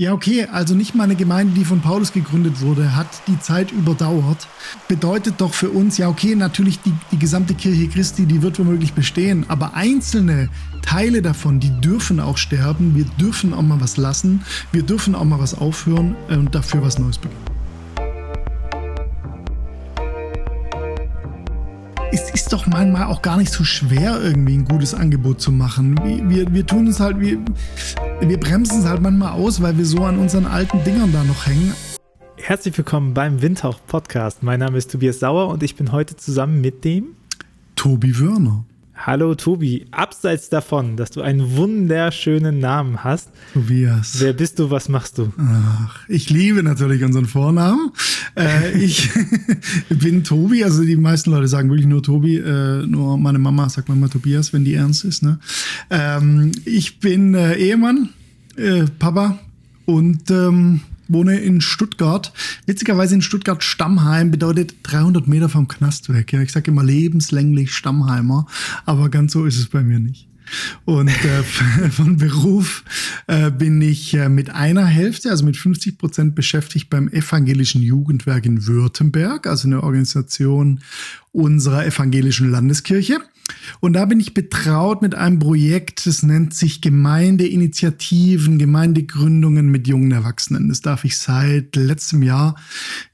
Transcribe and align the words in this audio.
Ja, 0.00 0.12
okay, 0.12 0.46
also 0.52 0.76
nicht 0.76 0.94
mal 0.94 1.02
eine 1.02 1.16
Gemeinde, 1.16 1.54
die 1.54 1.64
von 1.64 1.80
Paulus 1.80 2.12
gegründet 2.12 2.60
wurde, 2.60 2.94
hat 2.94 3.08
die 3.26 3.40
Zeit 3.40 3.72
überdauert. 3.72 4.46
Bedeutet 4.86 5.40
doch 5.40 5.52
für 5.52 5.70
uns, 5.70 5.98
ja, 5.98 6.08
okay, 6.08 6.36
natürlich 6.36 6.78
die, 6.78 6.92
die 7.10 7.18
gesamte 7.18 7.52
Kirche 7.52 7.88
Christi, 7.88 8.24
die 8.24 8.40
wird 8.40 8.60
womöglich 8.60 8.92
bestehen, 8.92 9.44
aber 9.48 9.74
einzelne 9.74 10.50
Teile 10.82 11.20
davon, 11.20 11.58
die 11.58 11.72
dürfen 11.80 12.20
auch 12.20 12.36
sterben. 12.36 12.94
Wir 12.94 13.06
dürfen 13.18 13.52
auch 13.52 13.62
mal 13.62 13.80
was 13.80 13.96
lassen. 13.96 14.44
Wir 14.70 14.84
dürfen 14.84 15.16
auch 15.16 15.24
mal 15.24 15.40
was 15.40 15.58
aufhören 15.58 16.14
und 16.28 16.54
dafür 16.54 16.80
was 16.80 17.00
Neues 17.00 17.18
beginnen. 17.18 17.57
Es 22.12 22.30
ist 22.30 22.52
doch 22.52 22.66
manchmal 22.66 23.04
auch 23.04 23.22
gar 23.22 23.36
nicht 23.36 23.52
so 23.52 23.64
schwer, 23.64 24.20
irgendwie 24.20 24.54
ein 24.54 24.64
gutes 24.64 24.94
Angebot 24.94 25.40
zu 25.40 25.52
machen. 25.52 25.96
Wir, 26.28 26.52
wir 26.52 26.66
tun 26.66 26.86
es 26.86 27.00
halt, 27.00 27.20
wir, 27.20 27.38
wir 28.20 28.40
bremsen 28.40 28.80
es 28.80 28.86
halt 28.86 29.02
manchmal 29.02 29.32
aus, 29.32 29.60
weil 29.60 29.76
wir 29.76 29.84
so 29.84 30.04
an 30.04 30.18
unseren 30.18 30.46
alten 30.46 30.82
Dingern 30.84 31.12
da 31.12 31.22
noch 31.24 31.46
hängen. 31.46 31.74
Herzlich 32.36 32.76
willkommen 32.78 33.14
beim 33.14 33.42
Windhauch 33.42 33.80
Podcast. 33.86 34.42
Mein 34.42 34.60
Name 34.60 34.78
ist 34.78 34.90
Tobias 34.90 35.20
Sauer 35.20 35.48
und 35.48 35.62
ich 35.62 35.76
bin 35.76 35.92
heute 35.92 36.16
zusammen 36.16 36.60
mit 36.60 36.84
dem 36.84 37.16
Tobi 37.76 38.18
Wörner. 38.18 38.64
Hallo 39.00 39.36
Tobi, 39.36 39.86
abseits 39.92 40.48
davon, 40.50 40.96
dass 40.96 41.10
du 41.12 41.20
einen 41.22 41.56
wunderschönen 41.56 42.58
Namen 42.58 43.04
hast. 43.04 43.30
Tobias. 43.54 44.16
Wer 44.18 44.32
bist 44.32 44.58
du, 44.58 44.72
was 44.72 44.88
machst 44.88 45.18
du? 45.18 45.32
Ach, 45.38 46.00
ich 46.08 46.30
liebe 46.30 46.64
natürlich 46.64 47.04
unseren 47.04 47.26
Vornamen. 47.26 47.92
Äh, 48.36 48.76
ich 48.76 49.08
bin 49.88 50.24
Tobi, 50.24 50.64
also 50.64 50.82
die 50.82 50.96
meisten 50.96 51.30
Leute 51.30 51.46
sagen 51.46 51.70
wirklich 51.70 51.86
nur 51.86 52.02
Tobi, 52.02 52.38
äh, 52.38 52.86
nur 52.86 53.16
meine 53.18 53.38
Mama 53.38 53.68
sagt 53.68 53.88
manchmal 53.88 54.08
Tobias, 54.08 54.52
wenn 54.52 54.64
die 54.64 54.74
ernst 54.74 55.04
ist. 55.04 55.22
Ne? 55.22 55.38
Ähm, 55.90 56.50
ich 56.64 56.98
bin 56.98 57.34
äh, 57.34 57.54
Ehemann, 57.54 58.08
äh, 58.56 58.84
Papa 58.98 59.38
und 59.86 60.28
ähm, 60.32 60.80
wohne 61.08 61.38
in 61.38 61.60
Stuttgart. 61.60 62.32
Witzigerweise 62.66 63.14
in 63.14 63.22
Stuttgart 63.22 63.64
Stammheim 63.64 64.30
bedeutet 64.30 64.74
300 64.84 65.26
Meter 65.26 65.48
vom 65.48 65.68
Knast 65.68 66.12
weg. 66.12 66.32
Ja, 66.32 66.40
ich 66.40 66.52
sage 66.52 66.70
immer 66.70 66.84
lebenslänglich 66.84 67.74
Stammheimer, 67.74 68.46
aber 68.84 69.08
ganz 69.08 69.32
so 69.32 69.44
ist 69.44 69.58
es 69.58 69.68
bei 69.68 69.82
mir 69.82 69.98
nicht. 69.98 70.28
Und 70.84 71.08
äh, 71.08 71.42
von 71.90 72.16
Beruf 72.16 72.84
äh, 73.26 73.50
bin 73.50 73.80
ich 73.80 74.14
äh, 74.14 74.28
mit 74.28 74.50
einer 74.50 74.86
Hälfte, 74.86 75.30
also 75.30 75.44
mit 75.44 75.56
50 75.56 75.98
Prozent 75.98 76.34
beschäftigt 76.34 76.90
beim 76.90 77.08
Evangelischen 77.08 77.82
Jugendwerk 77.82 78.46
in 78.46 78.66
Württemberg, 78.66 79.46
also 79.46 79.68
eine 79.68 79.82
Organisation 79.82 80.80
unserer 81.32 81.86
evangelischen 81.86 82.50
Landeskirche. 82.50 83.20
Und 83.80 83.94
da 83.94 84.04
bin 84.04 84.20
ich 84.20 84.34
betraut 84.34 85.02
mit 85.02 85.14
einem 85.14 85.38
Projekt, 85.38 86.06
das 86.06 86.22
nennt 86.22 86.54
sich 86.54 86.80
Gemeindeinitiativen, 86.80 88.58
Gemeindegründungen 88.58 89.68
mit 89.68 89.88
jungen 89.88 90.12
Erwachsenen. 90.12 90.68
Das 90.68 90.80
darf 90.80 91.04
ich 91.04 91.18
seit 91.18 91.76
letztem 91.76 92.22
Jahr 92.22 92.56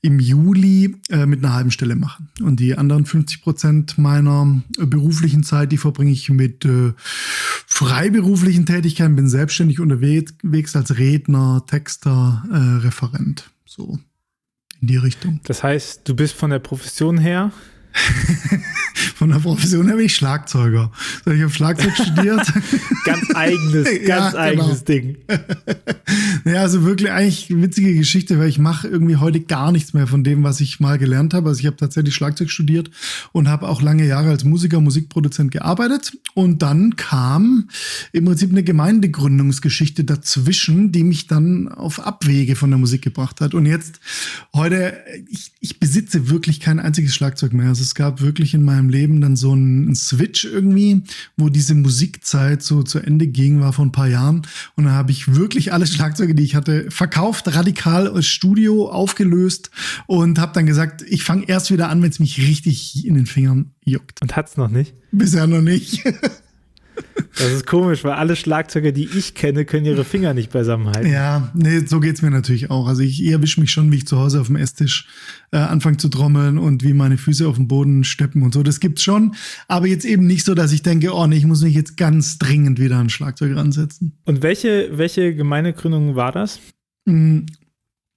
im 0.00 0.20
Juli 0.20 0.96
äh, 1.10 1.26
mit 1.26 1.44
einer 1.44 1.54
halben 1.54 1.70
Stelle 1.70 1.96
machen. 1.96 2.28
Und 2.42 2.60
die 2.60 2.76
anderen 2.76 3.06
50 3.06 3.42
Prozent 3.42 3.98
meiner 3.98 4.62
äh, 4.78 4.86
beruflichen 4.86 5.42
Zeit, 5.42 5.72
die 5.72 5.78
verbringe 5.78 6.12
ich 6.12 6.28
mit 6.30 6.64
äh, 6.64 6.92
freiberuflichen 7.66 8.66
Tätigkeiten, 8.66 9.16
bin 9.16 9.28
selbstständig 9.28 9.80
unterwegs 9.80 10.76
als 10.76 10.98
Redner, 10.98 11.64
Texter, 11.66 12.44
äh, 12.50 12.84
Referent. 12.84 13.50
So 13.64 13.98
in 14.80 14.88
die 14.88 14.96
Richtung. 14.98 15.40
Das 15.44 15.62
heißt, 15.62 16.02
du 16.04 16.14
bist 16.14 16.34
von 16.34 16.50
der 16.50 16.58
Profession 16.58 17.16
her 17.16 17.52
Von 19.14 19.30
der 19.30 19.38
Profession 19.38 19.86
her 19.86 19.96
bin 19.96 20.06
ich 20.06 20.16
Schlagzeuger. 20.16 20.90
Ich 21.26 21.40
habe 21.40 21.50
Schlagzeug 21.50 21.92
studiert. 21.94 22.52
ganz 23.04 23.34
eigenes, 23.34 23.84
ganz 24.06 24.06
ja, 24.06 24.30
genau. 24.30 24.38
eigenes 24.38 24.84
Ding. 24.84 25.16
ja, 26.44 26.60
also 26.60 26.84
wirklich 26.84 27.10
eigentlich 27.10 27.48
witzige 27.50 27.94
Geschichte, 27.94 28.38
weil 28.38 28.48
ich 28.48 28.58
mache 28.58 28.88
irgendwie 28.88 29.16
heute 29.16 29.40
gar 29.40 29.72
nichts 29.72 29.94
mehr 29.94 30.06
von 30.06 30.24
dem, 30.24 30.42
was 30.42 30.60
ich 30.60 30.80
mal 30.80 30.98
gelernt 30.98 31.32
habe. 31.32 31.48
Also 31.48 31.60
ich 31.60 31.66
habe 31.66 31.76
tatsächlich 31.76 32.14
Schlagzeug 32.14 32.50
studiert 32.50 32.90
und 33.32 33.48
habe 33.48 33.68
auch 33.68 33.82
lange 33.82 34.06
Jahre 34.06 34.30
als 34.30 34.44
Musiker, 34.44 34.80
Musikproduzent 34.80 35.52
gearbeitet. 35.52 36.18
Und 36.34 36.62
dann 36.62 36.96
kam 36.96 37.68
im 38.12 38.24
Prinzip 38.24 38.50
eine 38.50 38.64
Gemeindegründungsgeschichte 38.64 40.04
dazwischen, 40.04 40.90
die 40.90 41.04
mich 41.04 41.28
dann 41.28 41.68
auf 41.68 42.04
Abwege 42.04 42.56
von 42.56 42.70
der 42.70 42.78
Musik 42.78 43.02
gebracht 43.02 43.40
hat. 43.40 43.54
Und 43.54 43.66
jetzt 43.66 44.00
heute, 44.52 44.96
ich, 45.28 45.52
ich 45.60 45.78
besitze 45.78 46.28
wirklich 46.28 46.60
kein 46.60 46.80
einziges 46.80 47.14
Schlagzeug 47.14 47.52
mehr. 47.52 47.68
Also 47.68 47.83
es 47.84 47.94
gab 47.94 48.20
wirklich 48.20 48.54
in 48.54 48.64
meinem 48.64 48.88
Leben 48.88 49.20
dann 49.20 49.36
so 49.36 49.52
einen 49.52 49.94
Switch 49.94 50.44
irgendwie, 50.44 51.02
wo 51.36 51.48
diese 51.48 51.74
Musikzeit 51.74 52.62
so 52.62 52.82
zu 52.82 52.98
Ende 52.98 53.26
ging, 53.26 53.60
war 53.60 53.72
vor 53.72 53.84
ein 53.84 53.92
paar 53.92 54.08
Jahren. 54.08 54.42
Und 54.76 54.84
dann 54.84 54.94
habe 54.94 55.12
ich 55.12 55.34
wirklich 55.34 55.72
alle 55.72 55.86
Schlagzeuge, 55.86 56.34
die 56.34 56.42
ich 56.42 56.56
hatte, 56.56 56.90
verkauft, 56.90 57.54
radikal 57.54 58.08
als 58.08 58.26
Studio 58.26 58.90
aufgelöst 58.90 59.70
und 60.06 60.38
habe 60.38 60.52
dann 60.54 60.66
gesagt, 60.66 61.02
ich 61.02 61.22
fange 61.22 61.48
erst 61.48 61.70
wieder 61.70 61.88
an, 61.88 62.02
wenn 62.02 62.10
es 62.10 62.18
mich 62.18 62.38
richtig 62.38 63.06
in 63.06 63.14
den 63.14 63.26
Fingern 63.26 63.72
juckt. 63.84 64.22
Und 64.22 64.34
hat's 64.36 64.56
noch 64.56 64.68
nicht? 64.68 64.94
Bisher 65.12 65.46
noch 65.46 65.62
nicht. 65.62 66.02
Das 67.36 67.50
ist 67.50 67.66
komisch, 67.66 68.04
weil 68.04 68.12
alle 68.12 68.36
Schlagzeuger, 68.36 68.92
die 68.92 69.06
ich 69.06 69.34
kenne, 69.34 69.64
können 69.64 69.86
ihre 69.86 70.04
Finger 70.04 70.34
nicht 70.34 70.52
beisammenhalten. 70.52 71.10
Ja, 71.10 71.50
nee, 71.54 71.80
so 71.80 71.98
geht's 71.98 72.22
mir 72.22 72.30
natürlich 72.30 72.70
auch. 72.70 72.86
Also 72.86 73.02
ich 73.02 73.24
erwische 73.26 73.60
mich 73.60 73.72
schon, 73.72 73.90
wie 73.90 73.96
ich 73.96 74.06
zu 74.06 74.18
Hause 74.18 74.40
auf 74.40 74.46
dem 74.46 74.56
Esstisch 74.56 75.08
äh, 75.50 75.56
anfange 75.56 75.96
zu 75.96 76.08
trommeln 76.08 76.58
und 76.58 76.84
wie 76.84 76.94
meine 76.94 77.18
Füße 77.18 77.46
auf 77.48 77.56
dem 77.56 77.66
Boden 77.66 78.04
steppen 78.04 78.42
und 78.42 78.54
so. 78.54 78.62
Das 78.62 78.78
gibt's 78.78 79.02
schon. 79.02 79.34
Aber 79.66 79.88
jetzt 79.88 80.04
eben 80.04 80.26
nicht 80.26 80.44
so, 80.44 80.54
dass 80.54 80.72
ich 80.72 80.82
denke, 80.82 81.12
oh 81.12 81.26
nee, 81.26 81.36
ich 81.36 81.46
muss 81.46 81.62
mich 81.62 81.74
jetzt 81.74 81.96
ganz 81.96 82.38
dringend 82.38 82.78
wieder 82.78 82.98
an 82.98 83.10
Schlagzeug 83.10 83.56
ransetzen. 83.56 84.16
Und 84.24 84.42
welche, 84.42 84.90
welche 84.92 85.34
Gemeindegründung 85.34 86.14
war 86.14 86.30
das? 86.30 86.60
Mm, 87.04 87.40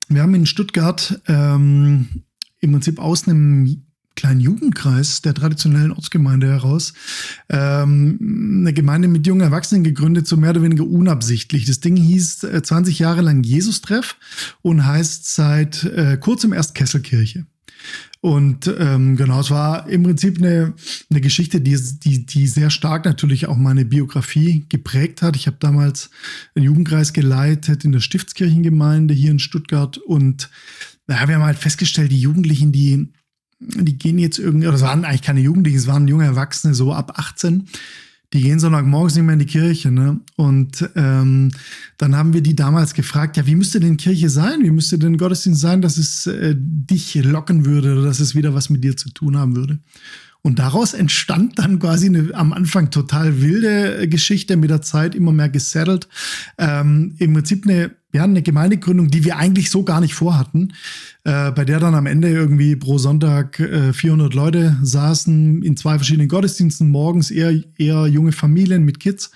wir 0.10 0.22
haben 0.22 0.36
in 0.36 0.46
Stuttgart 0.46 1.20
ähm, 1.28 2.08
im 2.60 2.72
Prinzip 2.72 3.00
aus 3.00 3.28
einem 3.28 3.87
kleinen 4.18 4.42
Jugendkreis 4.42 5.22
der 5.22 5.34
traditionellen 5.34 5.94
Ortsgemeinde 5.94 6.48
heraus 6.48 6.94
ähm, 7.50 8.60
eine 8.62 8.74
Gemeinde 8.74 9.08
mit 9.08 9.26
jungen 9.26 9.42
Erwachsenen 9.42 9.86
gegründet, 9.86 10.28
so 10.28 10.36
mehr 10.36 10.50
oder 10.50 10.64
weniger 10.64 10.86
unabsichtlich. 10.86 11.66
Das 11.66 11.80
Ding 11.80 11.96
hieß 11.96 12.44
äh, 12.44 12.62
20 12.62 13.00
Jahre 13.00 13.22
lang 13.22 13.44
Jesus-Treff 13.44 14.18
und 14.62 14.86
heißt 14.86 15.34
seit 15.34 15.86
äh, 15.86 16.18
kurzem 16.18 16.52
erst 16.52 16.76
Kesselkirche. 16.76 17.46
Und 18.20 18.74
ähm, 18.80 19.16
genau, 19.16 19.40
es 19.40 19.52
war 19.52 19.88
im 19.88 20.04
Prinzip 20.04 20.40
eine, 20.40 20.74
eine 21.10 21.22
Geschichte, 21.22 21.62
die, 21.62 21.78
die, 22.04 22.26
die 22.26 22.48
sehr 22.48 22.72
stark 22.72 23.06
natürlich 23.06 23.46
auch 23.46 23.56
meine 23.56 23.86
Biografie 23.86 24.66
geprägt 24.70 25.22
hat. 25.22 25.36
Ich 25.36 25.46
habe 25.46 25.58
damals 25.60 26.10
einen 26.56 26.66
Jugendkreis 26.66 27.14
geleitet 27.14 27.86
in 27.86 27.92
der 27.92 28.00
Stiftskirchengemeinde 28.00 29.14
hier 29.14 29.32
in 29.32 29.40
Stuttgart 29.40 29.98
und 30.00 30.50
da 31.06 31.20
haben 31.20 31.30
wir 31.30 31.40
halt 31.40 31.60
festgestellt, 31.60 32.12
die 32.12 32.20
Jugendlichen, 32.20 32.72
die 32.72 33.14
die 33.60 33.98
gehen 33.98 34.20
jetzt 34.20 34.40
irgendwie, 34.40 34.68
oder 34.68 34.76
es 34.76 34.82
waren 34.82 35.06
eigentlich 35.06 35.22
keine 35.22 35.40
Jugendlichen, 35.40 35.80
es 35.80 35.88
waren 35.88 36.08
junge 36.08 36.26
Erwachsene, 36.26 36.74
so 36.74 36.94
ab 36.94 37.14
18, 37.16 37.68
die 38.34 38.42
gehen 38.42 38.60
Sonntagmorgens 38.60 39.16
nicht 39.16 39.24
mehr 39.24 39.34
in 39.34 39.40
die 39.40 39.46
Kirche. 39.46 39.90
Ne? 39.90 40.20
Und 40.36 40.90
ähm, 40.96 41.52
dann 41.98 42.16
haben 42.16 42.34
wir 42.34 42.42
die 42.42 42.56
damals 42.56 42.94
gefragt, 42.94 43.38
ja, 43.38 43.48
wie 43.48 43.56
müsste 43.56 43.80
denn 43.80 43.98
Kirche 43.98 44.30
sein? 44.30 44.60
Wie 44.62 44.72
müsste 44.72 45.00
denn 45.00 45.18
Gottesdienst 45.18 45.62
sein, 45.62 45.82
dass 45.82 45.98
es 45.98 46.28
äh, 46.28 46.54
dich 46.58 47.16
locken 47.16 47.66
würde 47.66 47.94
oder 47.94 48.04
dass 48.04 48.20
es 48.20 48.36
wieder 48.36 48.54
was 48.54 48.70
mit 48.70 48.84
dir 48.84 48.98
zu 48.98 49.10
tun 49.10 49.38
haben 49.38 49.56
würde? 49.56 49.80
Und 50.42 50.60
daraus 50.60 50.94
entstand 50.94 51.58
dann 51.60 51.80
quasi 51.80 52.08
eine 52.08 52.30
am 52.34 52.54
Anfang 52.54 52.92
total 52.92 53.42
wilde 53.42 53.98
äh, 53.98 54.08
Geschichte, 54.08 54.58
mit 54.58 54.70
der 54.70 54.82
Zeit 54.82 55.16
immer 55.16 55.32
mehr 55.32 55.50
gesettelt. 55.50 56.08
Ähm, 56.58 57.16
Im 57.20 57.34
Prinzip 57.34 57.66
eine 57.66 57.92
ja, 58.18 58.24
eine 58.24 58.42
Gemeindegründung, 58.42 59.10
die 59.10 59.24
wir 59.24 59.38
eigentlich 59.38 59.70
so 59.70 59.84
gar 59.84 60.02
nicht 60.02 60.16
vorhatten, 60.16 60.74
äh, 61.24 61.52
bei 61.52 61.66
der 61.66 61.80
dann 61.80 61.94
am 61.94 62.08
Ende 62.08 62.30
irgendwie 62.30 62.76
pro 62.76 62.98
Sonntag 62.98 63.60
äh, 63.60 63.94
400 63.94 64.34
Leute 64.34 64.76
saßen 64.82 65.62
in 65.62 65.78
zwei 65.78 65.96
verschiedenen 65.98 66.28
Gottesdiensten, 66.28 66.90
morgens 66.90 67.30
eher, 67.30 67.54
eher 67.78 68.08
junge 68.08 68.32
Familien 68.32 68.84
mit 68.84 69.00
Kids 69.00 69.32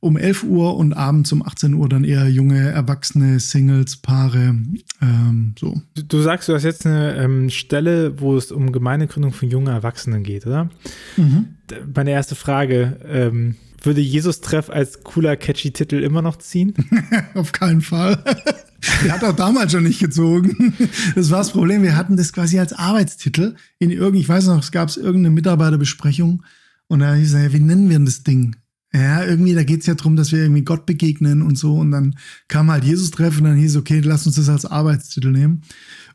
um 0.00 0.18
11 0.18 0.44
Uhr 0.44 0.76
und 0.76 0.92
abends 0.92 1.32
um 1.32 1.42
18 1.42 1.72
Uhr 1.72 1.88
dann 1.88 2.04
eher 2.04 2.28
junge, 2.28 2.68
erwachsene 2.68 3.40
Singles, 3.40 3.96
Paare, 3.96 4.54
ähm, 5.00 5.54
so. 5.58 5.80
Du, 5.94 6.02
du, 6.02 6.20
sagst, 6.20 6.48
du 6.48 6.54
hast 6.54 6.64
jetzt 6.64 6.86
eine 6.86 7.16
ähm, 7.16 7.48
Stelle, 7.48 8.20
wo 8.20 8.36
es 8.36 8.52
um 8.52 8.72
Gemeindegründung 8.72 9.32
von 9.32 9.48
jungen 9.48 9.68
Erwachsenen 9.68 10.22
geht, 10.22 10.46
oder? 10.46 10.68
Mhm. 11.16 11.46
Meine 11.94 12.10
erste 12.10 12.34
Frage, 12.34 13.00
ähm, 13.08 13.56
würde 13.82 14.00
Jesus-Treff 14.00 14.70
als 14.70 15.02
cooler, 15.04 15.36
catchy 15.36 15.72
Titel 15.72 15.96
immer 15.96 16.22
noch 16.22 16.36
ziehen? 16.36 16.74
Auf 17.34 17.52
keinen 17.52 17.80
Fall. 17.80 18.22
Der 19.04 19.12
hat 19.12 19.24
auch 19.24 19.34
damals 19.34 19.72
schon 19.72 19.84
nicht 19.84 20.00
gezogen. 20.00 20.74
Das 21.14 21.30
war 21.30 21.38
das 21.38 21.50
Problem. 21.50 21.82
Wir 21.82 21.96
hatten 21.96 22.16
das 22.16 22.32
quasi 22.32 22.58
als 22.58 22.72
Arbeitstitel 22.72 23.56
in 23.78 23.90
irgendeinem, 23.90 24.20
ich 24.20 24.28
weiß 24.28 24.46
noch, 24.46 24.62
es 24.62 24.70
gab 24.72 24.96
irgendeine 24.96 25.30
Mitarbeiterbesprechung 25.30 26.42
und 26.86 27.00
da 27.00 27.14
hieß 27.14 27.34
er, 27.34 27.52
wie 27.52 27.60
nennen 27.60 27.88
wir 27.88 27.96
denn 27.96 28.06
das 28.06 28.22
Ding? 28.22 28.56
Ja, 28.92 29.22
irgendwie, 29.22 29.54
da 29.54 29.64
geht's 29.64 29.86
ja 29.86 29.94
drum, 29.94 30.16
dass 30.16 30.32
wir 30.32 30.40
irgendwie 30.40 30.62
Gott 30.64 30.86
begegnen 30.86 31.42
und 31.42 31.58
so. 31.58 31.76
Und 31.76 31.90
dann 31.90 32.16
kam 32.46 32.70
halt 32.70 32.84
Jesus-Treff 32.84 33.38
und 33.38 33.44
dann 33.44 33.56
hieß, 33.56 33.76
okay, 33.76 34.00
lass 34.00 34.26
uns 34.26 34.36
das 34.36 34.48
als 34.48 34.64
Arbeitstitel 34.64 35.30
nehmen. 35.30 35.62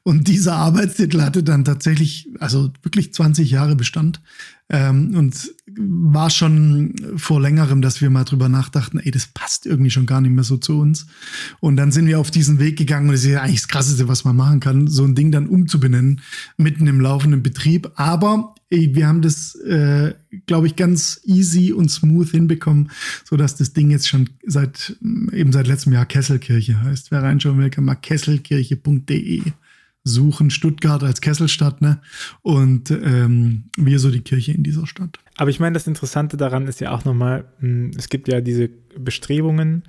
Und 0.05 0.27
dieser 0.27 0.55
Arbeitstitel 0.55 1.21
hatte 1.21 1.43
dann 1.43 1.63
tatsächlich, 1.63 2.27
also 2.39 2.71
wirklich 2.81 3.13
20 3.13 3.49
Jahre 3.49 3.77
Bestand. 3.77 4.21
Ähm, 4.69 5.15
und 5.15 5.53
war 5.77 6.29
schon 6.29 6.95
vor 7.15 7.39
längerem, 7.39 7.81
dass 7.81 8.01
wir 8.01 8.09
mal 8.09 8.23
drüber 8.23 8.49
nachdachten, 8.49 8.99
ey, 8.99 9.11
das 9.11 9.27
passt 9.27 9.65
irgendwie 9.65 9.91
schon 9.91 10.05
gar 10.05 10.19
nicht 10.19 10.31
mehr 10.31 10.43
so 10.43 10.57
zu 10.57 10.79
uns. 10.79 11.05
Und 11.59 11.77
dann 11.77 11.91
sind 11.91 12.07
wir 12.07 12.19
auf 12.19 12.31
diesen 12.31 12.59
Weg 12.59 12.77
gegangen 12.77 13.07
und 13.07 13.13
das 13.13 13.23
ist 13.23 13.31
ja 13.31 13.41
eigentlich 13.41 13.61
das 13.61 13.67
Krasseste, 13.67 14.07
was 14.07 14.25
man 14.25 14.35
machen 14.35 14.59
kann, 14.59 14.87
so 14.87 15.03
ein 15.03 15.15
Ding 15.15 15.31
dann 15.31 15.47
umzubenennen, 15.47 16.21
mitten 16.57 16.87
im 16.87 16.99
laufenden 16.99 17.43
Betrieb. 17.43 17.91
Aber 17.95 18.55
ey, 18.69 18.93
wir 18.95 19.07
haben 19.07 19.21
das, 19.21 19.55
äh, 19.55 20.13
glaube 20.47 20.67
ich, 20.67 20.75
ganz 20.75 21.21
easy 21.23 21.71
und 21.71 21.89
smooth 21.89 22.29
hinbekommen, 22.29 22.91
so 23.23 23.37
dass 23.37 23.55
das 23.55 23.73
Ding 23.73 23.91
jetzt 23.91 24.07
schon 24.07 24.29
seit, 24.45 24.97
eben 25.31 25.51
seit 25.51 25.67
letztem 25.67 25.93
Jahr 25.93 26.05
Kesselkirche 26.05 26.81
heißt. 26.81 27.11
Wer 27.11 27.23
reinschauen 27.23 27.57
will, 27.57 27.69
kann 27.69 27.85
mal 27.85 27.95
kesselkirche.de 27.95 29.43
suchen 30.03 30.49
Stuttgart 30.49 31.01
als 31.03 31.21
Kesselstadt, 31.21 31.81
ne? 31.81 32.01
Und 32.41 32.91
ähm, 32.91 33.65
wir 33.77 33.99
so 33.99 34.11
die 34.11 34.21
Kirche 34.21 34.51
in 34.51 34.63
dieser 34.63 34.85
Stadt. 34.85 35.19
Aber 35.37 35.49
ich 35.49 35.59
meine, 35.59 35.73
das 35.73 35.87
Interessante 35.87 36.35
daran 36.35 36.67
ist 36.67 36.81
ja 36.81 36.91
auch 36.91 37.05
nochmal, 37.05 37.45
hm, 37.59 37.91
es 37.97 38.09
gibt 38.09 38.27
ja 38.27 38.41
diese 38.41 38.69
Bestrebungen 38.97 39.83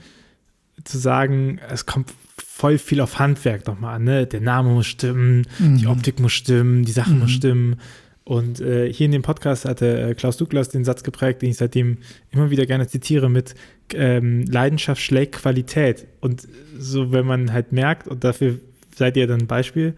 zu 0.84 0.98
sagen, 0.98 1.58
es 1.68 1.86
kommt 1.86 2.12
voll 2.36 2.78
viel 2.78 3.00
auf 3.00 3.18
Handwerk 3.18 3.66
nochmal 3.66 3.96
an, 3.96 4.04
ne? 4.04 4.26
Der 4.26 4.40
Name 4.40 4.70
muss 4.70 4.86
stimmen, 4.86 5.46
mhm. 5.58 5.78
die 5.78 5.86
Optik 5.86 6.20
muss 6.20 6.32
stimmen, 6.32 6.84
die 6.84 6.92
Sachen 6.92 7.14
mhm. 7.14 7.20
muss 7.20 7.32
stimmen. 7.32 7.76
Und 8.22 8.60
äh, 8.60 8.90
hier 8.90 9.04
in 9.04 9.12
dem 9.12 9.22
Podcast 9.22 9.66
hatte 9.66 10.00
äh, 10.00 10.14
Klaus 10.14 10.38
Douglas 10.38 10.70
den 10.70 10.84
Satz 10.84 11.02
geprägt, 11.02 11.42
den 11.42 11.50
ich 11.50 11.58
seitdem 11.58 11.98
immer 12.30 12.50
wieder 12.50 12.64
gerne 12.64 12.86
zitiere 12.86 13.28
mit 13.28 13.54
ähm, 13.92 14.44
Leidenschaft 14.46 15.02
schlägt 15.02 15.34
Qualität. 15.34 16.06
Und 16.20 16.48
so, 16.78 17.12
wenn 17.12 17.26
man 17.26 17.52
halt 17.52 17.72
merkt, 17.72 18.08
und 18.08 18.24
dafür 18.24 18.60
seid 18.96 19.16
ihr 19.16 19.26
dann 19.26 19.42
ein 19.42 19.46
Beispiel, 19.46 19.94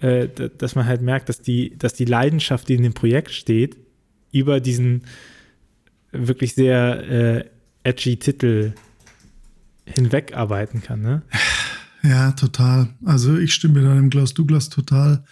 äh, 0.00 0.28
dass 0.58 0.74
man 0.74 0.86
halt 0.86 1.02
merkt, 1.02 1.28
dass 1.28 1.42
die, 1.42 1.76
dass 1.78 1.94
die 1.94 2.04
Leidenschaft, 2.04 2.68
die 2.68 2.74
in 2.74 2.82
dem 2.82 2.94
Projekt 2.94 3.32
steht, 3.32 3.76
über 4.32 4.60
diesen 4.60 5.02
wirklich 6.12 6.54
sehr 6.54 7.10
äh, 7.10 7.44
edgy 7.82 8.16
Titel 8.16 8.72
hinwegarbeiten 9.84 10.82
kann, 10.82 11.00
ne? 11.00 11.22
Ja, 12.02 12.32
total. 12.32 12.88
Also 13.04 13.36
ich 13.36 13.52
stimme 13.52 13.82
da 13.82 13.94
dem 13.94 14.10
Klaus 14.10 14.32
Douglas 14.32 14.70
total 14.70 15.24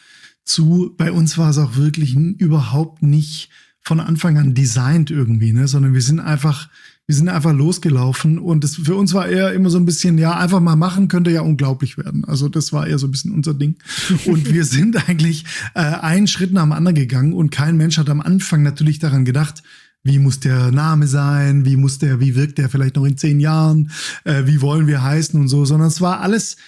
zu. 0.45 0.95
Bei 0.99 1.13
uns 1.13 1.39
war 1.39 1.51
es 1.51 1.59
auch 1.59 1.77
wirklich 1.77 2.15
überhaupt 2.15 3.03
nicht 3.03 3.51
von 3.81 4.01
Anfang 4.01 4.37
an 4.37 4.55
designt 4.55 5.11
irgendwie, 5.11 5.53
ne? 5.53 5.67
sondern 5.67 5.95
wir 5.95 6.03
sind 6.03 6.21
einfach 6.21 6.69
wir 7.09 7.15
sind 7.15 7.31
einfach 7.31 7.55
losgelaufen 7.55 8.39
und 8.39 8.63
das 8.63 8.77
für 8.77 8.95
uns 8.95 9.15
war 9.15 9.27
eher 9.27 9.55
immer 9.55 9.71
so 9.71 9.79
ein 9.79 9.87
bisschen, 9.87 10.19
ja, 10.19 10.37
einfach 10.37 10.61
mal 10.61 10.77
machen 10.77 11.09
könnte 11.09 11.31
ja 11.31 11.41
unglaublich 11.41 11.97
werden. 11.97 12.27
Also 12.27 12.51
das 12.51 12.71
war 12.75 12.87
eher 12.87 12.99
so 12.99 13.07
ein 13.07 13.11
bisschen 13.11 13.33
unser 13.33 13.55
Ding. 13.55 13.77
Und 14.27 14.53
wir 14.53 14.65
sind 14.67 15.09
eigentlich 15.09 15.47
äh, 15.75 15.81
einen 15.81 16.27
Schritt 16.27 16.53
nach 16.53 16.65
dem 16.65 16.73
anderen 16.73 16.95
gegangen 16.95 17.33
und 17.33 17.51
kein 17.51 17.79
Mensch 17.79 17.97
hat 17.97 18.11
am 18.11 18.21
Anfang 18.21 18.63
natürlich 18.63 18.99
daran 18.99 19.25
gedacht, 19.25 19.63
wie 20.05 20.19
muss 20.19 20.41
der 20.41 20.71
Name 20.71 21.07
sein, 21.07 21.65
wie 21.65 21.77
muss 21.77 21.99
der, 21.99 22.21
wie 22.21 22.37
wirkt 22.37 22.59
der 22.59 22.69
vielleicht 22.69 22.97
noch 22.97 23.07
in 23.07 23.17
zehn 23.17 23.41
Jahren, 23.41 23.91
äh, 24.25 24.43
wie 24.45 24.61
wollen 24.61 24.87
wir 24.87 25.03
heißen 25.03 25.41
und 25.41 25.49
so, 25.49 25.65
sondern 25.65 25.89
es 25.89 26.03
war 26.03 26.21
alles 26.21 26.59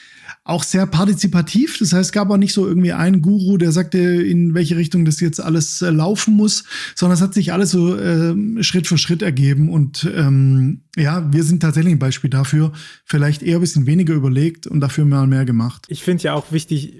auch 0.45 0.65
sehr 0.65 0.87
partizipativ. 0.87 1.79
Das 1.79 1.93
heißt, 1.93 2.07
es 2.07 2.13
gab 2.13 2.31
auch 2.31 2.37
nicht 2.37 2.55
so 2.55 2.67
irgendwie 2.67 2.93
einen 2.93 3.21
Guru, 3.21 3.59
der 3.59 3.73
sagte, 3.73 3.99
in 3.99 4.55
welche 4.55 4.77
Richtung 4.77 5.05
das 5.05 5.21
jetzt 5.21 5.41
alles 5.41 5.83
äh, 5.83 5.91
laufen 5.91 6.35
muss, 6.35 6.65
sondern 6.95 7.15
es 7.15 7.23
hat 7.23 7.35
sich 7.35 7.53
alles 7.53 7.71
so 7.71 7.97
äh, 7.97 8.35
Schritt 8.63 8.87
für 8.87 8.99
Schritt 8.99 9.23
ergeben. 9.23 9.69
Und 9.69 10.11
ähm, 10.15 10.81
ja, 10.97 11.31
wir 11.33 11.45
sind 11.45 11.61
tatsächlich 11.61 11.93
ein 11.93 11.99
Beispiel 11.99 12.31
dafür. 12.31 12.73
Vielleicht 13.05 13.43
eher 13.43 13.59
ein 13.59 13.61
bisschen 13.61 13.87
weniger 13.87 14.15
überlegt 14.15 14.67
und 14.67 14.81
dafür 14.81 15.05
mal 15.05 15.27
mehr 15.27 15.45
gemacht. 15.45 15.87
Ich 15.89 16.03
finde 16.03 16.25
ja 16.25 16.35
auch 16.35 16.53
wichtig, 16.53 16.95
äh, 16.95 16.99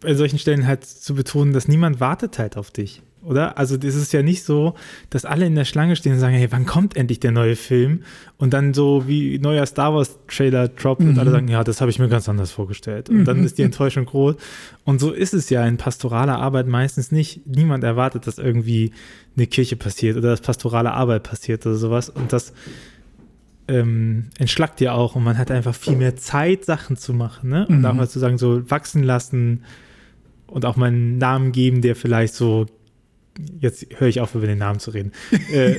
bei 0.00 0.14
solchen 0.14 0.38
Stellen 0.38 0.66
halt 0.66 0.84
zu 0.84 1.14
betonen, 1.14 1.52
dass 1.52 1.66
niemand 1.66 2.00
wartet 2.00 2.38
halt 2.38 2.56
auf 2.56 2.70
dich 2.70 3.02
oder? 3.28 3.58
Also 3.58 3.76
das 3.76 3.94
ist 3.94 4.12
ja 4.12 4.22
nicht 4.22 4.42
so, 4.42 4.74
dass 5.10 5.24
alle 5.24 5.46
in 5.46 5.54
der 5.54 5.64
Schlange 5.64 5.96
stehen 5.96 6.14
und 6.14 6.18
sagen, 6.18 6.34
hey, 6.34 6.50
wann 6.50 6.66
kommt 6.66 6.96
endlich 6.96 7.20
der 7.20 7.30
neue 7.30 7.56
Film? 7.56 8.02
Und 8.36 8.54
dann 8.54 8.74
so 8.74 9.06
wie 9.06 9.38
neuer 9.38 9.66
Star 9.66 9.94
Wars 9.94 10.18
Trailer 10.28 10.68
droppt 10.68 11.02
mhm. 11.02 11.10
und 11.10 11.18
alle 11.18 11.30
sagen, 11.30 11.48
ja, 11.48 11.62
das 11.64 11.80
habe 11.80 11.90
ich 11.90 11.98
mir 11.98 12.08
ganz 12.08 12.28
anders 12.28 12.50
vorgestellt. 12.50 13.08
Und 13.10 13.18
mhm. 13.18 13.24
dann 13.24 13.44
ist 13.44 13.58
die 13.58 13.62
Enttäuschung 13.62 14.06
groß. 14.06 14.36
Und 14.84 15.00
so 15.00 15.12
ist 15.12 15.34
es 15.34 15.50
ja 15.50 15.66
in 15.66 15.76
pastoraler 15.76 16.38
Arbeit 16.38 16.66
meistens 16.66 17.12
nicht. 17.12 17.46
Niemand 17.46 17.84
erwartet, 17.84 18.26
dass 18.26 18.38
irgendwie 18.38 18.92
eine 19.36 19.46
Kirche 19.46 19.76
passiert 19.76 20.16
oder 20.16 20.30
dass 20.30 20.40
pastorale 20.40 20.92
Arbeit 20.92 21.22
passiert 21.22 21.64
oder 21.66 21.76
sowas. 21.76 22.08
Und 22.08 22.32
das 22.32 22.52
ähm, 23.68 24.30
entschlackt 24.38 24.80
ja 24.80 24.92
auch 24.92 25.14
und 25.14 25.22
man 25.22 25.38
hat 25.38 25.50
einfach 25.50 25.74
viel 25.74 25.96
mehr 25.96 26.16
Zeit, 26.16 26.64
Sachen 26.64 26.96
zu 26.96 27.12
machen. 27.12 27.50
Ne? 27.50 27.66
Und 27.68 27.80
mhm. 27.80 27.84
auch 27.84 27.94
mal 27.94 28.08
zu 28.08 28.18
sagen, 28.18 28.38
so 28.38 28.68
wachsen 28.70 29.02
lassen 29.02 29.62
und 30.46 30.64
auch 30.64 30.76
mal 30.76 30.86
einen 30.86 31.18
Namen 31.18 31.52
geben, 31.52 31.82
der 31.82 31.94
vielleicht 31.94 32.34
so 32.34 32.66
jetzt 33.60 33.86
höre 33.96 34.08
ich 34.08 34.20
auf, 34.20 34.34
über 34.34 34.46
den 34.46 34.58
Namen 34.58 34.80
zu 34.80 34.90
reden. 34.90 35.12
Äh, 35.50 35.76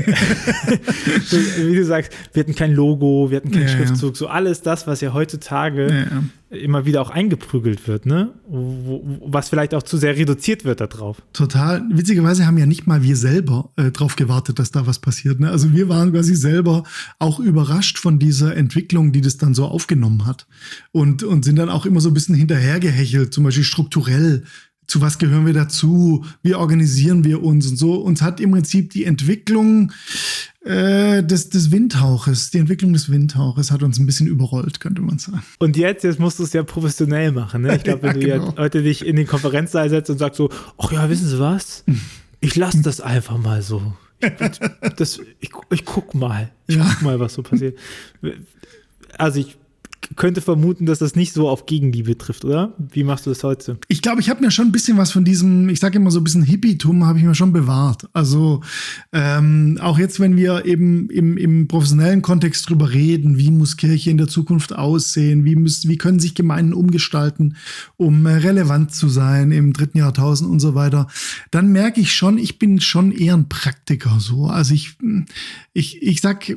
wie 1.68 1.76
du 1.76 1.86
sagst, 1.86 2.12
wir 2.34 2.42
hatten 2.42 2.56
kein 2.56 2.74
Logo, 2.74 3.30
wir 3.30 3.38
hatten 3.38 3.52
keinen 3.52 3.68
ja, 3.68 3.70
Schriftzug, 3.70 4.18
so 4.18 4.28
alles 4.28 4.62
das, 4.62 4.88
was 4.88 5.02
ja 5.02 5.14
heutzutage 5.14 5.88
ja, 5.88 6.24
immer 6.50 6.86
wieder 6.86 7.02
auch 7.02 7.12
eingeprügelt 7.12 7.88
wird, 7.88 8.08
ne? 8.08 8.34
Was 8.48 9.50
vielleicht 9.50 9.76
auch 9.76 9.84
zu 9.84 9.98
sehr 9.98 10.16
reduziert 10.18 10.66
wird 10.66 10.82
darauf. 10.82 11.22
Total. 11.34 11.84
Witzigerweise 11.92 12.48
haben 12.48 12.58
ja 12.58 12.66
nicht 12.66 12.88
mal 12.88 13.04
wir 13.04 13.16
selber 13.16 13.72
äh, 13.76 13.92
darauf 13.92 14.16
gewartet, 14.16 14.58
dass 14.58 14.72
da 14.72 14.88
was 14.88 15.00
passiert. 15.00 15.40
Ne? 15.40 15.52
Also 15.52 15.74
wir 15.74 15.90
waren 15.90 16.12
quasi 16.12 16.36
selber 16.36 16.84
auch 17.20 17.40
überrascht 17.40 18.00
von 18.00 18.18
dieser 18.18 18.56
Entwicklung, 18.56 19.12
die 19.12 19.22
das 19.22 19.38
dann 19.38 19.54
so 19.54 19.66
aufgenommen 19.66 20.26
hat. 20.26 20.48
Und, 20.92 21.24
und 21.24 21.46
sind 21.46 21.58
dann 21.58 21.70
auch 21.70 21.86
immer 21.86 22.02
so 22.02 22.10
ein 22.10 22.16
bisschen 22.16 22.36
hinterhergehechelt, 22.36 23.32
zum 23.32 23.44
Beispiel 23.44 23.64
strukturell 23.64 24.44
zu 24.90 25.02
was 25.02 25.20
gehören 25.20 25.46
wir 25.46 25.54
dazu, 25.54 26.26
wie 26.42 26.56
organisieren 26.56 27.24
wir 27.24 27.44
uns 27.44 27.70
und 27.70 27.78
so. 27.78 27.96
Uns 27.96 28.24
hat 28.24 28.40
im 28.40 28.52
Prinzip 28.52 28.90
die 28.90 29.06
Entwicklung 29.06 29.92
äh, 30.66 31.24
des, 31.24 31.50
des 31.50 31.72
Windhauches, 31.72 32.50
die 32.50 32.58
Entwicklung 32.58 32.92
des 32.94 33.12
Windhauches 33.12 33.72
hat 33.72 33.84
uns 33.84 34.00
ein 34.00 34.08
bisschen 34.08 34.26
überrollt, 34.26 34.80
könnte 34.80 35.02
man 35.04 35.20
sagen. 35.20 35.44
Und 35.60 35.78
jetzt, 35.78 36.04
jetzt 36.04 36.20
musst 36.20 36.40
du 36.40 36.44
es 36.44 36.54
ja 36.54 36.64
professionell 36.64 37.32
machen. 37.32 37.62
Ne? 37.62 37.76
Ich 37.76 37.84
glaube, 37.84 38.02
wenn 38.14 38.22
ja, 38.22 38.38
du 38.38 38.46
genau. 38.46 38.58
heute 38.58 38.82
dich 38.82 39.06
in 39.06 39.16
den 39.16 39.28
Konferenzsaal 39.28 39.90
setzt 39.92 40.10
und 40.10 40.18
sagst 40.18 40.38
so, 40.38 40.50
ach 40.80 40.92
ja, 40.92 41.08
wissen 41.08 41.28
Sie 41.28 41.40
was? 41.40 41.84
Ich 42.40 42.56
lasse 42.56 42.82
das 42.82 43.00
einfach 43.00 43.38
mal 43.38 43.62
so. 43.62 43.94
Ich, 44.22 44.32
das, 44.98 45.20
ich, 45.40 45.52
ich 45.70 45.86
guck 45.86 46.16
mal. 46.16 46.50
Ich 46.66 46.78
ja. 46.78 46.84
guck 46.90 47.04
mal, 47.04 47.20
was 47.20 47.36
so 47.36 47.44
passiert. 47.44 47.78
Also 49.18 49.40
ich 49.40 49.58
könnte 50.16 50.42
vermuten, 50.42 50.86
dass 50.86 51.00
das 51.00 51.16
nicht 51.16 51.34
so 51.34 51.48
auf 51.48 51.66
Gegenliebe 51.66 52.18
trifft, 52.18 52.46
oder? 52.46 52.74
Wie 52.78 53.04
machst 53.04 53.26
du 53.26 53.30
das 53.30 53.44
heute? 53.44 53.78
Ich 53.88 54.02
glaube, 54.02 54.22
ich 54.22 54.30
habe 54.30 54.44
mir 54.44 54.52
schon 54.52 54.68
ein 54.68 54.72
bisschen 54.72 54.98
was 54.98 55.12
von 55.12 55.24
diesem, 55.24 55.70
ich 55.70 55.80
sage 55.80 55.98
immer 55.98 56.12
so 56.12 56.20
ein 56.20 56.24
bisschen 56.24 56.44
Hippietum, 56.44 57.06
habe 57.06 57.20
ich 57.20 57.26
mir 57.26 57.36
schon 57.36 57.54
bewahrt. 57.54 58.10
Also 58.14 58.62
ähm, 59.14 59.78
auch 59.82 60.00
jetzt, 60.00 60.20
wenn 60.20 60.36
wir 60.36 60.66
eben 60.66 61.10
im, 61.10 61.38
im 61.38 61.68
professionellen 61.68 62.22
Kontext 62.22 62.70
drüber 62.70 62.92
reden, 62.92 63.38
wie 63.38 63.52
muss 63.52 63.78
Kirche 63.78 64.10
in 64.10 64.18
der 64.18 64.28
Zukunft 64.28 64.74
aussehen, 64.74 65.46
wie, 65.46 65.56
müssen, 65.56 65.90
wie 65.90 65.98
können 65.98 66.20
sich 66.20 66.36
Gemeinden 66.36 66.74
umgestalten, 66.74 67.56
um 67.98 68.26
äh, 68.26 68.34
relevant 68.34 68.94
zu 68.94 69.10
sein 69.10 69.52
im 69.52 69.74
dritten 69.74 70.00
Jahrtausend 70.00 70.50
und 70.50 70.60
so 70.60 70.76
weiter, 70.76 71.08
dann 71.52 71.72
merke 71.72 72.02
ich 72.02 72.14
schon, 72.14 72.38
ich 72.38 72.60
bin 72.60 72.82
schon 72.82 73.12
eher 73.12 73.36
ein 73.36 73.50
Praktiker 73.50 74.18
so. 74.20 74.46
Also 74.46 74.74
ich, 74.74 74.98
ich, 75.74 76.02
ich 76.02 76.22
sag 76.22 76.52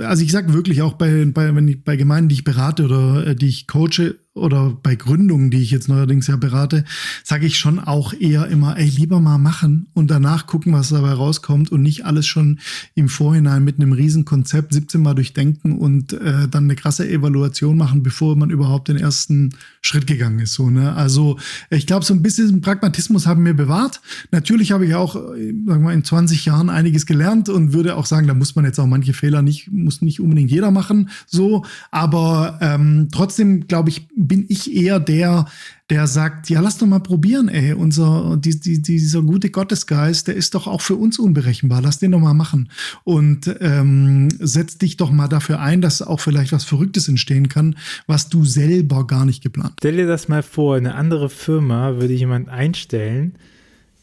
also 0.00 0.22
ich 0.22 0.32
sage 0.32 0.54
wirklich 0.54 0.82
auch 0.82 0.94
bei, 0.94 1.24
bei, 1.26 1.54
wenn 1.54 1.68
ich, 1.68 1.82
bei 1.82 1.96
Gemeinden, 1.96 2.28
die 2.28 2.36
ich 2.36 2.44
berate 2.44 2.84
oder 2.84 3.26
äh, 3.26 3.34
die 3.34 3.48
ich 3.48 3.66
coache, 3.66 4.16
oder 4.36 4.76
bei 4.82 4.94
Gründungen, 4.94 5.50
die 5.50 5.62
ich 5.62 5.70
jetzt 5.70 5.88
neuerdings 5.88 6.26
ja 6.26 6.36
berate, 6.36 6.84
sage 7.24 7.46
ich 7.46 7.58
schon 7.58 7.78
auch 7.78 8.12
eher 8.12 8.46
immer, 8.48 8.78
ey, 8.78 8.88
lieber 8.88 9.20
mal 9.20 9.38
machen 9.38 9.88
und 9.94 10.10
danach 10.10 10.46
gucken, 10.46 10.72
was 10.72 10.90
dabei 10.90 11.12
rauskommt 11.12 11.72
und 11.72 11.82
nicht 11.82 12.04
alles 12.04 12.26
schon 12.26 12.60
im 12.94 13.08
Vorhinein 13.08 13.64
mit 13.64 13.76
einem 13.76 13.92
riesen 13.92 14.24
Konzept 14.24 14.74
17 14.74 15.02
Mal 15.02 15.14
durchdenken 15.14 15.78
und 15.78 16.12
äh, 16.12 16.48
dann 16.48 16.64
eine 16.64 16.76
krasse 16.76 17.08
Evaluation 17.08 17.76
machen, 17.76 18.02
bevor 18.02 18.36
man 18.36 18.50
überhaupt 18.50 18.88
den 18.88 18.96
ersten 18.96 19.50
Schritt 19.80 20.06
gegangen 20.06 20.38
ist. 20.40 20.54
So, 20.54 20.70
ne? 20.70 20.94
Also 20.94 21.38
ich 21.70 21.86
glaube, 21.86 22.04
so 22.04 22.14
ein 22.14 22.22
bisschen 22.22 22.60
Pragmatismus 22.60 23.26
haben 23.26 23.44
wir 23.44 23.54
bewahrt. 23.54 24.00
Natürlich 24.30 24.72
habe 24.72 24.86
ich 24.86 24.94
auch, 24.94 25.14
sagen 25.14 25.64
wir 25.64 25.78
mal, 25.78 25.94
in 25.94 26.04
20 26.04 26.44
Jahren 26.44 26.70
einiges 26.70 27.06
gelernt 27.06 27.48
und 27.48 27.72
würde 27.72 27.96
auch 27.96 28.06
sagen, 28.06 28.26
da 28.26 28.34
muss 28.34 28.54
man 28.54 28.64
jetzt 28.64 28.78
auch 28.78 28.86
manche 28.86 29.12
Fehler 29.12 29.42
nicht, 29.42 29.70
muss 29.72 30.02
nicht 30.02 30.20
unbedingt 30.20 30.50
jeder 30.50 30.70
machen. 30.70 31.10
So, 31.26 31.64
aber 31.90 32.58
ähm, 32.60 33.08
trotzdem 33.10 33.66
glaube 33.66 33.90
ich, 33.90 34.08
bin 34.26 34.46
ich 34.48 34.74
eher 34.74 35.00
der, 35.00 35.46
der 35.90 36.06
sagt, 36.06 36.50
ja, 36.50 36.60
lass 36.60 36.78
doch 36.78 36.86
mal 36.86 37.00
probieren, 37.00 37.48
ey, 37.48 37.72
unser, 37.72 38.36
die, 38.36 38.58
die, 38.58 38.82
dieser 38.82 39.22
gute 39.22 39.50
Gottesgeist, 39.50 40.28
der 40.28 40.34
ist 40.34 40.54
doch 40.54 40.66
auch 40.66 40.80
für 40.80 40.96
uns 40.96 41.18
unberechenbar, 41.18 41.80
lass 41.80 41.98
den 41.98 42.12
doch 42.12 42.20
mal 42.20 42.34
machen. 42.34 42.70
Und 43.04 43.54
ähm, 43.60 44.28
setz 44.38 44.78
dich 44.78 44.96
doch 44.96 45.10
mal 45.10 45.28
dafür 45.28 45.60
ein, 45.60 45.80
dass 45.80 46.02
auch 46.02 46.20
vielleicht 46.20 46.52
was 46.52 46.64
Verrücktes 46.64 47.08
entstehen 47.08 47.48
kann, 47.48 47.76
was 48.06 48.28
du 48.28 48.44
selber 48.44 49.06
gar 49.06 49.24
nicht 49.24 49.42
geplant. 49.42 49.74
Stell 49.78 49.96
dir 49.96 50.06
das 50.06 50.28
mal 50.28 50.42
vor, 50.42 50.76
eine 50.76 50.94
andere 50.94 51.28
Firma 51.28 51.96
würde 51.96 52.14
jemand 52.14 52.48
einstellen, 52.48 53.36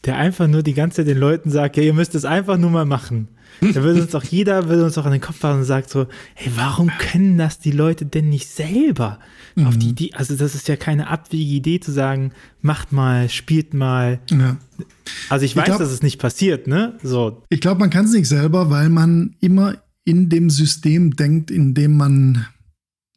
der 0.04 0.16
einfach 0.16 0.46
nur 0.46 0.62
die 0.62 0.74
ganze 0.74 0.96
Zeit 0.96 1.08
den 1.08 1.18
Leuten 1.18 1.50
sagt, 1.50 1.76
ja, 1.76 1.82
ihr 1.82 1.94
müsst 1.94 2.14
es 2.14 2.24
einfach 2.24 2.58
nur 2.58 2.70
mal 2.70 2.84
machen. 2.84 3.28
Da 3.60 3.82
würde 3.82 4.02
uns 4.02 4.10
doch 4.10 4.24
jeder, 4.24 4.68
würde 4.68 4.84
uns 4.84 4.94
doch 4.94 5.06
an 5.06 5.12
den 5.12 5.20
Kopf 5.20 5.38
fassen 5.38 5.60
und 5.60 5.64
sagt 5.64 5.88
so, 5.88 6.06
hey, 6.34 6.52
warum 6.56 6.90
können 6.98 7.38
das 7.38 7.58
die 7.58 7.70
Leute 7.70 8.04
denn 8.04 8.28
nicht 8.28 8.48
selber? 8.48 9.20
Mhm. 9.54 9.66
Auf 9.66 9.78
die 9.78 9.90
Idee, 9.90 10.10
also 10.14 10.34
das 10.36 10.54
ist 10.54 10.68
ja 10.68 10.76
keine 10.76 11.08
abwegige 11.08 11.54
Idee 11.54 11.80
zu 11.80 11.92
sagen, 11.92 12.32
macht 12.62 12.92
mal, 12.92 13.28
spielt 13.28 13.72
mal. 13.72 14.18
Ja. 14.30 14.56
Also 15.28 15.44
ich, 15.44 15.52
ich 15.52 15.56
weiß, 15.56 15.66
glaub, 15.66 15.78
dass 15.78 15.90
es 15.90 16.02
nicht 16.02 16.18
passiert, 16.18 16.66
ne? 16.66 16.98
So. 17.02 17.42
Ich 17.48 17.60
glaube, 17.60 17.80
man 17.80 17.90
kann 17.90 18.06
es 18.06 18.12
nicht 18.12 18.28
selber, 18.28 18.70
weil 18.70 18.88
man 18.88 19.36
immer 19.40 19.76
in 20.04 20.28
dem 20.28 20.50
System 20.50 21.16
denkt, 21.16 21.50
in 21.50 21.74
dem 21.74 21.96
man 21.96 22.46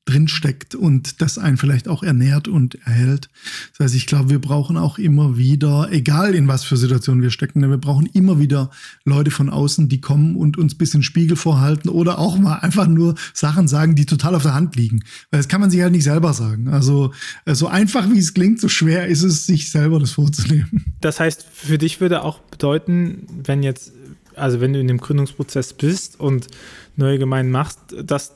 drinsteckt 0.08 0.74
und 0.74 1.22
das 1.22 1.38
einen 1.38 1.58
vielleicht 1.58 1.88
auch 1.88 2.02
ernährt 2.02 2.48
und 2.48 2.76
erhält. 2.86 3.30
Das 3.72 3.86
heißt, 3.86 3.96
ich 3.96 4.08
glaube, 4.08 4.30
wir 4.30 4.40
brauchen 4.40 4.78
auch 4.78 4.98
immer 4.98 5.38
wieder, 5.38 5.90
egal 5.92 6.34
in 6.34 6.48
was 6.48 6.64
für 6.64 6.78
Situationen 6.78 7.22
wir 7.22 7.30
stecken, 7.30 7.68
wir 7.70 7.78
brauchen 7.78 8.08
immer 8.14 8.40
wieder 8.40 8.72
Leute 9.04 9.32
von 9.32 9.50
außen, 9.50 9.90
die 9.90 10.02
kommen 10.02 10.36
und 10.36 10.58
uns 10.58 10.76
bisschen 10.76 11.04
Spiegel 11.04 11.36
vorhalten 11.36 11.90
oder 11.90 12.20
auch 12.20 12.38
mal 12.38 12.56
einfach 12.60 12.88
nur 12.88 13.16
Sachen 13.34 13.68
sagen, 13.68 13.96
die 13.96 14.06
total 14.06 14.36
auf 14.36 14.44
der 14.44 14.54
Hand 14.54 14.76
liegen. 14.76 15.04
Weil 15.30 15.40
das 15.40 15.48
kann 15.48 15.62
man 15.62 15.70
sich 15.70 15.82
halt 15.82 15.92
nicht 15.92 16.06
selber 16.06 16.34
sagen. 16.34 16.70
Also 16.70 17.12
so 17.46 17.68
einfach 17.68 18.10
wie 18.10 18.20
es 18.20 18.34
klingt, 18.34 18.62
so 18.62 18.70
schwer 18.70 19.08
ist 19.08 19.24
es, 19.24 19.46
sich 19.46 19.70
selber 19.70 20.00
das 20.00 20.12
vorzunehmen. 20.12 20.86
Das 21.02 21.20
heißt, 21.20 21.46
für 21.52 21.78
dich 21.78 22.00
würde 22.00 22.24
auch 22.24 22.40
bedeuten, 22.40 23.28
wenn 23.44 23.62
jetzt, 23.62 23.92
also 24.36 24.62
wenn 24.62 24.74
du 24.74 24.80
in 24.80 24.88
dem 24.88 25.00
Gründungsprozess 25.00 25.74
bist 25.74 26.20
und 26.20 26.48
neue 26.96 27.20
Gemeinden 27.20 27.52
machst, 27.52 27.80
dass 28.04 28.34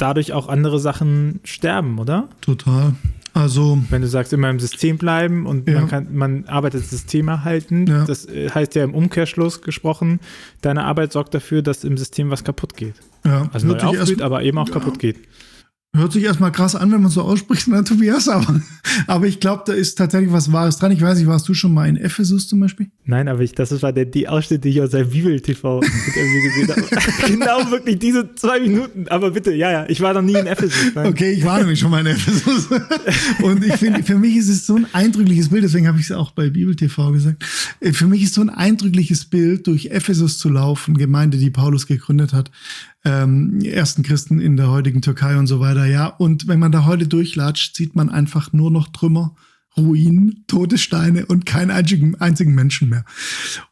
dadurch 0.00 0.32
auch 0.32 0.48
andere 0.48 0.78
Sachen 0.78 1.40
sterben, 1.44 1.98
oder? 1.98 2.28
Total. 2.40 2.94
Also, 3.32 3.78
wenn 3.90 4.02
du 4.02 4.08
sagst, 4.08 4.32
immer 4.32 4.50
im 4.50 4.58
System 4.58 4.98
bleiben 4.98 5.46
und 5.46 5.68
ja. 5.68 5.80
man, 5.80 5.88
kann, 5.88 6.08
man 6.12 6.44
arbeitet 6.46 6.82
das 6.82 6.90
System 6.90 7.28
erhalten, 7.28 7.86
ja. 7.86 8.04
das 8.04 8.26
äh, 8.26 8.50
heißt 8.50 8.74
ja 8.74 8.82
im 8.82 8.92
Umkehrschluss 8.92 9.62
gesprochen, 9.62 10.18
deine 10.62 10.84
Arbeit 10.84 11.12
sorgt 11.12 11.32
dafür, 11.34 11.62
dass 11.62 11.84
im 11.84 11.96
System 11.96 12.30
was 12.30 12.42
kaputt 12.42 12.76
geht. 12.76 12.94
Ja. 13.24 13.48
Also 13.52 13.68
neu 13.68 13.78
aufblüht, 13.78 14.22
aber 14.22 14.42
eben 14.42 14.58
auch 14.58 14.66
ja. 14.66 14.74
kaputt 14.74 14.98
geht. 14.98 15.16
Hört 15.92 16.12
sich 16.12 16.22
erstmal 16.22 16.52
krass 16.52 16.76
an, 16.76 16.92
wenn 16.92 17.02
man 17.02 17.10
so 17.10 17.22
ausspricht, 17.22 17.66
ne, 17.68 17.82
Tobias, 17.82 18.28
aber, 18.28 18.60
aber 19.08 19.26
ich 19.26 19.40
glaube, 19.40 19.64
da 19.66 19.72
ist 19.72 19.98
tatsächlich 19.98 20.32
was 20.32 20.52
Wahres 20.52 20.78
dran. 20.78 20.92
Ich 20.92 21.02
weiß 21.02 21.18
nicht, 21.18 21.26
warst 21.26 21.48
du 21.48 21.54
schon 21.54 21.74
mal 21.74 21.88
in 21.88 21.96
Ephesus 21.96 22.46
zum 22.46 22.60
Beispiel? 22.60 22.92
Nein, 23.06 23.26
aber 23.26 23.40
ich, 23.40 23.56
das 23.56 23.82
war 23.82 23.92
der, 23.92 24.04
die 24.04 24.28
Ausschnitte, 24.28 24.60
die 24.60 24.68
ich 24.68 24.80
aus 24.80 24.92
seinem 24.92 25.10
Bibel-TV-Interview 25.10 26.42
gesehen 26.44 26.68
habe. 26.68 26.82
genau 27.26 27.70
wirklich 27.72 27.98
diese 27.98 28.32
zwei 28.36 28.60
Minuten. 28.60 29.08
Aber 29.08 29.32
bitte, 29.32 29.52
ja, 29.52 29.72
ja, 29.72 29.86
ich 29.88 30.00
war 30.00 30.14
noch 30.14 30.22
nie 30.22 30.36
in 30.36 30.46
Ephesus. 30.46 30.94
Nein. 30.94 31.08
Okay, 31.08 31.32
ich 31.32 31.44
war 31.44 31.58
nämlich 31.58 31.80
schon 31.80 31.90
mal 31.90 32.06
in 32.06 32.14
Ephesus. 32.14 32.68
Und 33.42 33.64
ich 33.64 33.74
finde, 33.74 34.04
für 34.04 34.16
mich 34.16 34.36
ist 34.36 34.48
es 34.48 34.66
so 34.66 34.76
ein 34.76 34.86
eindrückliches 34.92 35.48
Bild, 35.48 35.64
deswegen 35.64 35.88
habe 35.88 35.98
ich 35.98 36.04
es 36.04 36.12
auch 36.12 36.30
bei 36.30 36.50
Bibel-TV 36.50 37.10
gesagt. 37.10 37.44
Für 37.92 38.06
mich 38.06 38.22
ist 38.22 38.34
so 38.34 38.42
ein 38.42 38.50
eindrückliches 38.50 39.24
Bild, 39.24 39.66
durch 39.66 39.86
Ephesus 39.86 40.38
zu 40.38 40.50
laufen, 40.50 40.96
Gemeinde, 40.96 41.36
die 41.36 41.50
Paulus 41.50 41.88
gegründet 41.88 42.32
hat, 42.32 42.52
ähm, 43.04 43.60
ersten 43.60 44.02
Christen 44.02 44.40
in 44.40 44.56
der 44.56 44.70
heutigen 44.70 45.02
Türkei 45.02 45.38
und 45.38 45.46
so 45.46 45.60
weiter. 45.60 45.86
Ja, 45.86 46.06
und 46.06 46.48
wenn 46.48 46.58
man 46.58 46.72
da 46.72 46.84
heute 46.84 47.06
durchlatscht, 47.06 47.76
sieht 47.76 47.96
man 47.96 48.10
einfach 48.10 48.52
nur 48.52 48.70
noch 48.70 48.88
Trümmer, 48.88 49.34
Ruinen, 49.76 50.44
tote 50.46 50.78
Steine 50.78 51.26
und 51.26 51.46
keinen 51.46 51.70
einzigen, 51.70 52.16
einzigen 52.16 52.54
Menschen 52.54 52.88
mehr. 52.88 53.04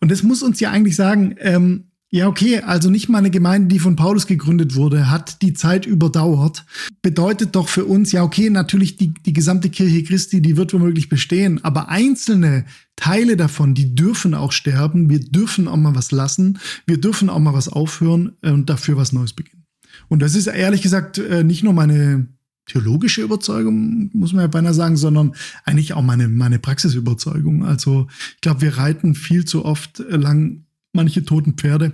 Und 0.01 0.11
das 0.11 0.23
muss 0.23 0.43
uns 0.43 0.61
ja 0.61 0.71
eigentlich 0.71 0.97
sagen, 0.97 1.35
ähm, 1.39 1.88
ja, 2.11 2.27
okay, 2.27 2.61
also 2.61 2.89
nicht 2.89 3.11
mal 3.11 3.19
eine 3.19 3.31
Gemeinde, 3.31 3.69
die 3.69 3.79
von 3.79 3.95
Paulus 3.95 4.27
gegründet 4.27 4.75
wurde, 4.75 5.11
hat 5.11 5.43
die 5.43 5.53
Zeit 5.53 5.85
überdauert. 5.85 6.65
Bedeutet 7.03 7.55
doch 7.55 7.69
für 7.69 7.85
uns, 7.85 8.13
ja, 8.13 8.23
okay, 8.23 8.49
natürlich 8.49 8.97
die, 8.97 9.13
die 9.13 9.35
gesamte 9.35 9.69
Kirche 9.69 10.03
Christi, 10.05 10.41
die 10.41 10.57
wird 10.57 10.73
womöglich 10.73 11.11
bestehen, 11.11 11.63
aber 11.65 11.91
einzelne 11.91 12.65
Teile 12.97 13.37
davon, 13.37 13.75
die 13.75 13.95
dürfen 13.95 14.33
auch 14.33 14.53
sterben. 14.53 15.11
Wir 15.11 15.21
dürfen 15.21 15.69
auch 15.69 15.77
mal 15.77 15.95
was 15.95 16.11
lassen. 16.11 16.59
Wir 16.87 16.99
dürfen 16.99 17.29
auch 17.29 17.39
mal 17.39 17.53
was 17.55 17.69
aufhören 17.69 18.33
und 18.43 18.71
dafür 18.71 18.97
was 18.97 19.13
Neues 19.13 19.35
beginnen. 19.35 19.67
Und 20.09 20.21
das 20.21 20.35
ist 20.35 20.47
ehrlich 20.47 20.83
gesagt 20.83 21.19
äh, 21.19 21.45
nicht 21.45 21.63
nur 21.63 21.75
meine 21.75 22.29
theologische 22.67 23.23
Überzeugung, 23.23 24.11
muss 24.13 24.33
man 24.33 24.43
ja 24.43 24.47
beinahe 24.49 24.75
sagen, 24.75 24.97
sondern 24.97 25.35
eigentlich 25.65 25.93
auch 25.93 26.03
meine, 26.03 26.29
meine 26.29 26.59
Praxisüberzeugung. 26.59 27.65
Also 27.65 28.09
ich 28.35 28.41
glaube, 28.41 28.63
wir 28.63 28.79
reiten 28.79 29.15
viel 29.15 29.45
zu 29.45 29.65
oft 29.65 30.03
lang 30.09 30.65
manche 30.93 31.25
toten 31.25 31.55
Pferde, 31.55 31.93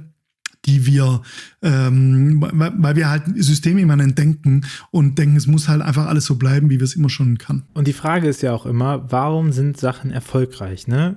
die 0.67 0.87
wir, 0.87 1.21
ähm, 1.63 2.41
weil 2.41 2.97
wir 2.97 3.11
halt 3.11 3.25
systemimmanent 3.37 4.19
denken 4.19 4.63
und 4.91 5.19
denken, 5.19 5.37
es 5.37 5.47
muss 5.47 5.69
halt 5.69 5.83
einfach 5.83 6.07
alles 6.07 6.25
so 6.25 6.37
bleiben, 6.37 6.71
wie 6.71 6.79
wir 6.79 6.85
es 6.85 6.97
immer 6.97 7.11
schon 7.11 7.39
kann. 7.39 7.65
Und 7.75 7.87
die 7.87 7.93
Frage 7.93 8.29
ist 8.29 8.43
ja 8.43 8.53
auch 8.53 8.67
immer, 8.67 9.11
warum 9.11 9.53
sind 9.53 9.77
Sachen 9.79 10.11
erfolgreich, 10.11 10.87
ne? 10.89 11.17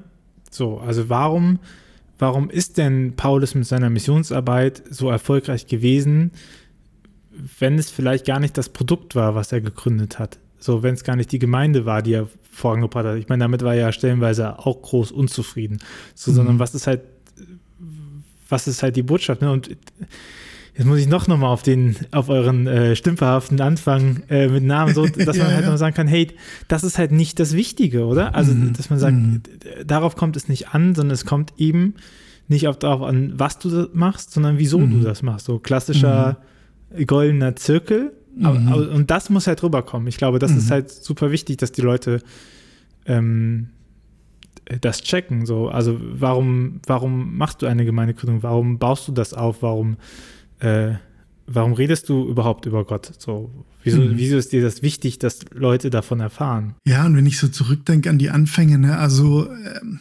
So, 0.51 0.79
also 0.79 1.09
warum, 1.09 1.59
warum 2.19 2.49
ist 2.49 2.77
denn 2.77 3.13
Paulus 3.15 3.55
mit 3.55 3.65
seiner 3.65 3.89
Missionsarbeit 3.89 4.83
so 4.89 5.09
erfolgreich 5.09 5.67
gewesen, 5.67 6.31
wenn 7.59 7.77
es 7.77 7.91
vielleicht 7.91 8.25
gar 8.25 8.39
nicht 8.39 8.57
das 8.57 8.69
Produkt 8.69 9.15
war, 9.15 9.35
was 9.35 9.51
er 9.51 9.61
gegründet 9.61 10.19
hat? 10.19 10.39
So, 10.59 10.83
wenn 10.83 10.95
es 10.95 11.03
gar 11.03 11.15
nicht 11.15 11.31
die 11.31 11.39
Gemeinde 11.39 11.85
war, 11.85 12.01
die 12.01 12.13
er 12.13 12.27
vorangebracht 12.51 13.05
hat. 13.05 13.17
Ich 13.17 13.29
meine, 13.29 13.43
damit 13.43 13.61
war 13.61 13.75
er 13.75 13.81
ja 13.81 13.91
stellenweise 13.91 14.57
auch 14.57 14.81
groß 14.81 15.11
unzufrieden. 15.11 15.77
So, 16.15 16.31
mhm. 16.31 16.35
sondern 16.35 16.59
was 16.59 16.73
ist 16.73 16.87
halt 16.87 17.01
was 18.49 18.67
ist 18.67 18.83
halt 18.83 18.95
die 18.95 19.03
Botschaft? 19.03 19.41
Ne? 19.41 19.51
Und 19.51 19.69
jetzt 20.75 20.85
muss 20.85 20.99
ich 20.99 21.07
noch 21.07 21.27
nochmal 21.27 21.49
auf 21.49 21.63
den, 21.63 21.95
auf 22.11 22.29
euren 22.29 22.67
äh, 22.67 22.95
stümperhaften 22.95 23.59
Anfang 23.61 24.23
äh, 24.29 24.47
mit 24.47 24.63
Namen, 24.63 24.93
so, 24.93 25.05
dass 25.07 25.37
man 25.37 25.47
ja, 25.47 25.53
halt 25.53 25.65
ja. 25.65 25.71
noch 25.71 25.77
sagen 25.77 25.95
kann, 25.95 26.07
hey, 26.07 26.27
das 26.67 26.83
ist 26.83 26.97
halt 26.97 27.11
nicht 27.11 27.39
das 27.39 27.53
Wichtige, 27.53 28.05
oder? 28.05 28.35
Also, 28.35 28.53
mhm. 28.53 28.73
dass 28.73 28.89
man 28.89 28.99
sagt, 28.99 29.15
mhm. 29.15 29.41
darauf 29.85 30.15
kommt 30.15 30.35
es 30.37 30.47
nicht 30.47 30.69
an, 30.69 30.95
sondern 30.95 31.13
es 31.13 31.25
kommt 31.25 31.53
eben 31.57 31.95
nicht 32.47 32.67
auf, 32.67 32.77
darauf 32.79 33.01
an, 33.01 33.33
was 33.35 33.59
du 33.59 33.89
machst, 33.93 34.31
sondern 34.31 34.57
wieso 34.57 34.79
mhm. 34.79 34.91
du 34.91 34.99
das 35.01 35.21
machst. 35.21 35.45
So 35.45 35.59
klassischer 35.59 36.37
mhm. 36.95 37.05
goldener 37.07 37.55
Zirkel. 37.55 38.13
Aber, 38.43 38.59
mhm. 38.59 38.67
aber, 38.67 38.91
und 38.91 39.11
das 39.11 39.29
muss 39.29 39.47
halt 39.47 39.61
rüberkommen. 39.63 40.07
Ich 40.07 40.17
glaube, 40.17 40.39
das 40.39 40.51
ist 40.51 40.67
mhm. 40.67 40.71
halt 40.71 40.91
super 40.91 41.31
wichtig, 41.31 41.57
dass 41.57 41.71
die 41.71 41.81
Leute 41.81 42.21
ähm, 43.05 43.69
das 44.81 45.01
checken. 45.01 45.45
So, 45.45 45.69
also 45.69 45.97
warum, 45.99 46.81
warum 46.85 47.37
machst 47.37 47.61
du 47.61 47.65
eine 47.65 47.85
Gemeindegründung? 47.85 48.43
Warum 48.43 48.79
baust 48.79 49.07
du 49.07 49.11
das 49.11 49.33
auf? 49.33 49.61
Warum, 49.61 49.97
äh, 50.59 50.93
warum 51.45 51.73
redest 51.73 52.09
du 52.09 52.27
überhaupt 52.27 52.65
über 52.65 52.85
Gott? 52.85 53.11
So, 53.17 53.51
wieso, 53.83 54.01
mhm. 54.01 54.17
wieso 54.17 54.37
ist 54.37 54.51
dir 54.51 54.61
das 54.61 54.81
wichtig, 54.81 55.19
dass 55.19 55.39
Leute 55.53 55.89
davon 55.89 56.19
erfahren? 56.19 56.75
Ja, 56.85 57.05
und 57.05 57.15
wenn 57.15 57.25
ich 57.25 57.39
so 57.39 57.47
zurückdenke 57.47 58.09
an 58.09 58.17
die 58.17 58.29
Anfänge, 58.29 58.77
ne, 58.77 58.97
also 58.97 59.49
ähm, 59.51 59.99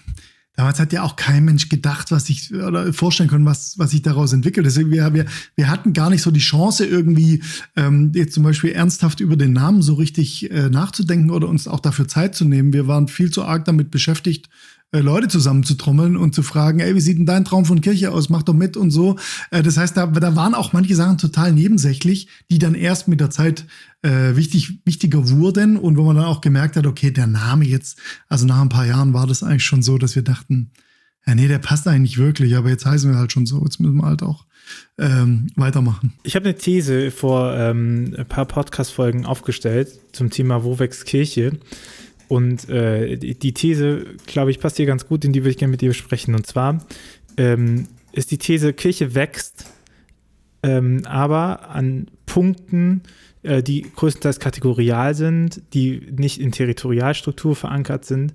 Damals 0.57 0.81
hat 0.81 0.93
ja 0.95 1.03
auch 1.03 1.17
kein 1.17 1.45
Mensch 1.45 1.69
gedacht, 1.69 2.11
was 2.11 2.31
ich 2.31 2.53
oder 2.53 2.91
vorstellen 2.93 3.29
können, 3.29 3.45
was, 3.45 3.79
was 3.79 3.91
sich 3.91 4.01
daraus 4.01 4.33
entwickelt. 4.33 4.65
Deswegen 4.65 4.91
wir, 4.91 5.13
wir, 5.13 5.27
wir 5.55 5.69
hatten 5.69 5.93
gar 5.93 6.09
nicht 6.09 6.23
so 6.23 6.31
die 6.31 6.41
Chance, 6.41 6.87
irgendwie 6.87 7.43
ähm, 7.77 8.11
jetzt 8.15 8.33
zum 8.33 8.43
Beispiel 8.43 8.73
ernsthaft 8.73 9.21
über 9.21 9.37
den 9.37 9.53
Namen 9.53 9.83
so 9.83 9.95
richtig 9.95 10.51
äh, 10.51 10.71
nachzudenken 10.71 11.31
oder 11.31 11.49
uns 11.49 11.69
auch 11.69 11.81
dafür 11.81 12.09
Zeit 12.09 12.35
zu 12.35 12.47
nehmen. 12.47 12.73
Wir 12.73 12.87
waren 12.87 13.07
viel 13.09 13.31
zu 13.31 13.45
arg 13.45 13.67
damit 13.67 13.91
beschäftigt, 13.91 14.49
Leute 14.93 15.28
zusammenzutrommeln 15.28 16.16
und 16.16 16.35
zu 16.35 16.43
fragen, 16.43 16.81
ey, 16.81 16.95
wie 16.95 17.00
sieht 17.00 17.19
denn 17.19 17.26
dein 17.26 17.45
Traum 17.45 17.64
von 17.64 17.81
Kirche 17.81 18.12
aus? 18.12 18.28
Mach 18.28 18.43
doch 18.43 18.55
mit 18.55 18.76
und 18.76 18.90
so. 18.90 19.16
Äh, 19.50 19.62
das 19.62 19.76
heißt, 19.76 19.97
da, 19.97 20.07
da 20.07 20.37
waren 20.37 20.55
auch 20.55 20.73
manche 20.73 20.95
Sachen 20.95 21.19
total 21.19 21.52
nebensächlich, 21.52 22.28
die 22.50 22.59
dann 22.59 22.75
erst 22.75 23.09
mit 23.09 23.21
der 23.21 23.31
Zeit 23.31 23.66
äh, 24.02 24.37
wichtig, 24.37 24.81
wichtiger 24.85 25.28
wurden 25.31 25.76
und 25.76 25.97
wo 25.97 26.05
man 26.05 26.16
dann 26.16 26.25
auch 26.25 26.40
gemerkt 26.40 26.76
hat, 26.76 26.87
okay, 26.87 27.11
der 27.11 27.26
Name 27.26 27.64
jetzt, 27.64 27.99
also 28.28 28.47
nach 28.47 28.61
ein 28.61 28.69
paar 28.69 28.87
Jahren 28.87 29.12
war 29.12 29.26
das 29.26 29.43
eigentlich 29.43 29.64
schon 29.64 29.83
so, 29.83 29.99
dass 29.99 30.14
wir 30.14 30.23
dachten, 30.23 30.71
ja, 31.26 31.35
nee, 31.35 31.49
der 31.49 31.59
passt 31.59 31.88
eigentlich 31.88 32.19
wirklich, 32.19 32.57
aber 32.57 32.69
jetzt 32.69 32.87
heißen 32.87 33.11
wir 33.11 33.19
halt 33.19 33.33
schon 33.33 33.47
so, 33.47 33.62
jetzt 33.64 33.81
müssen 33.81 33.97
wir 33.97 34.07
halt 34.07 34.23
auch 34.23 34.47
ähm, 34.99 35.49
weitermachen. 35.57 36.12
Ich 36.23 36.37
habe 36.37 36.49
eine 36.49 36.57
These 36.57 37.11
vor 37.11 37.55
ähm, 37.57 38.14
ein 38.16 38.26
paar 38.26 38.47
Podcast-Folgen 38.47 39.26
aufgestellt 39.26 39.88
zum 40.12 40.31
Thema 40.31 40.62
Wo 40.62 40.78
wächst 40.78 41.05
Kirche? 41.07 41.59
Und 42.28 42.68
äh, 42.68 43.16
die 43.16 43.54
These, 43.54 44.04
glaube 44.26 44.50
ich, 44.50 44.61
passt 44.61 44.76
hier 44.76 44.87
ganz 44.87 45.06
gut, 45.06 45.25
in 45.25 45.33
die 45.33 45.42
würde 45.42 45.50
ich 45.50 45.59
gerne 45.59 45.71
mit 45.71 45.80
dir 45.80 45.90
besprechen. 45.90 46.35
Und 46.35 46.47
zwar 46.47 46.85
ähm, 47.37 47.87
ist 48.12 48.30
die 48.30 48.38
These, 48.38 48.73
Kirche 48.73 49.14
wächst, 49.14 49.66
ähm, 50.62 51.02
aber 51.06 51.71
an 51.71 52.09
Punkten, 52.26 53.02
äh, 53.42 53.62
die 53.62 53.83
größtenteils 53.83 54.40
kategorial 54.40 55.14
sind, 55.14 55.62
die 55.73 56.02
nicht 56.16 56.40
in 56.40 56.52
Territorialstruktur 56.52 57.54
verankert 57.54 58.04
sind. 58.04 58.35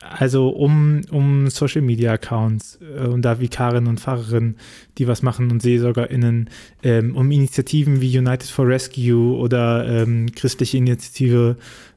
Also 0.00 0.50
um, 0.50 1.02
um 1.10 1.48
Social 1.48 1.82
Media 1.82 2.12
Accounts 2.12 2.78
äh, 2.80 3.06
und 3.06 3.22
da 3.22 3.40
Vikarinnen 3.40 3.88
und 3.88 4.00
Pfarrerinnen, 4.00 4.56
die 4.98 5.08
was 5.08 5.22
machen 5.22 5.50
und 5.50 5.62
SeelsorgerInnen, 5.62 6.50
ähm, 6.82 7.16
um 7.16 7.30
Initiativen 7.30 8.00
wie 8.00 8.18
United 8.18 8.48
for 8.48 8.66
Rescue 8.66 9.36
oder 9.36 9.86
ähm, 9.86 10.26
christliche 10.34 10.76
Initiative 10.76 11.56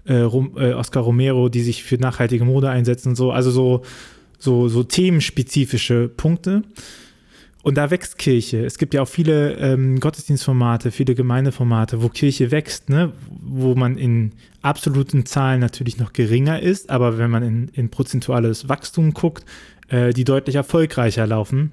äh, 0.10 0.22
Rom, 0.22 0.54
äh, 0.58 0.74
Oscar 0.74 1.02
Romero, 1.02 1.50
die 1.50 1.62
sich 1.62 1.84
für 1.84 1.98
nachhaltige 1.98 2.44
Mode 2.44 2.70
einsetzen 2.70 3.10
und 3.10 3.16
so. 3.16 3.32
Also 3.32 3.52
so, 3.52 3.84
so, 4.40 4.68
so 4.68 4.84
themenspezifische 4.84 6.10
Punkte. 6.10 6.64
Und 7.62 7.78
da 7.78 7.92
wächst 7.92 8.18
Kirche. 8.18 8.66
Es 8.66 8.78
gibt 8.78 8.94
ja 8.94 9.02
auch 9.02 9.08
viele 9.08 9.54
ähm, 9.56 10.00
Gottesdienstformate, 10.00 10.92
viele 10.92 11.14
Gemeindeformate, 11.14 12.02
wo 12.02 12.10
Kirche 12.10 12.52
wächst, 12.52 12.90
ne? 12.90 13.12
wo 13.30 13.76
man 13.76 13.98
in 13.98 14.32
absoluten 14.62 15.26
Zahlen 15.26 15.60
natürlich 15.60 15.98
noch 15.98 16.14
geringer 16.14 16.62
ist, 16.62 16.90
aber 16.90 17.18
wenn 17.18 17.30
man 17.30 17.44
in, 17.44 17.68
in 17.74 17.90
prozentuales 17.90 18.70
Wachstum 18.70 19.14
guckt, 19.14 19.46
äh, 19.90 20.14
die 20.14 20.24
deutlich 20.24 20.56
erfolgreicher 20.56 21.28
laufen. 21.28 21.72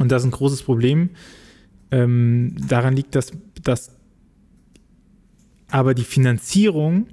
Und 0.00 0.10
das 0.10 0.22
ist 0.22 0.28
ein 0.28 0.32
großes 0.32 0.62
Problem. 0.62 1.10
Ähm, 1.90 2.56
daran 2.66 2.96
liegt, 2.96 3.14
dass, 3.14 3.30
dass 3.62 3.92
aber 5.70 5.94
die 5.94 6.04
Finanzierung 6.04 7.08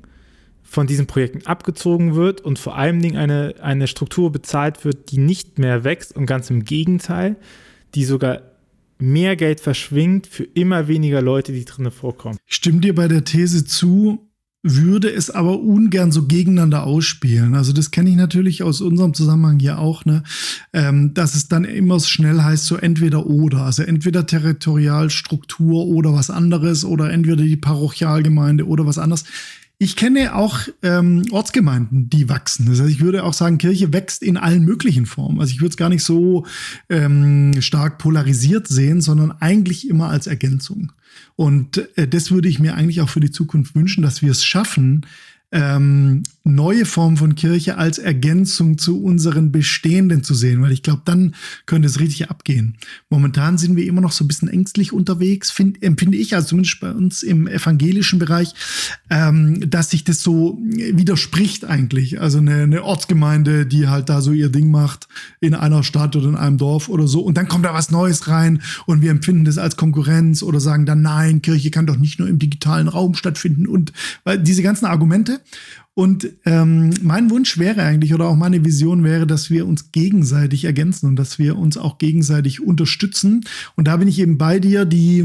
von 0.72 0.88
diesen 0.88 1.06
Projekten 1.06 1.46
abgezogen 1.46 2.16
wird 2.16 2.40
und 2.40 2.58
vor 2.58 2.78
allen 2.78 3.02
Dingen 3.02 3.18
eine, 3.18 3.56
eine 3.62 3.88
Struktur 3.88 4.32
bezahlt 4.32 4.86
wird, 4.86 5.12
die 5.12 5.18
nicht 5.18 5.60
mehr 5.60 5.84
wächst 5.84 6.16
und 6.16 6.26
ganz 6.28 6.50
im 6.50 6.64
Gegenteil, 6.64 7.36
die 7.94 8.06
sogar 8.06 8.44
mehr 8.98 9.36
Geld 9.36 9.60
verschwingt 9.60 10.28
für 10.28 10.46
immer 10.46 10.88
weniger 10.88 11.22
Leute, 11.22 11.52
die 11.52 11.66
drinnen 11.66 11.92
vorkommen. 11.92 12.38
Ich 12.46 12.56
stimme 12.56 12.80
dir 12.80 12.96
bei 12.96 13.10
der 13.10 13.26
These 13.26 13.66
zu, 13.66 14.32
würde 14.64 15.12
es 15.12 15.30
aber 15.30 15.60
ungern 15.60 16.14
so 16.14 16.28
gegeneinander 16.28 16.84
ausspielen. 16.84 17.54
Also 17.54 17.74
das 17.74 17.92
kenne 17.92 18.12
ich 18.12 18.16
natürlich 18.16 18.64
aus 18.64 18.80
unserem 18.80 19.14
Zusammenhang 19.14 19.60
hier 19.60 19.78
auch, 19.78 20.06
ne? 20.06 20.24
Ähm, 20.72 21.14
dass 21.14 21.36
es 21.36 21.50
dann 21.50 21.66
immer 21.66 22.00
schnell 22.00 22.42
heißt, 22.42 22.66
so 22.66 22.78
entweder 22.78 23.26
oder. 23.26 23.64
Also 23.64 23.84
entweder 23.84 24.26
Territorialstruktur 24.26 25.86
oder 25.88 26.14
was 26.14 26.30
anderes 26.30 26.86
oder 26.86 27.12
entweder 27.12 27.44
die 27.44 27.58
Parochialgemeinde 27.58 28.66
oder 28.66 28.86
was 28.86 29.00
anderes. 29.00 29.26
Ich 29.84 29.96
kenne 29.96 30.36
auch 30.36 30.60
ähm, 30.84 31.26
Ortsgemeinden, 31.32 32.08
die 32.08 32.30
wachsen. 32.30 32.68
Das 32.68 32.80
heißt, 32.80 32.92
ich 32.92 33.02
würde 33.02 33.24
auch 33.24 33.34
sagen, 33.34 33.58
Kirche 33.58 33.92
wächst 33.92 34.22
in 34.22 34.38
allen 34.38 34.64
möglichen 34.64 35.08
Formen. 35.08 35.40
Also 35.40 35.54
ich 35.54 35.60
würde 35.60 35.72
es 35.72 35.76
gar 35.76 35.90
nicht 35.90 36.04
so 36.04 36.46
ähm, 36.88 37.60
stark 37.64 37.98
polarisiert 37.98 38.68
sehen, 38.68 39.02
sondern 39.02 39.32
eigentlich 39.32 39.90
immer 39.90 40.10
als 40.10 40.28
Ergänzung. 40.28 40.92
Und 41.36 41.80
äh, 41.98 42.08
das 42.08 42.30
würde 42.30 42.48
ich 42.48 42.60
mir 42.60 42.76
eigentlich 42.76 43.02
auch 43.02 43.10
für 43.10 43.22
die 43.22 43.32
Zukunft 43.32 43.74
wünschen, 43.74 44.04
dass 44.04 44.22
wir 44.22 44.30
es 44.30 44.46
schaffen, 44.46 45.08
ähm, 45.52 46.24
neue 46.44 46.86
Formen 46.86 47.18
von 47.18 47.36
Kirche 47.36 47.78
als 47.78 48.00
Ergänzung 48.00 48.78
zu 48.78 49.04
unseren 49.04 49.52
bestehenden 49.52 50.24
zu 50.24 50.34
sehen, 50.34 50.62
weil 50.62 50.72
ich 50.72 50.82
glaube, 50.82 51.02
dann 51.06 51.36
könnte 51.66 51.88
es 51.88 52.00
richtig 52.00 52.32
abgehen. 52.32 52.78
Momentan 53.10 53.58
sind 53.58 53.76
wir 53.76 53.86
immer 53.86 54.02
noch 54.02 54.12
so 54.12 54.24
ein 54.24 54.28
bisschen 54.28 54.48
ängstlich 54.48 54.92
unterwegs, 54.92 55.52
find, 55.52 55.84
empfinde 55.84 56.18
ich, 56.18 56.34
also 56.34 56.50
zumindest 56.50 56.80
bei 56.80 56.92
uns 56.92 57.22
im 57.22 57.48
evangelischen 57.48 58.18
Bereich, 58.18 58.54
ähm, 59.10 59.70
dass 59.70 59.92
sich 59.92 60.04
das 60.04 60.24
so 60.24 60.58
widerspricht 60.62 61.66
eigentlich. 61.66 62.22
Also 62.22 62.40
eine, 62.40 62.64
eine 62.64 62.84
Ortsgemeinde, 62.84 63.66
die 63.66 63.88
halt 63.88 64.10
da 64.10 64.22
so 64.22 64.32
ihr 64.32 64.50
Ding 64.50 64.72
macht 64.72 65.08
in 65.42 65.54
einer 65.54 65.84
Stadt 65.84 66.16
oder 66.16 66.30
in 66.30 66.36
einem 66.36 66.58
Dorf 66.58 66.90
oder 66.90 67.08
so 67.08 67.22
und 67.22 67.38
dann 67.38 67.48
kommt 67.48 67.66
da 67.66 67.74
was 67.74 67.92
Neues 67.92 68.28
rein 68.28 68.62
und 68.86 69.02
wir 69.02 69.12
empfinden 69.12 69.46
das 69.46 69.58
als 69.58 69.76
Konkurrenz 69.76 70.42
oder 70.44 70.60
sagen 70.60 70.86
dann, 70.86 71.02
nein, 71.02 71.42
Kirche 71.42 71.72
kann 71.72 71.86
doch 71.86 71.98
nicht 71.98 72.20
nur 72.20 72.28
im 72.28 72.40
digitalen 72.40 72.88
Raum 72.88 73.16
stattfinden 73.16 73.68
und 73.68 73.92
weil 74.24 74.40
diese 74.40 74.64
ganzen 74.64 74.86
Argumente 74.86 75.41
und 75.94 76.30
ähm, 76.46 76.92
mein 77.02 77.30
Wunsch 77.30 77.58
wäre 77.58 77.84
eigentlich, 77.84 78.14
oder 78.14 78.28
auch 78.28 78.38
meine 78.38 78.64
Vision 78.64 79.04
wäre, 79.04 79.28
dass 79.28 79.50
wir 79.50 79.68
uns 79.68 79.92
gegenseitig 79.92 80.64
ergänzen 80.64 81.08
und 81.08 81.16
dass 81.18 81.38
wir 81.38 81.58
uns 81.58 81.78
auch 81.78 81.98
gegenseitig 81.98 82.62
unterstützen. 82.62 83.44
Und 83.76 83.88
da 83.88 83.98
bin 83.98 84.08
ich 84.08 84.20
eben 84.20 84.38
bei 84.38 84.60
dir, 84.60 84.86
die, 84.86 85.22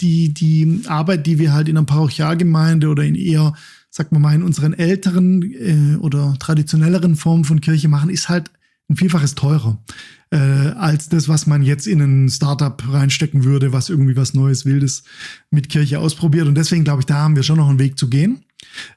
die, 0.00 0.32
die 0.32 0.82
Arbeit, 0.86 1.26
die 1.26 1.38
wir 1.40 1.52
halt 1.52 1.68
in 1.68 1.76
einer 1.76 1.86
Parochialgemeinde 1.86 2.88
oder 2.88 3.02
in 3.02 3.16
eher, 3.16 3.54
sag 3.90 4.12
mal 4.12 4.34
in 4.34 4.44
unseren 4.44 4.72
älteren 4.72 5.42
äh, 5.42 5.96
oder 5.96 6.36
traditionelleren 6.38 7.16
Formen 7.16 7.44
von 7.44 7.60
Kirche 7.60 7.88
machen, 7.88 8.08
ist 8.08 8.28
halt 8.28 8.52
ein 8.88 8.96
Vielfaches 8.96 9.34
teurer 9.34 9.82
äh, 10.32 10.36
als 10.36 11.08
das, 11.08 11.28
was 11.28 11.46
man 11.46 11.62
jetzt 11.62 11.86
in 11.86 12.00
ein 12.00 12.28
Startup 12.30 12.82
reinstecken 12.88 13.44
würde, 13.44 13.72
was 13.72 13.90
irgendwie 13.90 14.16
was 14.16 14.32
Neues, 14.32 14.64
Wildes 14.64 15.04
mit 15.50 15.68
Kirche 15.68 15.98
ausprobiert. 15.98 16.48
Und 16.48 16.54
deswegen 16.54 16.84
glaube 16.84 17.00
ich, 17.00 17.06
da 17.06 17.16
haben 17.16 17.36
wir 17.36 17.42
schon 17.42 17.58
noch 17.58 17.68
einen 17.68 17.78
Weg 17.78 17.98
zu 17.98 18.08
gehen. 18.08 18.44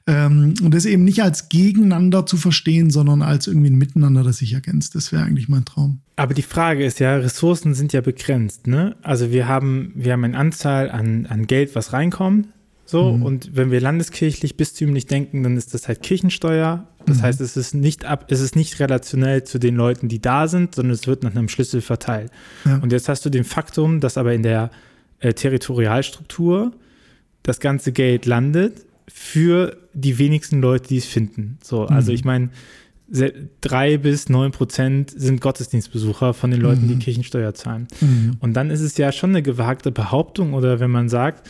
Ähm, 0.06 0.54
und 0.62 0.74
das 0.74 0.84
eben 0.84 1.04
nicht 1.04 1.22
als 1.22 1.48
Gegeneinander 1.48 2.26
zu 2.26 2.36
verstehen, 2.36 2.90
sondern 2.90 3.22
als 3.22 3.46
irgendwie 3.46 3.70
ein 3.70 3.78
Miteinander, 3.78 4.22
das 4.22 4.38
sich 4.38 4.52
ergänzt. 4.52 4.94
Das 4.94 5.12
wäre 5.12 5.24
eigentlich 5.24 5.48
mein 5.48 5.64
Traum. 5.64 6.00
Aber 6.16 6.34
die 6.34 6.42
Frage 6.42 6.84
ist 6.84 7.00
ja, 7.00 7.16
Ressourcen 7.16 7.74
sind 7.74 7.92
ja 7.92 8.00
begrenzt, 8.00 8.66
ne? 8.66 8.96
Also 9.02 9.30
wir 9.30 9.48
haben, 9.48 9.92
wir 9.94 10.12
haben 10.12 10.24
eine 10.24 10.38
Anzahl 10.38 10.90
an, 10.90 11.26
an 11.26 11.46
Geld, 11.46 11.74
was 11.74 11.92
reinkommt. 11.92 12.48
So, 12.88 13.12
mhm. 13.12 13.22
und 13.24 13.56
wenn 13.56 13.72
wir 13.72 13.80
landeskirchlich 13.80 14.56
bistümlich 14.56 15.06
denken, 15.06 15.42
dann 15.42 15.56
ist 15.56 15.74
das 15.74 15.88
halt 15.88 16.02
Kirchensteuer. 16.02 16.86
Das 17.04 17.18
mhm. 17.18 17.22
heißt, 17.22 17.40
es 17.40 17.56
ist 17.56 17.74
nicht 17.74 18.04
ab, 18.04 18.26
es 18.30 18.40
ist 18.40 18.54
nicht 18.54 18.78
relationell 18.78 19.42
zu 19.42 19.58
den 19.58 19.74
Leuten, 19.74 20.08
die 20.08 20.20
da 20.20 20.46
sind, 20.46 20.76
sondern 20.76 20.94
es 20.94 21.08
wird 21.08 21.24
nach 21.24 21.32
einem 21.32 21.48
Schlüssel 21.48 21.80
verteilt. 21.80 22.30
Ja. 22.64 22.78
Und 22.78 22.92
jetzt 22.92 23.08
hast 23.08 23.24
du 23.26 23.30
den 23.30 23.42
Faktum, 23.42 23.98
dass 23.98 24.16
aber 24.16 24.34
in 24.34 24.44
der 24.44 24.70
äh, 25.18 25.34
Territorialstruktur 25.34 26.72
das 27.42 27.58
ganze 27.58 27.90
Geld 27.90 28.24
landet 28.24 28.85
für 29.08 29.76
die 29.92 30.18
wenigsten 30.18 30.60
Leute, 30.60 30.88
die 30.88 30.96
es 30.96 31.06
finden. 31.06 31.58
So, 31.62 31.84
also 31.84 32.10
mhm. 32.10 32.14
ich 32.14 32.24
meine, 32.24 32.50
drei 33.60 33.98
bis 33.98 34.28
neun 34.28 34.50
Prozent 34.50 35.10
sind 35.10 35.40
Gottesdienstbesucher 35.40 36.34
von 36.34 36.50
den 36.50 36.60
Leuten, 36.60 36.84
mhm. 36.84 36.88
die 36.88 36.98
Kirchensteuer 36.98 37.54
zahlen. 37.54 37.86
Mhm. 38.00 38.36
Und 38.40 38.54
dann 38.54 38.70
ist 38.70 38.80
es 38.80 38.96
ja 38.96 39.12
schon 39.12 39.30
eine 39.30 39.42
gewagte 39.42 39.92
Behauptung 39.92 40.54
oder 40.54 40.80
wenn 40.80 40.90
man 40.90 41.08
sagt, 41.08 41.48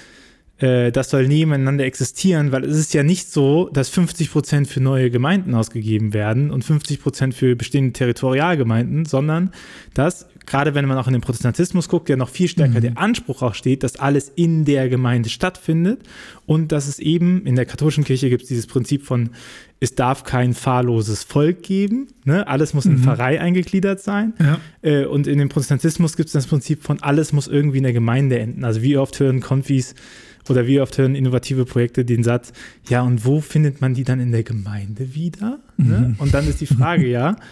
äh, 0.59 0.91
das 0.93 1.11
soll 1.11 1.29
nebeneinander 1.29 1.85
existieren, 1.85 2.53
weil 2.53 2.65
es 2.65 2.77
ist 2.77 2.95
ja 2.95 3.03
nicht 3.03 3.31
so, 3.31 3.69
dass 3.73 3.89
50 3.89 4.31
Prozent 4.31 4.69
für 4.69 4.81
neue 4.81 5.11
Gemeinden 5.11 5.55
ausgegeben 5.55 6.13
werden 6.13 6.51
und 6.51 6.65
50 6.65 7.01
Prozent 7.01 7.35
für 7.35 7.57
bestehende 7.57 7.93
Territorialgemeinden, 7.93 9.05
sondern 9.07 9.51
dass, 9.95 10.27
gerade 10.47 10.75
wenn 10.75 10.87
man 10.87 10.97
auch 10.97 11.07
in 11.07 11.13
den 11.13 11.23
Protestantismus 11.23 11.89
guckt, 11.89 12.09
ja 12.09 12.17
noch 12.17 12.29
viel 12.29 12.49
stärker 12.49 12.79
mhm. 12.79 12.83
der 12.83 12.99
Anspruch 12.99 13.43
auch 13.43 13.55
steht, 13.55 13.83
dass 13.83 13.97
alles 13.97 14.33
in 14.35 14.65
der 14.65 14.89
Gemeinde 14.89 15.29
stattfindet 15.29 16.01
und 16.47 16.73
dass 16.73 16.89
es 16.89 16.99
eben 16.99 17.45
in 17.45 17.57
der 17.57 17.67
katholischen 17.67 18.05
Kirche 18.05 18.31
gibt 18.31 18.43
es 18.43 18.49
dieses 18.49 18.67
Prinzip 18.67 19.05
von, 19.05 19.31
es 19.81 19.95
darf 19.95 20.25
kein 20.25 20.55
fahrloses 20.55 21.25
Volk 21.25 21.63
geben, 21.63 22.09
ne? 22.25 22.47
alles 22.47 22.73
muss 22.73 22.87
in 22.87 22.93
mhm. 22.93 23.03
Pfarrei 23.03 23.41
eingegliedert 23.41 24.01
sein. 24.01 24.33
Ja. 24.39 24.59
Äh, 24.83 25.05
und 25.05 25.27
in 25.27 25.39
dem 25.39 25.49
Protestantismus 25.49 26.17
gibt 26.17 26.29
es 26.29 26.33
das 26.33 26.47
Prinzip 26.47 26.83
von, 26.83 27.03
alles 27.03 27.33
muss 27.33 27.49
irgendwie 27.49 27.79
in 27.79 27.85
der 27.85 27.93
Gemeinde 27.93 28.39
enden. 28.39 28.65
Also 28.65 28.83
wie 28.83 28.97
oft 28.97 29.19
hören 29.21 29.41
Konfis, 29.41 29.95
oder 30.49 30.67
wie 30.67 30.81
oft 30.81 30.97
hören 30.99 31.15
innovative 31.15 31.65
Projekte 31.65 32.05
den 32.05 32.23
Satz, 32.23 32.53
ja, 32.89 33.03
und 33.03 33.25
wo 33.25 33.41
findet 33.41 33.81
man 33.81 33.95
die 33.95 34.05
dann 34.05 34.21
in 34.21 34.31
der 34.31 34.45
Gemeinde 34.45 35.15
wieder? 35.15 35.59
Ne? 35.77 35.99
Mhm. 35.99 36.15
Und 36.19 36.35
dann 36.35 36.47
ist 36.49 36.61
die 36.61 36.67
Frage, 36.67 37.07
ja, 37.09 37.37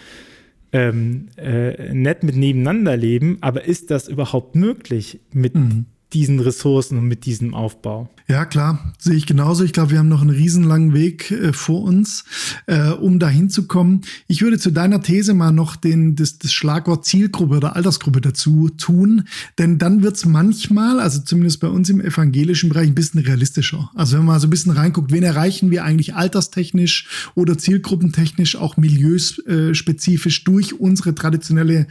ähm, 0.75 1.29
äh, 1.37 1.93
nett 1.93 2.23
mit 2.23 2.35
nebeneinander 2.35 2.97
leben, 2.97 3.37
aber 3.39 3.63
ist 3.63 3.91
das 3.91 4.09
überhaupt 4.09 4.55
möglich 4.55 5.21
mit 5.31 5.55
mhm. 5.55 5.85
Diesen 6.13 6.39
Ressourcen 6.39 6.97
und 6.97 7.07
mit 7.07 7.25
diesem 7.25 7.53
Aufbau? 7.53 8.09
Ja, 8.27 8.45
klar, 8.45 8.93
sehe 8.97 9.13
ich 9.13 9.27
genauso. 9.27 9.63
Ich 9.63 9.71
glaube, 9.71 9.91
wir 9.91 9.99
haben 9.99 10.07
noch 10.07 10.21
einen 10.21 10.31
riesenlangen 10.31 10.93
Weg 10.93 11.29
äh, 11.29 11.53
vor 11.53 11.83
uns, 11.83 12.23
äh, 12.65 12.89
um 12.89 13.19
dahin 13.19 13.51
zu 13.51 13.67
kommen. 13.67 14.01
Ich 14.27 14.41
würde 14.41 14.57
zu 14.57 14.71
deiner 14.71 15.01
These 15.01 15.35
mal 15.35 15.51
noch 15.51 15.75
den, 15.75 16.15
das, 16.15 16.39
das 16.39 16.51
Schlagwort 16.51 17.05
Zielgruppe 17.05 17.57
oder 17.57 17.75
Altersgruppe 17.75 18.21
dazu 18.21 18.69
tun, 18.69 19.27
denn 19.59 19.77
dann 19.77 20.01
wird's 20.01 20.25
manchmal, 20.25 20.99
also 20.99 21.21
zumindest 21.21 21.59
bei 21.59 21.67
uns 21.67 21.89
im 21.89 22.01
evangelischen 22.01 22.69
Bereich, 22.69 22.87
ein 22.87 22.95
bisschen 22.95 23.21
realistischer. 23.21 23.91
Also 23.93 24.17
wenn 24.17 24.25
man 24.25 24.39
so 24.39 24.47
ein 24.47 24.49
bisschen 24.49 24.71
reinguckt, 24.71 25.11
wen 25.11 25.23
erreichen 25.23 25.69
wir 25.69 25.83
eigentlich 25.83 26.15
alterstechnisch 26.15 27.07
oder 27.35 27.59
zielgruppentechnisch, 27.59 28.55
auch 28.55 28.77
milieuspezifisch 28.77 30.43
durch 30.45 30.79
unsere 30.79 31.13
traditionelle 31.13 31.85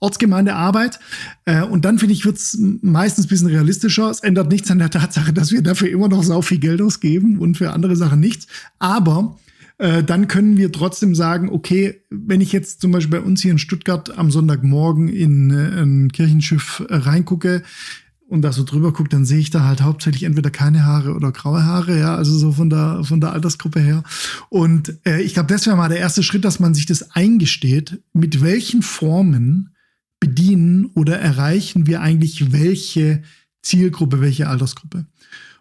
Ortsgemeindearbeit. 0.00 0.98
Äh, 1.44 1.62
und 1.62 1.84
dann 1.84 1.98
finde 1.98 2.14
ich, 2.14 2.24
wird's 2.24 2.56
meistens 2.80 3.26
ein 3.26 3.28
bisschen 3.28 3.48
realistischer. 3.54 4.10
Es 4.10 4.20
ändert 4.20 4.50
nichts 4.50 4.70
an 4.70 4.78
der 4.78 4.90
Tatsache, 4.90 5.32
dass 5.32 5.52
wir 5.52 5.62
da 5.62 5.74
dafür 5.74 5.90
immer 5.90 6.08
noch 6.08 6.22
sau 6.22 6.40
viel 6.40 6.58
Geld 6.58 6.80
ausgeben 6.80 7.38
und 7.38 7.56
für 7.56 7.72
andere 7.72 7.96
Sachen 7.96 8.20
nichts. 8.20 8.46
Aber 8.78 9.36
äh, 9.78 10.04
dann 10.04 10.28
können 10.28 10.56
wir 10.56 10.70
trotzdem 10.70 11.14
sagen, 11.14 11.48
okay, 11.48 12.02
wenn 12.10 12.40
ich 12.40 12.52
jetzt 12.52 12.80
zum 12.80 12.92
Beispiel 12.92 13.18
bei 13.18 13.26
uns 13.26 13.42
hier 13.42 13.50
in 13.50 13.58
Stuttgart 13.58 14.16
am 14.16 14.30
Sonntagmorgen 14.30 15.08
in 15.08 15.50
äh, 15.50 15.82
ein 15.82 16.12
Kirchenschiff 16.12 16.84
äh, 16.88 16.94
reingucke, 16.94 17.62
und 18.26 18.40
da 18.40 18.52
so 18.52 18.64
drüber 18.64 18.92
gucke, 18.92 19.10
dann 19.10 19.26
sehe 19.26 19.38
ich 19.38 19.50
da 19.50 19.64
halt 19.64 19.82
hauptsächlich 19.82 20.22
entweder 20.22 20.50
keine 20.50 20.86
Haare 20.86 21.14
oder 21.14 21.30
graue 21.30 21.62
Haare, 21.62 21.98
ja, 21.98 22.16
also 22.16 22.36
so 22.36 22.52
von 22.52 22.70
der 22.70 23.04
von 23.04 23.20
der 23.20 23.32
Altersgruppe 23.32 23.80
her. 23.80 24.02
Und 24.48 24.98
äh, 25.06 25.20
ich 25.20 25.34
glaube, 25.34 25.52
das 25.52 25.66
wäre 25.66 25.76
mal 25.76 25.90
der 25.90 25.98
erste 25.98 26.22
Schritt, 26.22 26.44
dass 26.44 26.58
man 26.58 26.74
sich 26.74 26.86
das 26.86 27.10
eingesteht, 27.12 28.00
mit 28.14 28.42
welchen 28.42 28.80
Formen 28.80 29.74
bedienen 30.20 30.86
oder 30.94 31.18
erreichen 31.18 31.86
wir 31.86 32.00
eigentlich 32.00 32.50
welche 32.50 33.22
Zielgruppe, 33.64 34.20
welche 34.20 34.48
Altersgruppe. 34.48 35.06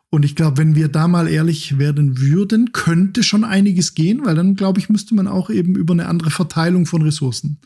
Und 0.10 0.26
ich 0.26 0.36
glaube, 0.36 0.58
wenn 0.58 0.76
wir 0.76 0.90
da 0.90 1.08
mal 1.08 1.28
ehrlich 1.28 1.80
werden 1.80 2.20
würden, 2.20 2.72
könnte 2.72 3.24
schon 3.24 3.44
einiges 3.44 3.96
gehen, 3.96 4.24
weil 4.24 4.36
dann, 4.36 4.56
glaube 4.56 4.80
ich, 4.80 4.90
müsste 4.90 5.16
man 5.16 5.28
auch 5.28 5.50
eben 5.50 5.76
über 5.76 5.94
eine 5.94 6.08
andere 6.08 6.30
Verteilung 6.30 6.86
von 6.86 7.02
Ressourcen 7.02 7.58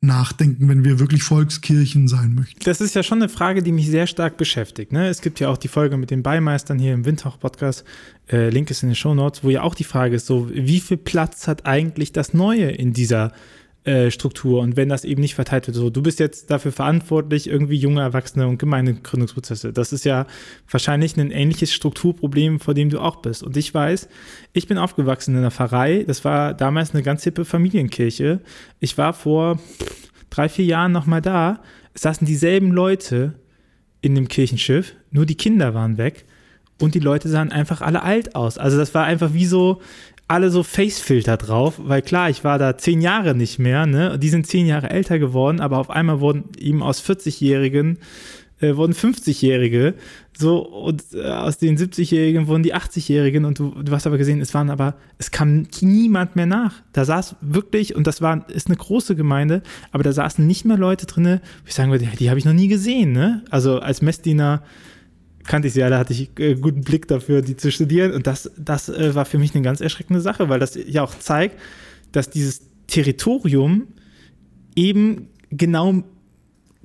nachdenken, 0.00 0.68
wenn 0.68 0.84
wir 0.84 0.98
wirklich 0.98 1.22
Volkskirchen 1.22 2.08
sein 2.08 2.34
möchten. 2.34 2.58
Das 2.64 2.80
ist 2.80 2.96
ja 2.96 3.04
schon 3.04 3.18
eine 3.18 3.28
Frage, 3.28 3.62
die 3.62 3.70
mich 3.70 3.88
sehr 3.88 4.08
stark 4.08 4.36
beschäftigt. 4.36 4.90
Ne? 4.90 5.08
Es 5.08 5.20
gibt 5.20 5.38
ja 5.38 5.48
auch 5.48 5.56
die 5.56 5.68
Folge 5.68 5.96
mit 5.96 6.10
den 6.10 6.24
Beimeistern 6.24 6.80
hier 6.80 6.92
im 6.92 7.04
Windhauch-Podcast, 7.04 7.84
äh, 8.28 8.50
Link 8.50 8.68
ist 8.72 8.82
in 8.82 8.88
den 8.88 8.96
Show 8.96 9.14
Notes, 9.14 9.44
wo 9.44 9.50
ja 9.50 9.62
auch 9.62 9.76
die 9.76 9.84
Frage 9.84 10.16
ist, 10.16 10.26
so 10.26 10.50
wie 10.52 10.80
viel 10.80 10.96
Platz 10.96 11.46
hat 11.46 11.66
eigentlich 11.66 12.10
das 12.10 12.34
Neue 12.34 12.68
in 12.72 12.92
dieser 12.92 13.32
Struktur 13.84 14.60
und 14.60 14.76
wenn 14.76 14.88
das 14.88 15.04
eben 15.04 15.20
nicht 15.20 15.34
verteilt 15.34 15.66
wird, 15.66 15.76
so 15.76 15.90
du 15.90 16.02
bist 16.02 16.20
jetzt 16.20 16.52
dafür 16.52 16.70
verantwortlich, 16.70 17.48
irgendwie 17.48 17.74
junge 17.74 18.00
Erwachsene 18.00 18.46
und 18.46 18.58
Gemeindegründungsprozesse. 18.58 19.72
Das 19.72 19.92
ist 19.92 20.04
ja 20.04 20.26
wahrscheinlich 20.70 21.16
ein 21.16 21.32
ähnliches 21.32 21.72
Strukturproblem, 21.72 22.60
vor 22.60 22.74
dem 22.74 22.90
du 22.90 23.00
auch 23.00 23.16
bist. 23.16 23.42
Und 23.42 23.56
ich 23.56 23.74
weiß, 23.74 24.08
ich 24.52 24.68
bin 24.68 24.78
aufgewachsen 24.78 25.32
in 25.32 25.38
einer 25.38 25.50
Pfarrei, 25.50 26.04
das 26.06 26.24
war 26.24 26.54
damals 26.54 26.94
eine 26.94 27.02
ganz 27.02 27.24
hippe 27.24 27.44
Familienkirche. 27.44 28.40
Ich 28.78 28.98
war 28.98 29.14
vor 29.14 29.58
drei, 30.30 30.48
vier 30.48 30.64
Jahren 30.64 30.92
nochmal 30.92 31.20
da, 31.20 31.60
es 31.92 32.02
saßen 32.02 32.24
dieselben 32.24 32.70
Leute 32.70 33.34
in 34.00 34.14
dem 34.14 34.28
Kirchenschiff, 34.28 34.94
nur 35.10 35.26
die 35.26 35.36
Kinder 35.36 35.74
waren 35.74 35.98
weg 35.98 36.24
und 36.80 36.94
die 36.94 37.00
Leute 37.00 37.28
sahen 37.28 37.50
einfach 37.50 37.80
alle 37.80 38.04
alt 38.04 38.36
aus. 38.36 38.58
Also 38.58 38.78
das 38.78 38.94
war 38.94 39.04
einfach 39.04 39.34
wie 39.34 39.46
so, 39.46 39.80
alle 40.28 40.50
so 40.50 40.62
Facefilter 40.62 41.36
drauf, 41.36 41.74
weil 41.78 42.02
klar, 42.02 42.30
ich 42.30 42.44
war 42.44 42.58
da 42.58 42.76
zehn 42.78 43.00
Jahre 43.00 43.34
nicht 43.34 43.58
mehr, 43.58 43.86
ne? 43.86 44.18
Die 44.18 44.28
sind 44.28 44.46
zehn 44.46 44.66
Jahre 44.66 44.90
älter 44.90 45.18
geworden, 45.18 45.60
aber 45.60 45.78
auf 45.78 45.90
einmal 45.90 46.20
wurden 46.20 46.44
ihm 46.58 46.82
aus 46.82 47.02
40-Jährigen 47.02 47.98
äh, 48.62 48.76
wurden 48.76 48.92
50-Jährige, 48.92 49.94
so 50.38 50.60
und 50.60 51.02
äh, 51.12 51.24
aus 51.24 51.58
den 51.58 51.76
70-Jährigen 51.76 52.46
wurden 52.46 52.62
die 52.62 52.74
80-Jährigen 52.74 53.44
und 53.44 53.58
du, 53.58 53.70
du 53.82 53.92
hast 53.92 54.06
aber 54.06 54.18
gesehen, 54.18 54.40
es 54.40 54.54
waren 54.54 54.70
aber, 54.70 54.94
es 55.18 55.30
kam 55.30 55.66
niemand 55.80 56.36
mehr 56.36 56.46
nach. 56.46 56.74
Da 56.92 57.04
saß 57.04 57.36
wirklich, 57.40 57.94
und 57.94 58.06
das 58.06 58.22
war, 58.22 58.48
ist 58.48 58.68
eine 58.68 58.76
große 58.76 59.16
Gemeinde, 59.16 59.62
aber 59.90 60.04
da 60.04 60.12
saßen 60.12 60.46
nicht 60.46 60.64
mehr 60.64 60.78
Leute 60.78 61.06
drin, 61.06 61.24
wo 61.24 61.66
ich 61.66 61.74
sagen 61.74 61.90
würde, 61.90 62.06
die 62.18 62.30
habe 62.30 62.38
ich 62.38 62.44
noch 62.44 62.52
nie 62.52 62.68
gesehen, 62.68 63.12
ne? 63.12 63.44
Also 63.50 63.80
als 63.80 64.00
Messdiener 64.00 64.62
kannte 65.44 65.68
ich 65.68 65.74
sie 65.74 65.82
alle, 65.82 65.98
hatte 65.98 66.12
ich 66.12 66.30
äh, 66.38 66.54
guten 66.54 66.82
Blick 66.82 67.08
dafür, 67.08 67.42
die 67.42 67.56
zu 67.56 67.70
studieren. 67.70 68.12
Und 68.12 68.26
das, 68.26 68.50
das 68.56 68.88
äh, 68.88 69.14
war 69.14 69.24
für 69.24 69.38
mich 69.38 69.54
eine 69.54 69.62
ganz 69.62 69.80
erschreckende 69.80 70.20
Sache, 70.20 70.48
weil 70.48 70.60
das 70.60 70.78
ja 70.86 71.02
auch 71.02 71.18
zeigt, 71.18 71.58
dass 72.12 72.30
dieses 72.30 72.62
Territorium 72.86 73.88
eben 74.74 75.28
genau 75.50 76.04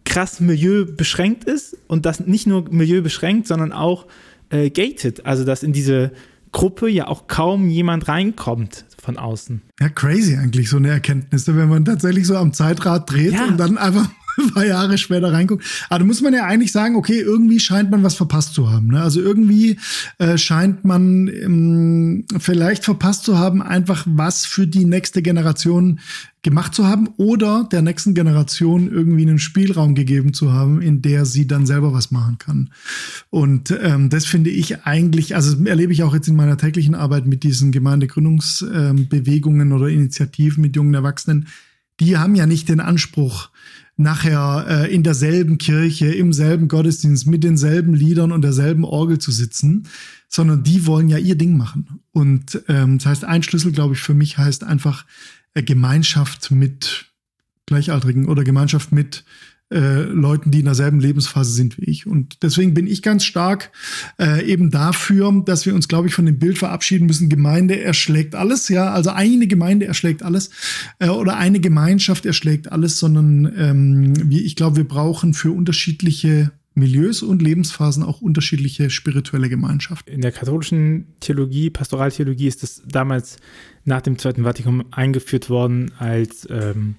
krass 0.05 0.39
milieubeschränkt 0.39 1.43
ist 1.43 1.77
und 1.87 2.05
das 2.05 2.21
nicht 2.21 2.47
nur 2.47 2.69
milieubeschränkt, 2.71 3.47
sondern 3.47 3.73
auch 3.73 4.07
äh, 4.49 4.69
gated. 4.69 5.25
Also 5.25 5.43
dass 5.43 5.63
in 5.63 5.73
diese 5.73 6.11
Gruppe 6.51 6.89
ja 6.89 7.07
auch 7.07 7.27
kaum 7.27 7.69
jemand 7.69 8.07
reinkommt 8.07 8.85
von 8.97 9.17
außen. 9.17 9.61
Ja, 9.79 9.89
crazy 9.89 10.35
eigentlich, 10.35 10.69
so 10.69 10.77
eine 10.77 10.89
Erkenntnis, 10.89 11.47
wenn 11.47 11.69
man 11.69 11.85
tatsächlich 11.85 12.25
so 12.25 12.37
am 12.37 12.53
Zeitrad 12.53 13.11
dreht 13.11 13.33
ja. 13.33 13.45
und 13.45 13.57
dann 13.57 13.77
einfach 13.77 14.05
ein 14.05 14.15
paar 14.53 14.65
Jahre 14.65 14.97
später 14.97 15.31
reinguckt. 15.31 15.65
Aber 15.89 15.99
da 15.99 16.05
muss 16.05 16.21
man 16.21 16.33
ja 16.33 16.45
eigentlich 16.45 16.71
sagen, 16.71 16.95
okay, 16.95 17.19
irgendwie 17.19 17.59
scheint 17.59 17.91
man 17.91 18.03
was 18.03 18.15
verpasst 18.15 18.53
zu 18.53 18.69
haben. 18.69 18.87
Ne? 18.87 19.01
Also 19.01 19.21
irgendwie 19.21 19.77
äh, 20.17 20.37
scheint 20.37 20.85
man 20.85 21.27
ähm, 21.27 22.25
vielleicht 22.39 22.83
verpasst 22.85 23.23
zu 23.23 23.37
haben, 23.37 23.61
einfach 23.61 24.03
was 24.07 24.45
für 24.45 24.67
die 24.67 24.85
nächste 24.85 25.21
Generation 25.21 25.99
gemacht 26.47 26.73
zu 26.73 26.87
haben 26.87 27.09
oder 27.17 27.67
der 27.69 27.81
nächsten 27.81 28.13
Generation 28.13 28.89
irgendwie 28.89 29.23
einen 29.23 29.37
Spielraum 29.37 29.95
gegeben 29.95 30.33
zu 30.33 30.53
haben, 30.53 30.81
in 30.81 31.01
der 31.01 31.25
sie 31.25 31.45
dann 31.45 31.65
selber 31.65 31.91
was 31.91 32.09
machen 32.09 32.37
kann. 32.37 32.69
Und 33.29 33.77
ähm, 33.81 34.09
das 34.09 34.25
finde 34.25 34.49
ich 34.49 34.85
eigentlich, 34.85 35.35
also 35.35 35.61
erlebe 35.65 35.91
ich 35.91 36.03
auch 36.03 36.13
jetzt 36.13 36.29
in 36.29 36.37
meiner 36.37 36.57
täglichen 36.57 36.95
Arbeit 36.95 37.25
mit 37.25 37.43
diesen 37.43 37.73
Gemeindegründungsbewegungen 37.73 39.71
ähm, 39.71 39.73
oder 39.73 39.89
Initiativen 39.89 40.61
mit 40.61 40.75
jungen 40.77 40.93
Erwachsenen. 40.93 41.47
Die 41.99 42.15
haben 42.17 42.35
ja 42.35 42.45
nicht 42.45 42.69
den 42.69 42.79
Anspruch, 42.79 43.49
nachher 43.97 44.65
äh, 44.69 44.93
in 44.93 45.03
derselben 45.03 45.57
Kirche, 45.57 46.07
im 46.13 46.31
selben 46.31 46.67
Gottesdienst, 46.67 47.25
mit 47.27 47.43
denselben 47.43 47.93
Liedern 47.93 48.31
und 48.31 48.43
derselben 48.43 48.85
Orgel 48.85 49.17
zu 49.17 49.31
sitzen, 49.31 49.87
sondern 50.29 50.63
die 50.63 50.85
wollen 50.85 51.09
ja 51.09 51.17
ihr 51.17 51.35
Ding 51.35 51.57
machen. 51.57 52.01
Und 52.11 52.61
ähm, 52.67 52.99
das 52.99 53.07
heißt, 53.07 53.25
ein 53.25 53.43
Schlüssel, 53.43 53.71
glaube 53.71 53.95
ich, 53.95 54.01
für 54.01 54.13
mich 54.13 54.37
heißt 54.37 54.63
einfach 54.63 55.05
äh, 55.55 55.63
Gemeinschaft 55.63 56.51
mit 56.51 57.07
Gleichaltrigen 57.65 58.27
oder 58.27 58.43
Gemeinschaft 58.43 58.91
mit 58.91 59.25
äh, 59.69 60.03
Leuten, 60.03 60.51
die 60.51 60.59
in 60.59 60.65
derselben 60.65 60.99
Lebensphase 60.99 61.51
sind 61.51 61.77
wie 61.77 61.85
ich. 61.85 62.07
Und 62.07 62.41
deswegen 62.41 62.73
bin 62.73 62.87
ich 62.87 63.01
ganz 63.01 63.25
stark 63.25 63.71
äh, 64.19 64.45
eben 64.45 64.71
dafür, 64.71 65.43
dass 65.45 65.65
wir 65.65 65.75
uns, 65.75 65.87
glaube 65.87 66.07
ich, 66.07 66.13
von 66.13 66.25
dem 66.25 66.39
Bild 66.39 66.57
verabschieden 66.57 67.05
müssen, 67.05 67.27
Gemeinde 67.27 67.79
erschlägt 67.81 68.35
alles, 68.35 68.69
ja, 68.69 68.91
also 68.91 69.09
eine 69.09 69.47
Gemeinde 69.47 69.85
erschlägt 69.85 70.23
alles 70.23 70.51
äh, 70.99 71.09
oder 71.09 71.37
eine 71.37 71.59
Gemeinschaft 71.59 72.25
erschlägt 72.25 72.71
alles, 72.71 72.99
sondern 72.99 73.53
ähm, 73.57 74.29
wie, 74.29 74.41
ich 74.41 74.55
glaube, 74.55 74.77
wir 74.77 74.87
brauchen 74.87 75.33
für 75.33 75.51
unterschiedliche 75.51 76.51
Milieus 76.77 77.23
und 77.23 77.41
Lebensphasen 77.41 78.03
auch 78.03 78.21
unterschiedliche 78.21 78.89
spirituelle 78.89 79.49
Gemeinschaften. 79.49 80.11
In 80.11 80.21
der 80.21 80.31
katholischen 80.31 81.07
Theologie, 81.19 81.71
Pastoraltheologie, 81.71 82.47
ist 82.47 82.61
das 82.61 82.83
damals 82.87 83.37
nach 83.83 84.01
dem 84.01 84.19
Zweiten 84.19 84.43
Vatikum 84.43 84.85
eingeführt 84.91 85.49
worden 85.49 85.91
als 85.97 86.47
ähm, 86.51 86.95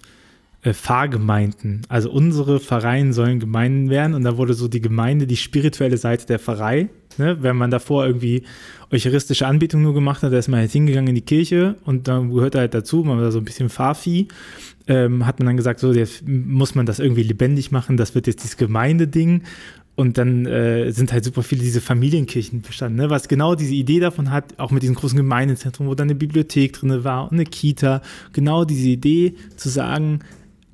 äh, 0.62 0.74
Pfarrgemeinden. 0.74 1.82
Also 1.88 2.10
unsere 2.10 2.58
Pfarreien 2.58 3.12
sollen 3.12 3.38
Gemeinden 3.38 3.90
werden 3.90 4.14
und 4.14 4.24
da 4.24 4.36
wurde 4.36 4.54
so 4.54 4.66
die 4.66 4.80
Gemeinde 4.80 5.26
die 5.26 5.36
spirituelle 5.36 5.96
Seite 5.96 6.26
der 6.26 6.40
Pfarrei. 6.40 6.88
Ne? 7.16 7.38
Wenn 7.40 7.56
man 7.56 7.70
davor 7.70 8.06
irgendwie 8.06 8.42
eucharistische 8.90 9.46
Anbetung 9.46 9.82
nur 9.82 9.94
gemacht 9.94 10.22
hat, 10.22 10.32
da 10.32 10.38
ist 10.38 10.48
man 10.48 10.60
halt 10.60 10.72
hingegangen 10.72 11.08
in 11.08 11.14
die 11.14 11.20
Kirche 11.20 11.76
und 11.84 12.08
dann 12.08 12.34
gehört 12.34 12.56
halt 12.56 12.74
dazu, 12.74 13.04
man 13.04 13.20
war 13.20 13.30
so 13.30 13.38
ein 13.38 13.44
bisschen 13.44 13.68
Pfarrvieh, 13.68 14.28
ähm, 14.88 15.26
hat 15.26 15.38
man 15.38 15.46
dann 15.46 15.56
gesagt, 15.56 15.78
so 15.78 15.92
jetzt 15.92 16.26
muss 16.26 16.74
man 16.74 16.86
das 16.86 16.98
irgendwie 16.98 17.22
lebendig 17.22 17.70
machen, 17.70 17.96
das 17.96 18.14
wird 18.14 18.26
jetzt 18.26 18.42
dieses 18.42 18.56
Gemeindeding 18.56 19.42
und 19.94 20.18
dann 20.18 20.46
äh, 20.46 20.90
sind 20.90 21.12
halt 21.12 21.24
super 21.24 21.42
viele 21.42 21.62
diese 21.62 21.80
Familienkirchen 21.80 22.62
bestanden, 22.62 22.98
ne? 22.98 23.10
was 23.10 23.28
genau 23.28 23.54
diese 23.54 23.74
Idee 23.74 24.00
davon 24.00 24.30
hat, 24.30 24.58
auch 24.58 24.70
mit 24.70 24.82
diesem 24.82 24.96
großen 24.96 25.16
Gemeindezentrum, 25.16 25.86
wo 25.86 25.94
dann 25.94 26.06
eine 26.06 26.14
Bibliothek 26.14 26.72
drin 26.72 27.04
war 27.04 27.24
und 27.24 27.34
eine 27.34 27.44
Kita, 27.44 28.02
genau 28.32 28.64
diese 28.64 28.88
Idee 28.88 29.34
zu 29.56 29.68
sagen, 29.68 30.20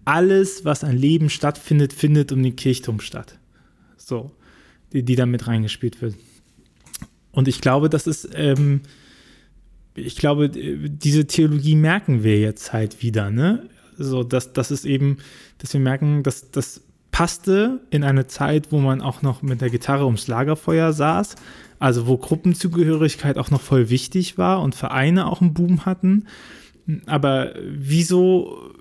alles, 0.04 0.64
was 0.64 0.84
an 0.84 0.96
Leben 0.96 1.30
stattfindet, 1.30 1.92
findet 1.92 2.32
um 2.32 2.42
den 2.42 2.56
Kirchturm 2.56 3.00
statt. 3.00 3.38
So, 3.96 4.32
die, 4.92 5.02
die 5.02 5.16
da 5.16 5.26
mit 5.26 5.46
reingespielt 5.46 6.02
wird. 6.02 6.14
Und 7.32 7.48
ich 7.48 7.60
glaube, 7.60 7.88
das 7.88 8.06
ist, 8.06 8.28
ähm, 8.34 8.82
ich 9.94 10.16
glaube, 10.16 10.48
diese 10.48 11.26
Theologie 11.26 11.76
merken 11.76 12.22
wir 12.22 12.38
jetzt 12.38 12.72
halt 12.72 13.02
wieder, 13.02 13.30
ne? 13.30 13.68
So, 13.96 14.24
dass 14.24 14.52
das 14.52 14.70
ist 14.70 14.84
eben, 14.84 15.18
dass 15.58 15.72
wir 15.72 15.80
merken, 15.80 16.22
dass 16.22 16.50
das 16.50 16.82
passte 17.12 17.80
in 17.90 18.02
eine 18.02 18.26
Zeit, 18.26 18.72
wo 18.72 18.80
man 18.80 19.00
auch 19.00 19.22
noch 19.22 19.42
mit 19.42 19.60
der 19.60 19.70
Gitarre 19.70 20.04
ums 20.04 20.26
Lagerfeuer 20.26 20.92
saß, 20.92 21.36
also 21.78 22.08
wo 22.08 22.16
Gruppenzugehörigkeit 22.16 23.38
auch 23.38 23.50
noch 23.50 23.60
voll 23.60 23.88
wichtig 23.88 24.36
war 24.36 24.60
und 24.62 24.74
Vereine 24.74 25.26
auch 25.28 25.40
einen 25.40 25.54
Boom 25.54 25.86
hatten. 25.86 26.26
Aber 27.06 27.54
wieso 27.64 28.72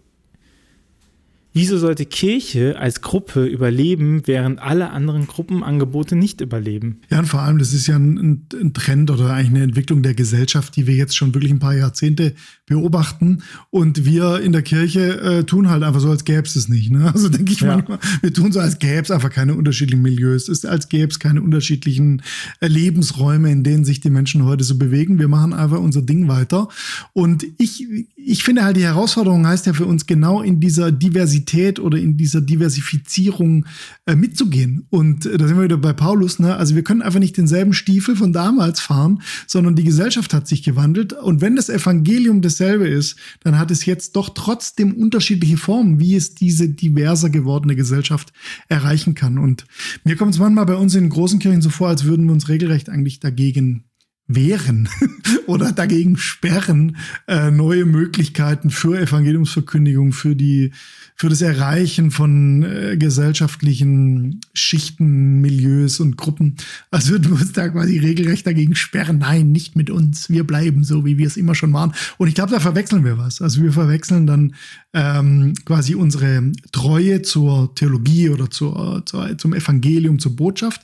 Wieso 1.56 1.78
sollte 1.78 2.08
Kirche 2.08 2.80
als 2.80 3.02
Gruppe 3.02 3.46
überleben, 3.46 4.24
während 4.26 4.60
alle 4.60 4.90
anderen 4.90 5.28
Gruppenangebote 5.28 6.16
nicht 6.16 6.42
überleben? 6.42 7.02
Ja, 7.12 7.20
und 7.20 7.28
vor 7.28 7.42
allem, 7.42 7.60
das 7.60 7.74
ist 7.74 7.86
ja 7.86 7.96
ein, 7.96 8.48
ein, 8.52 8.74
Trend 8.74 9.12
oder 9.12 9.30
eigentlich 9.30 9.50
eine 9.50 9.64
Entwicklung 9.64 10.02
der 10.02 10.16
Gesellschaft, 10.16 10.76
die 10.76 10.88
wir 10.88 10.96
jetzt 10.96 11.16
schon 11.16 11.36
wirklich 11.36 11.52
ein 11.52 11.60
paar 11.60 11.76
Jahrzehnte 11.76 12.34
beobachten. 12.66 13.44
Und 13.70 14.04
wir 14.04 14.40
in 14.40 14.52
der 14.52 14.64
Kirche 14.64 15.22
äh, 15.22 15.44
tun 15.44 15.70
halt 15.70 15.84
einfach 15.84 16.00
so, 16.00 16.10
als 16.10 16.26
gäbe 16.26 16.42
es 16.42 16.56
es 16.56 16.70
nicht. 16.70 16.90
Ne? 16.90 17.12
Also 17.14 17.30
denke 17.30 17.54
ich 17.54 17.60
ja. 17.60 17.68
manchmal, 17.68 18.00
wir 18.22 18.34
tun 18.34 18.52
so, 18.52 18.60
als 18.60 18.80
gäbe 18.80 19.04
es 19.04 19.12
einfach 19.12 19.30
keine 19.30 19.54
unterschiedlichen 19.54 20.02
Milieus, 20.02 20.50
ist, 20.50 20.66
als 20.66 20.90
gäbe 20.90 21.12
es 21.12 21.20
keine 21.20 21.44
unterschiedlichen 21.44 22.24
äh, 22.62 22.68
Lebensräume, 22.68 23.52
in 23.52 23.64
denen 23.64 23.86
sich 23.86 24.00
die 24.00 24.10
Menschen 24.10 24.44
heute 24.46 24.64
so 24.64 24.80
bewegen. 24.80 25.20
Wir 25.20 25.28
machen 25.28 25.54
einfach 25.54 25.80
unser 25.80 26.02
Ding 26.02 26.28
weiter. 26.28 26.68
Und 27.14 27.46
ich, 27.60 27.86
ich 28.16 28.44
finde 28.44 28.64
halt, 28.64 28.76
die 28.76 28.84
Herausforderung 28.84 29.46
heißt 29.46 29.68
ja 29.68 29.74
für 29.74 29.86
uns 29.86 30.08
genau 30.08 30.42
in 30.42 30.60
dieser 30.60 30.92
Diversität 30.92 31.43
Diversität 31.44 31.80
oder 31.80 31.98
in 31.98 32.18
dieser 32.18 32.42
Diversifizierung 32.42 33.66
äh, 34.06 34.16
mitzugehen. 34.16 34.88
Und 34.90 35.26
äh, 35.26 35.38
da 35.38 35.48
sind 35.48 35.58
wir 35.58 35.66
wieder 35.66 35.78
bei 35.78 35.94
Paulus. 35.94 36.40
Ne? 36.40 36.56
Also 36.56 36.76
wir 36.76 36.84
können 36.84 37.02
einfach 37.02 37.20
nicht 37.20 37.38
denselben 37.38 37.74
Stiefel 37.74 38.16
von 38.16 38.34
damals 38.34 38.80
fahren, 38.80 39.22
sondern 39.48 39.76
die 39.76 39.84
Gesellschaft 39.84 40.34
hat 40.34 40.48
sich 40.48 40.64
gewandelt. 40.64 41.14
Und 41.14 41.42
wenn 41.42 41.56
das 41.56 41.70
Evangelium 41.70 42.42
dasselbe 42.42 42.88
ist, 42.88 43.18
dann 43.44 43.60
hat 43.60 43.72
es 43.72 43.86
jetzt 43.86 44.16
doch 44.16 44.30
trotzdem 44.30 44.94
unterschiedliche 44.94 45.58
Formen, 45.58 46.00
wie 46.00 46.16
es 46.16 46.36
diese 46.36 46.70
diverser 46.70 47.30
gewordene 47.30 47.76
Gesellschaft 47.76 48.34
erreichen 48.70 49.16
kann. 49.16 49.38
Und 49.38 49.66
mir 50.04 50.16
kommt 50.16 50.34
es 50.34 50.40
manchmal 50.40 50.66
bei 50.66 50.76
uns 50.76 50.96
in 50.96 51.10
großen 51.10 51.40
Kirchen 51.40 51.62
so 51.62 51.70
vor, 51.70 51.90
als 51.90 52.06
würden 52.06 52.26
wir 52.26 52.34
uns 52.34 52.50
regelrecht 52.50 52.90
eigentlich 52.90 53.20
dagegen 53.20 53.86
wehren 54.36 54.90
oder 55.48 55.72
dagegen 55.72 56.18
sperren, 56.18 56.98
äh, 57.28 57.52
neue 57.52 57.86
Möglichkeiten 57.86 58.70
für 58.70 59.00
Evangeliumsverkündigung, 59.00 60.12
für 60.14 60.36
die, 60.36 60.72
für 61.16 61.30
das 61.30 61.42
Erreichen 61.42 62.12
von 62.12 62.64
äh, 62.64 62.98
gesellschaftlichen 62.98 64.42
Schichten, 64.54 65.42
Milieus 65.42 66.00
und 66.00 66.18
Gruppen. 66.18 66.56
Als 66.92 67.10
würden 67.10 67.32
wir 67.32 67.42
uns 67.42 67.54
da 67.54 67.70
quasi 67.70 68.00
regelrecht 68.00 68.46
dagegen 68.48 68.76
sperren. 68.76 69.20
Nein, 69.20 69.52
nicht 69.52 69.76
mit 69.76 69.90
uns. 69.90 70.30
Wir 70.30 70.46
bleiben 70.46 70.84
so, 70.84 71.06
wie 71.06 71.18
wir 71.18 71.28
es 71.28 71.38
immer 71.38 71.56
schon 71.56 71.74
waren. 71.74 71.94
Und 72.18 72.28
ich 72.28 72.36
glaube, 72.36 72.52
da 72.52 72.60
verwechseln 72.60 73.04
wir 73.04 73.18
was. 73.18 73.42
Also 73.42 73.62
wir 73.62 73.72
verwechseln 73.72 74.28
dann 74.28 74.56
ähm, 74.94 75.54
quasi 75.66 75.96
unsere 75.96 76.52
Treue 76.72 77.22
zur 77.22 77.74
Theologie 77.76 78.30
oder 78.30 78.50
zur, 78.50 79.04
zur, 79.06 79.38
zum 79.38 79.54
Evangelium, 79.54 80.20
zur 80.20 80.36
Botschaft 80.36 80.82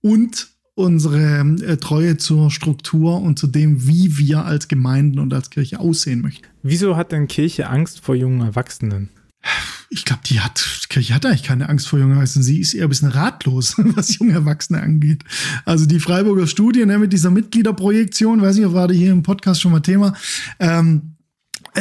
und 0.00 0.48
unsere 0.78 1.40
äh, 1.40 1.76
Treue 1.76 2.16
zur 2.18 2.50
Struktur 2.50 3.20
und 3.20 3.38
zu 3.38 3.48
dem, 3.48 3.86
wie 3.88 4.16
wir 4.16 4.44
als 4.44 4.68
Gemeinden 4.68 5.18
und 5.18 5.34
als 5.34 5.50
Kirche 5.50 5.80
aussehen 5.80 6.20
möchten. 6.20 6.46
Wieso 6.62 6.96
hat 6.96 7.10
denn 7.10 7.26
Kirche 7.26 7.68
Angst 7.68 8.00
vor 8.00 8.14
jungen 8.14 8.42
Erwachsenen? 8.42 9.08
Ich 9.90 10.04
glaube, 10.04 10.22
die 10.26 10.40
hat, 10.40 10.64
die 10.84 10.88
Kirche 10.88 11.14
hat 11.14 11.26
eigentlich 11.26 11.42
keine 11.42 11.68
Angst 11.68 11.88
vor 11.88 11.98
jungen 11.98 12.12
Erwachsenen. 12.12 12.44
Sie 12.44 12.60
ist 12.60 12.74
eher 12.74 12.84
ein 12.84 12.90
bisschen 12.90 13.08
ratlos, 13.08 13.74
was 13.78 14.18
junge 14.18 14.34
Erwachsene 14.34 14.80
angeht. 14.80 15.24
Also 15.64 15.84
die 15.86 15.98
Freiburger 15.98 16.46
Studie 16.46 16.86
ne, 16.86 16.98
mit 16.98 17.12
dieser 17.12 17.30
Mitgliederprojektion, 17.30 18.40
weiß 18.40 18.56
nicht, 18.56 18.72
war 18.72 18.86
die 18.86 18.98
hier 18.98 19.10
im 19.10 19.24
Podcast 19.24 19.60
schon 19.60 19.72
mal 19.72 19.80
Thema. 19.80 20.14
Ähm, 20.60 21.16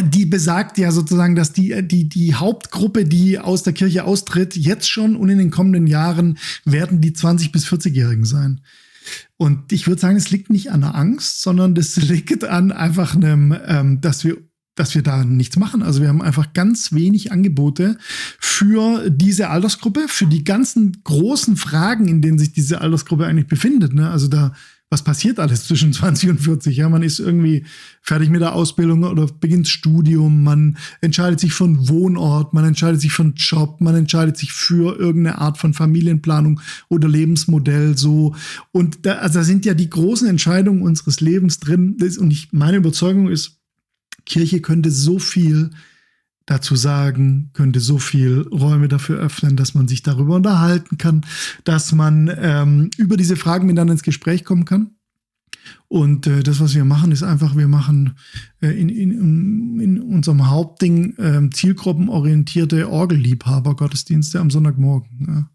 die 0.01 0.25
besagt 0.25 0.77
ja 0.77 0.91
sozusagen, 0.91 1.35
dass 1.35 1.53
die, 1.53 1.83
die, 1.87 2.09
die 2.09 2.33
Hauptgruppe, 2.33 3.05
die 3.05 3.37
aus 3.37 3.61
der 3.61 3.73
Kirche 3.73 4.05
austritt, 4.05 4.55
jetzt 4.55 4.89
schon 4.89 5.15
und 5.15 5.29
in 5.29 5.37
den 5.37 5.51
kommenden 5.51 5.85
Jahren 5.85 6.39
werden 6.65 7.01
die 7.01 7.11
20- 7.11 7.51
bis 7.51 7.67
40-Jährigen 7.67 8.25
sein. 8.25 8.61
Und 9.37 9.71
ich 9.71 9.87
würde 9.87 10.01
sagen, 10.01 10.17
es 10.17 10.31
liegt 10.31 10.49
nicht 10.49 10.71
an 10.71 10.81
der 10.81 10.95
Angst, 10.95 11.41
sondern 11.41 11.75
das 11.75 11.95
liegt 11.97 12.43
an 12.43 12.71
einfach 12.71 13.15
einem, 13.15 13.55
ähm, 13.65 14.01
dass 14.01 14.23
wir 14.23 14.37
dass 14.77 14.93
wir 14.93 15.01
da 15.01 15.25
nichts 15.25 15.57
machen. 15.57 15.81
Also 15.81 16.01
wir 16.01 16.07
haben 16.07 16.21
einfach 16.21 16.53
ganz 16.53 16.93
wenig 16.93 17.31
Angebote 17.31 17.97
für 18.39 19.09
diese 19.09 19.49
Altersgruppe, 19.49 20.05
für 20.07 20.27
die 20.27 20.43
ganzen 20.43 21.01
großen 21.03 21.57
Fragen, 21.57 22.07
in 22.07 22.21
denen 22.21 22.37
sich 22.37 22.53
diese 22.53 22.79
Altersgruppe 22.79 23.25
eigentlich 23.25 23.47
befindet. 23.47 23.93
Ne? 23.93 24.09
Also 24.09 24.27
da 24.27 24.53
was 24.89 25.03
passiert 25.03 25.39
alles 25.39 25.67
zwischen 25.67 25.93
20 25.93 26.29
und 26.29 26.37
40? 26.39 26.75
Ja, 26.77 26.89
man 26.89 27.03
ist 27.03 27.19
irgendwie 27.19 27.65
fertig 28.01 28.29
mit 28.29 28.41
der 28.41 28.53
Ausbildung 28.53 29.03
oder 29.03 29.27
beginnt 29.27 29.67
Studium, 29.67 30.43
man 30.43 30.77
entscheidet 31.01 31.39
sich 31.39 31.53
von 31.53 31.89
Wohnort, 31.89 32.53
man 32.53 32.65
entscheidet 32.65 33.01
sich 33.01 33.11
von 33.11 33.33
Job, 33.35 33.81
man 33.81 33.95
entscheidet 33.95 34.37
sich 34.37 34.51
für 34.53 34.97
irgendeine 34.97 35.39
Art 35.39 35.57
von 35.57 35.73
Familienplanung 35.73 36.61
oder 36.89 37.07
Lebensmodell 37.07 37.97
so. 37.97 38.35
Und 38.71 39.05
da, 39.05 39.15
also 39.15 39.39
da 39.39 39.45
sind 39.45 39.65
ja 39.65 39.73
die 39.73 39.89
großen 39.89 40.27
Entscheidungen 40.27 40.81
unseres 40.81 41.19
Lebens 41.19 41.59
drin. 41.59 41.97
Und 42.19 42.31
ich, 42.31 42.49
meine 42.51 42.77
Überzeugung 42.77 43.29
ist, 43.29 43.59
Kirche 44.25 44.61
könnte 44.61 44.91
so 44.91 45.19
viel 45.19 45.71
dazu 46.47 46.75
sagen, 46.75 47.51
könnte 47.53 47.79
so 47.79 47.99
viel 47.99 48.47
Räume 48.51 48.87
dafür 48.87 49.19
öffnen, 49.19 49.55
dass 49.55 49.75
man 49.75 49.87
sich 49.87 50.01
darüber 50.01 50.35
unterhalten 50.35 50.97
kann, 50.97 51.25
dass 51.65 51.91
man 51.91 52.31
ähm, 52.35 52.89
über 52.97 53.17
diese 53.17 53.35
Fragen 53.35 53.67
miteinander 53.67 53.91
ins 53.91 54.03
Gespräch 54.03 54.43
kommen 54.43 54.65
kann. 54.65 54.91
Und 55.89 56.25
äh, 56.25 56.43
das, 56.43 56.61
was 56.61 56.73
wir 56.73 56.85
machen, 56.85 57.11
ist 57.11 57.23
einfach, 57.23 57.55
wir 57.57 57.67
machen 57.67 58.15
äh, 58.61 58.69
in, 58.69 58.87
in, 58.87 59.79
in 59.79 60.01
unserem 60.01 60.49
Hauptding 60.49 61.17
äh, 61.17 61.49
zielgruppenorientierte 61.49 62.89
Orgelliebhaber-Gottesdienste 62.89 64.39
am 64.39 64.49
Sonntagmorgen. 64.49 65.25
Ja. 65.27 65.49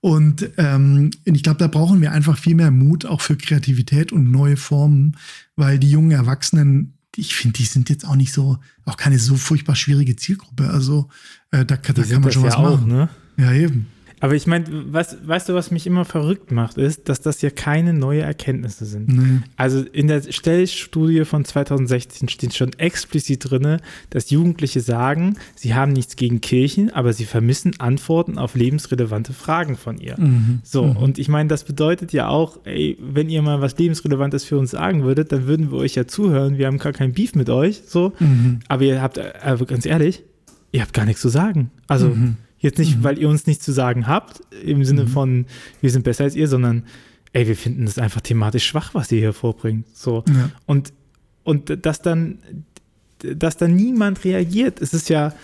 Und 0.00 0.48
ähm, 0.56 1.10
ich 1.24 1.42
glaube, 1.42 1.58
da 1.58 1.68
brauchen 1.68 2.00
wir 2.00 2.12
einfach 2.12 2.38
viel 2.38 2.54
mehr 2.54 2.70
Mut 2.70 3.04
auch 3.04 3.20
für 3.20 3.36
Kreativität 3.36 4.12
und 4.12 4.30
neue 4.30 4.56
Formen, 4.56 5.18
weil 5.56 5.78
die 5.78 5.90
jungen 5.90 6.12
Erwachsenen 6.12 6.94
ich 7.16 7.34
finde, 7.34 7.58
die 7.58 7.64
sind 7.64 7.90
jetzt 7.90 8.06
auch 8.06 8.16
nicht 8.16 8.32
so, 8.32 8.58
auch 8.84 8.96
keine 8.96 9.18
so 9.18 9.36
furchtbar 9.36 9.76
schwierige 9.76 10.16
Zielgruppe. 10.16 10.70
Also 10.70 11.08
äh, 11.50 11.64
da, 11.64 11.76
da 11.76 12.02
kann 12.02 12.22
man 12.22 12.32
schon 12.32 12.42
was 12.42 12.54
ja 12.54 12.60
machen. 12.60 12.82
Auch, 12.82 12.86
ne? 12.86 13.08
Ja, 13.36 13.52
eben. 13.52 13.86
Aber 14.22 14.36
ich 14.36 14.46
meine, 14.46 14.66
was, 14.70 15.16
weißt 15.26 15.48
du, 15.48 15.54
was 15.54 15.72
mich 15.72 15.84
immer 15.84 16.04
verrückt 16.04 16.52
macht, 16.52 16.78
ist, 16.78 17.08
dass 17.08 17.20
das 17.20 17.42
ja 17.42 17.50
keine 17.50 17.92
neue 17.92 18.22
Erkenntnisse 18.22 18.84
sind. 18.86 19.08
Nee. 19.08 19.40
Also 19.56 19.80
in 19.80 20.06
der 20.06 20.22
Stellstudie 20.22 21.24
von 21.24 21.44
2016 21.44 22.28
steht 22.28 22.54
schon 22.54 22.72
explizit 22.74 23.50
drin, 23.50 23.78
dass 24.10 24.30
Jugendliche 24.30 24.80
sagen, 24.80 25.38
sie 25.56 25.74
haben 25.74 25.92
nichts 25.92 26.14
gegen 26.14 26.40
Kirchen, 26.40 26.90
aber 26.90 27.12
sie 27.12 27.24
vermissen 27.24 27.80
Antworten 27.80 28.38
auf 28.38 28.54
lebensrelevante 28.54 29.32
Fragen 29.32 29.76
von 29.76 29.98
ihr. 29.98 30.14
Mhm. 30.16 30.60
So, 30.62 30.84
mhm. 30.84 30.96
und 30.98 31.18
ich 31.18 31.28
meine, 31.28 31.48
das 31.48 31.64
bedeutet 31.64 32.12
ja 32.12 32.28
auch, 32.28 32.60
ey, 32.62 32.96
wenn 33.00 33.28
ihr 33.28 33.42
mal 33.42 33.60
was 33.60 33.76
lebensrelevantes 33.76 34.44
für 34.44 34.56
uns 34.56 34.70
sagen 34.70 35.02
würdet, 35.02 35.32
dann 35.32 35.48
würden 35.48 35.72
wir 35.72 35.78
euch 35.78 35.96
ja 35.96 36.06
zuhören. 36.06 36.58
Wir 36.58 36.68
haben 36.68 36.78
gar 36.78 36.92
kein 36.92 37.12
Beef 37.12 37.34
mit 37.34 37.50
euch, 37.50 37.82
so. 37.88 38.12
Mhm. 38.20 38.60
Aber 38.68 38.84
ihr 38.84 39.02
habt, 39.02 39.18
also 39.18 39.66
ganz 39.66 39.84
ehrlich, 39.84 40.22
ihr 40.70 40.80
habt 40.80 40.92
gar 40.92 41.06
nichts 41.06 41.22
zu 41.22 41.28
sagen. 41.28 41.72
Also 41.88 42.10
mhm. 42.10 42.36
Jetzt 42.62 42.78
nicht, 42.78 42.98
mhm. 42.98 43.04
weil 43.04 43.18
ihr 43.18 43.28
uns 43.28 43.46
nichts 43.46 43.64
zu 43.64 43.72
sagen 43.72 44.06
habt, 44.06 44.40
im 44.62 44.84
Sinne 44.84 45.02
mhm. 45.02 45.08
von, 45.08 45.46
wir 45.80 45.90
sind 45.90 46.04
besser 46.04 46.24
als 46.24 46.36
ihr, 46.36 46.46
sondern, 46.46 46.84
ey, 47.32 47.46
wir 47.48 47.56
finden 47.56 47.84
das 47.84 47.98
einfach 47.98 48.20
thematisch 48.20 48.64
schwach, 48.64 48.94
was 48.94 49.10
ihr 49.10 49.18
hier 49.18 49.32
vorbringt. 49.32 49.86
So. 49.94 50.24
Ja. 50.28 50.50
Und, 50.64 50.92
und 51.42 51.84
dass 51.84 52.00
dann, 52.00 52.38
dass 53.18 53.56
dann 53.56 53.74
niemand 53.74 54.24
reagiert. 54.24 54.80
Es 54.80 54.94
ist 54.94 55.08
ja 55.08 55.34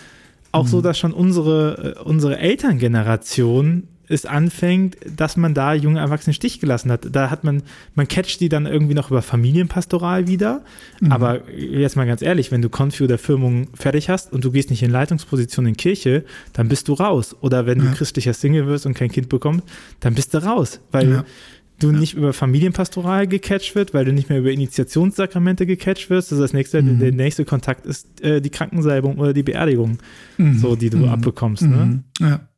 auch 0.53 0.63
mhm. 0.63 0.69
so, 0.69 0.81
dass 0.81 0.97
schon 0.97 1.11
unsere, 1.11 1.97
äh, 1.97 2.03
unsere 2.03 2.37
Elterngeneration 2.37 3.83
es 4.09 4.25
anfängt, 4.25 4.97
dass 5.15 5.37
man 5.37 5.53
da 5.53 5.73
junge 5.73 5.99
Erwachsene 5.99 6.33
Stich 6.33 6.59
gelassen 6.59 6.91
hat. 6.91 7.07
Da 7.11 7.29
hat 7.29 7.43
man, 7.43 7.61
man 7.93 8.07
catcht 8.07 8.41
die 8.41 8.49
dann 8.49 8.65
irgendwie 8.65 8.95
noch 8.95 9.11
über 9.11 9.21
Familienpastoral 9.21 10.27
wieder. 10.27 10.63
Mhm. 10.99 11.11
Aber 11.11 11.49
jetzt 11.51 11.95
mal 11.95 12.07
ganz 12.07 12.23
ehrlich, 12.23 12.51
wenn 12.51 12.63
du 12.63 12.69
Konfi 12.69 13.03
oder 13.03 13.19
Firmung 13.19 13.67
fertig 13.75 14.09
hast 14.09 14.33
und 14.33 14.43
du 14.43 14.51
gehst 14.51 14.71
nicht 14.71 14.81
in 14.81 14.89
Leitungsposition 14.89 15.67
in 15.67 15.77
Kirche, 15.77 16.25
dann 16.53 16.67
bist 16.67 16.87
du 16.87 16.93
raus. 16.93 17.35
Oder 17.41 17.67
wenn 17.67 17.79
ja. 17.79 17.85
du 17.85 17.95
christlicher 17.95 18.33
Single 18.33 18.65
wirst 18.65 18.87
und 18.87 18.95
kein 18.95 19.11
Kind 19.11 19.29
bekommst, 19.29 19.63
dann 19.99 20.15
bist 20.15 20.33
du 20.33 20.39
raus. 20.39 20.79
Weil 20.91 21.11
ja. 21.11 21.25
du 21.77 21.91
ja. 21.91 21.99
nicht 21.99 22.15
über 22.15 22.33
Familienpastoral 22.33 23.27
gecatcht 23.27 23.75
wird, 23.75 23.93
weil 23.93 24.05
du 24.05 24.11
nicht 24.11 24.29
mehr 24.29 24.39
über 24.39 24.49
Initiationssakramente 24.49 25.67
gecatcht 25.67 26.09
wirst. 26.09 26.31
Ist 26.31 26.39
das 26.39 26.53
nächste, 26.53 26.81
mhm. 26.81 26.97
der 26.97 27.11
nächste 27.11 27.45
Kontakt 27.45 27.85
ist 27.85 28.21
äh, 28.21 28.41
die 28.41 28.49
Krankensalbung 28.49 29.19
oder 29.19 29.33
die 29.33 29.43
Beerdigung, 29.43 29.99
mhm. 30.37 30.57
so 30.57 30.75
die 30.75 30.89
du 30.89 30.97
mhm. 30.97 31.09
abbekommst. 31.09 31.61
Ne? 31.61 32.03
Mhm. 32.19 32.27
Ja. 32.27 32.49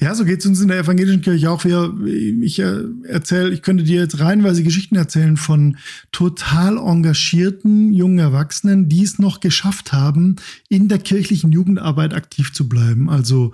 Ja, 0.00 0.14
so 0.14 0.24
geht 0.24 0.40
es 0.40 0.46
uns 0.46 0.60
in 0.60 0.68
der 0.68 0.78
evangelischen 0.78 1.20
Kirche 1.20 1.50
auch. 1.50 1.64
Wir, 1.64 1.92
ich 2.06 2.58
äh, 2.58 2.84
erzähle, 3.04 3.50
ich 3.50 3.62
könnte 3.62 3.84
dir 3.84 4.00
jetzt 4.00 4.20
reihenweise 4.20 4.62
Geschichten 4.62 4.96
erzählen 4.96 5.36
von 5.36 5.76
total 6.12 6.78
engagierten 6.78 7.92
jungen 7.92 8.18
Erwachsenen, 8.18 8.88
die 8.88 9.02
es 9.02 9.18
noch 9.18 9.40
geschafft 9.40 9.92
haben, 9.92 10.36
in 10.68 10.88
der 10.88 10.98
kirchlichen 10.98 11.52
Jugendarbeit 11.52 12.14
aktiv 12.14 12.52
zu 12.52 12.68
bleiben. 12.68 13.10
Also 13.10 13.52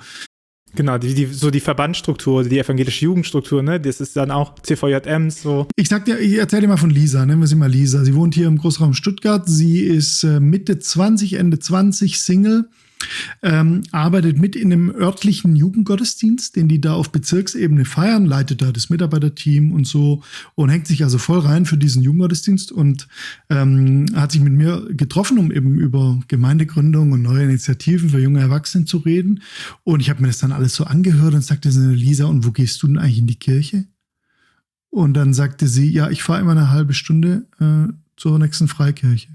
Genau, 0.76 0.98
die, 0.98 1.14
die, 1.14 1.26
so 1.26 1.50
die 1.50 1.60
Verbandsstruktur, 1.60 2.42
die 2.42 2.58
evangelische 2.58 3.04
Jugendstruktur, 3.04 3.62
ne? 3.62 3.80
Das 3.80 4.00
ist 4.00 4.16
dann 4.16 4.30
auch 4.30 4.58
CVJMs 4.60 5.42
so. 5.42 5.68
Ich 5.76 5.88
sag 5.88 6.04
dir, 6.04 6.18
ich 6.18 6.36
erzähle 6.36 6.62
dir 6.62 6.68
mal 6.68 6.76
von 6.76 6.90
Lisa, 6.90 7.24
nennen 7.24 7.40
wir 7.40 7.46
sie 7.46 7.54
mal 7.54 7.70
Lisa. 7.70 8.04
Sie 8.04 8.14
wohnt 8.14 8.34
hier 8.34 8.48
im 8.48 8.58
Großraum 8.58 8.92
Stuttgart. 8.92 9.48
Sie 9.48 9.80
ist 9.80 10.24
äh, 10.24 10.40
Mitte 10.40 10.78
20, 10.78 11.34
Ende 11.34 11.60
20, 11.60 12.18
Single 12.18 12.68
ähm, 13.42 13.82
arbeitet 13.92 14.38
mit 14.38 14.56
in 14.56 14.72
einem 14.72 14.90
örtlichen 14.90 15.56
Jugendgottesdienst, 15.56 16.56
den 16.56 16.68
die 16.68 16.80
da 16.80 16.94
auf 16.94 17.12
Bezirksebene 17.12 17.84
feiern, 17.84 18.26
leitet 18.26 18.62
da 18.62 18.72
das 18.72 18.90
Mitarbeiterteam 18.90 19.72
und 19.72 19.86
so 19.86 20.22
und 20.54 20.68
hängt 20.68 20.86
sich 20.86 21.02
also 21.02 21.18
voll 21.18 21.40
rein 21.40 21.66
für 21.66 21.76
diesen 21.76 22.02
Jugendgottesdienst 22.02 22.72
und 22.72 23.08
ähm, 23.50 24.06
hat 24.14 24.32
sich 24.32 24.40
mit 24.40 24.52
mir 24.52 24.86
getroffen, 24.90 25.38
um 25.38 25.50
eben 25.50 25.78
über 25.78 26.20
Gemeindegründung 26.28 27.12
und 27.12 27.22
neue 27.22 27.44
Initiativen 27.44 28.10
für 28.10 28.20
junge 28.20 28.40
Erwachsene 28.40 28.84
zu 28.84 28.98
reden. 28.98 29.42
Und 29.82 30.00
ich 30.00 30.10
habe 30.10 30.22
mir 30.22 30.28
das 30.28 30.38
dann 30.38 30.52
alles 30.52 30.74
so 30.74 30.84
angehört 30.84 31.34
und 31.34 31.44
sagte 31.44 31.68
Lisa, 31.68 32.26
und 32.26 32.44
wo 32.44 32.52
gehst 32.52 32.82
du 32.82 32.86
denn 32.86 32.98
eigentlich 32.98 33.18
in 33.18 33.26
die 33.26 33.38
Kirche? 33.38 33.86
Und 34.90 35.14
dann 35.14 35.34
sagte 35.34 35.66
sie, 35.66 35.90
ja, 35.90 36.08
ich 36.10 36.22
fahre 36.22 36.40
immer 36.40 36.52
eine 36.52 36.70
halbe 36.70 36.94
Stunde 36.94 37.46
äh, 37.58 37.92
zur 38.16 38.38
nächsten 38.38 38.68
Freikirche. 38.68 39.28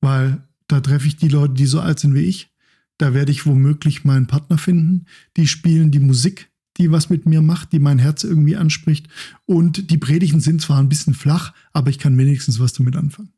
Weil 0.00 0.42
da 0.66 0.80
treffe 0.80 1.06
ich 1.06 1.16
die 1.16 1.28
Leute, 1.28 1.54
die 1.54 1.66
so 1.66 1.80
alt 1.80 2.00
sind 2.00 2.14
wie 2.14 2.22
ich. 2.22 2.50
Da 2.98 3.14
werde 3.14 3.32
ich 3.32 3.46
womöglich 3.46 4.04
meinen 4.04 4.26
Partner 4.26 4.58
finden. 4.58 5.06
Die 5.36 5.46
spielen 5.46 5.90
die 5.90 5.98
Musik, 5.98 6.50
die 6.78 6.90
was 6.90 7.10
mit 7.10 7.26
mir 7.26 7.42
macht, 7.42 7.72
die 7.72 7.78
mein 7.78 7.98
Herz 7.98 8.24
irgendwie 8.24 8.56
anspricht. 8.56 9.08
Und 9.44 9.90
die 9.90 9.98
Predigten 9.98 10.40
sind 10.40 10.62
zwar 10.62 10.78
ein 10.78 10.88
bisschen 10.88 11.14
flach, 11.14 11.52
aber 11.72 11.90
ich 11.90 11.98
kann 11.98 12.16
wenigstens 12.16 12.60
was 12.60 12.72
damit 12.72 12.96
anfangen. 12.96 13.32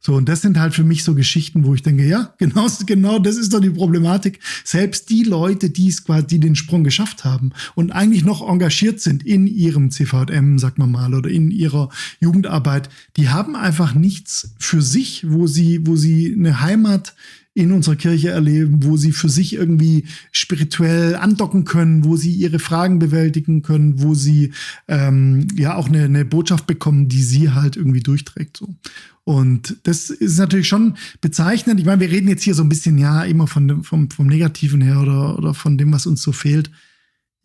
So, 0.00 0.14
und 0.14 0.28
das 0.28 0.42
sind 0.42 0.58
halt 0.58 0.74
für 0.74 0.84
mich 0.84 1.02
so 1.02 1.14
Geschichten, 1.14 1.64
wo 1.64 1.74
ich 1.74 1.82
denke, 1.82 2.06
ja, 2.06 2.32
genau, 2.38 2.68
genau 2.86 3.18
das 3.18 3.36
ist 3.36 3.52
doch 3.52 3.60
die 3.60 3.70
Problematik. 3.70 4.38
Selbst 4.64 5.10
die 5.10 5.24
Leute, 5.24 5.70
die 5.70 5.88
es 5.88 6.04
quasi, 6.04 6.26
die 6.26 6.40
den 6.40 6.54
Sprung 6.54 6.84
geschafft 6.84 7.24
haben 7.24 7.50
und 7.74 7.90
eigentlich 7.90 8.24
noch 8.24 8.48
engagiert 8.48 9.00
sind 9.00 9.24
in 9.24 9.46
ihrem 9.46 9.90
CVM, 9.90 10.58
sag 10.58 10.78
mal 10.78 10.86
mal, 10.86 11.14
oder 11.14 11.30
in 11.30 11.50
ihrer 11.50 11.88
Jugendarbeit, 12.20 12.88
die 13.16 13.28
haben 13.28 13.56
einfach 13.56 13.94
nichts 13.94 14.54
für 14.58 14.82
sich, 14.82 15.28
wo 15.28 15.46
sie, 15.46 15.86
wo 15.86 15.96
sie 15.96 16.32
eine 16.32 16.60
Heimat 16.60 17.14
in 17.58 17.72
unserer 17.72 17.96
Kirche 17.96 18.30
erleben, 18.30 18.84
wo 18.84 18.96
sie 18.96 19.10
für 19.10 19.28
sich 19.28 19.54
irgendwie 19.54 20.04
spirituell 20.30 21.16
andocken 21.16 21.64
können, 21.64 22.04
wo 22.04 22.16
sie 22.16 22.32
ihre 22.32 22.60
Fragen 22.60 23.00
bewältigen 23.00 23.62
können, 23.62 24.00
wo 24.00 24.14
sie 24.14 24.52
ähm, 24.86 25.48
ja 25.56 25.74
auch 25.74 25.88
eine, 25.88 26.04
eine 26.04 26.24
Botschaft 26.24 26.68
bekommen, 26.68 27.08
die 27.08 27.22
sie 27.22 27.50
halt 27.50 27.76
irgendwie 27.76 28.00
durchträgt. 28.00 28.58
So. 28.58 28.76
Und 29.24 29.76
das 29.82 30.08
ist 30.08 30.38
natürlich 30.38 30.68
schon 30.68 30.96
bezeichnend. 31.20 31.80
Ich 31.80 31.86
meine, 31.86 32.00
wir 32.00 32.10
reden 32.10 32.28
jetzt 32.28 32.44
hier 32.44 32.54
so 32.54 32.62
ein 32.62 32.68
bisschen 32.68 32.96
ja 32.96 33.24
immer 33.24 33.48
von 33.48 33.82
vom, 33.82 34.08
vom 34.08 34.28
Negativen 34.28 34.80
her 34.80 35.00
oder, 35.00 35.36
oder 35.36 35.52
von 35.52 35.76
dem, 35.76 35.92
was 35.92 36.06
uns 36.06 36.22
so 36.22 36.30
fehlt. 36.30 36.70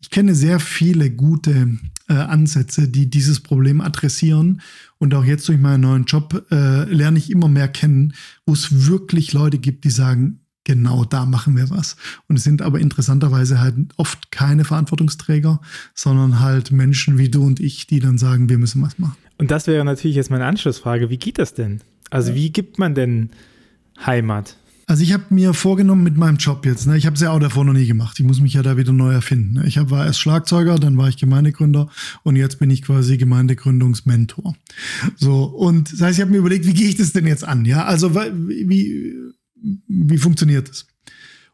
Ich 0.00 0.10
kenne 0.10 0.36
sehr 0.36 0.60
viele 0.60 1.10
gute 1.10 1.76
äh, 2.08 2.12
Ansätze, 2.12 2.86
die 2.88 3.10
dieses 3.10 3.40
Problem 3.40 3.80
adressieren. 3.80 4.60
Und 5.04 5.14
auch 5.14 5.24
jetzt 5.26 5.46
durch 5.48 5.58
meinen 5.58 5.82
neuen 5.82 6.04
Job 6.06 6.46
äh, 6.50 6.84
lerne 6.84 7.18
ich 7.18 7.30
immer 7.30 7.46
mehr 7.46 7.68
kennen, 7.68 8.14
wo 8.46 8.54
es 8.54 8.88
wirklich 8.88 9.34
Leute 9.34 9.58
gibt, 9.58 9.84
die 9.84 9.90
sagen, 9.90 10.40
genau 10.64 11.04
da 11.04 11.26
machen 11.26 11.58
wir 11.58 11.68
was. 11.68 11.96
Und 12.26 12.36
es 12.36 12.42
sind 12.42 12.62
aber 12.62 12.80
interessanterweise 12.80 13.60
halt 13.60 13.74
oft 13.98 14.30
keine 14.30 14.64
Verantwortungsträger, 14.64 15.60
sondern 15.92 16.40
halt 16.40 16.72
Menschen 16.72 17.18
wie 17.18 17.28
du 17.28 17.44
und 17.44 17.60
ich, 17.60 17.86
die 17.86 18.00
dann 18.00 18.16
sagen, 18.16 18.48
wir 18.48 18.56
müssen 18.56 18.80
was 18.80 18.98
machen. 18.98 19.18
Und 19.36 19.50
das 19.50 19.66
wäre 19.66 19.84
natürlich 19.84 20.16
jetzt 20.16 20.30
meine 20.30 20.46
Anschlussfrage. 20.46 21.10
Wie 21.10 21.18
geht 21.18 21.38
das 21.38 21.52
denn? 21.52 21.82
Also 22.08 22.34
wie 22.34 22.50
gibt 22.50 22.78
man 22.78 22.94
denn 22.94 23.28
Heimat? 24.06 24.56
Also 24.86 25.02
ich 25.02 25.12
habe 25.12 25.24
mir 25.30 25.54
vorgenommen 25.54 26.02
mit 26.02 26.16
meinem 26.16 26.36
Job 26.36 26.66
jetzt, 26.66 26.86
ne, 26.86 26.96
ich 26.96 27.06
habe 27.06 27.14
es 27.14 27.22
ja 27.22 27.30
auch 27.30 27.40
davor 27.40 27.64
noch 27.64 27.72
nie 27.72 27.86
gemacht. 27.86 28.18
Ich 28.18 28.26
muss 28.26 28.40
mich 28.40 28.54
ja 28.54 28.62
da 28.62 28.76
wieder 28.76 28.92
neu 28.92 29.12
erfinden. 29.12 29.54
Ne. 29.54 29.66
Ich 29.66 29.78
hab, 29.78 29.90
war 29.90 30.04
erst 30.04 30.20
Schlagzeuger, 30.20 30.78
dann 30.78 30.98
war 30.98 31.08
ich 31.08 31.16
Gemeindegründer 31.16 31.88
und 32.22 32.36
jetzt 32.36 32.58
bin 32.58 32.70
ich 32.70 32.82
quasi 32.82 33.16
Gemeindegründungsmentor. 33.16 34.54
So, 35.16 35.44
und 35.44 35.92
das 35.92 36.00
heißt, 36.00 36.18
ich 36.18 36.22
habe 36.22 36.32
mir 36.32 36.38
überlegt, 36.38 36.66
wie 36.66 36.74
gehe 36.74 36.88
ich 36.88 36.96
das 36.96 37.12
denn 37.12 37.26
jetzt 37.26 37.44
an? 37.44 37.64
Ja, 37.64 37.84
also 37.84 38.14
wie, 38.14 39.14
wie 39.88 40.18
funktioniert 40.18 40.68
das? 40.68 40.86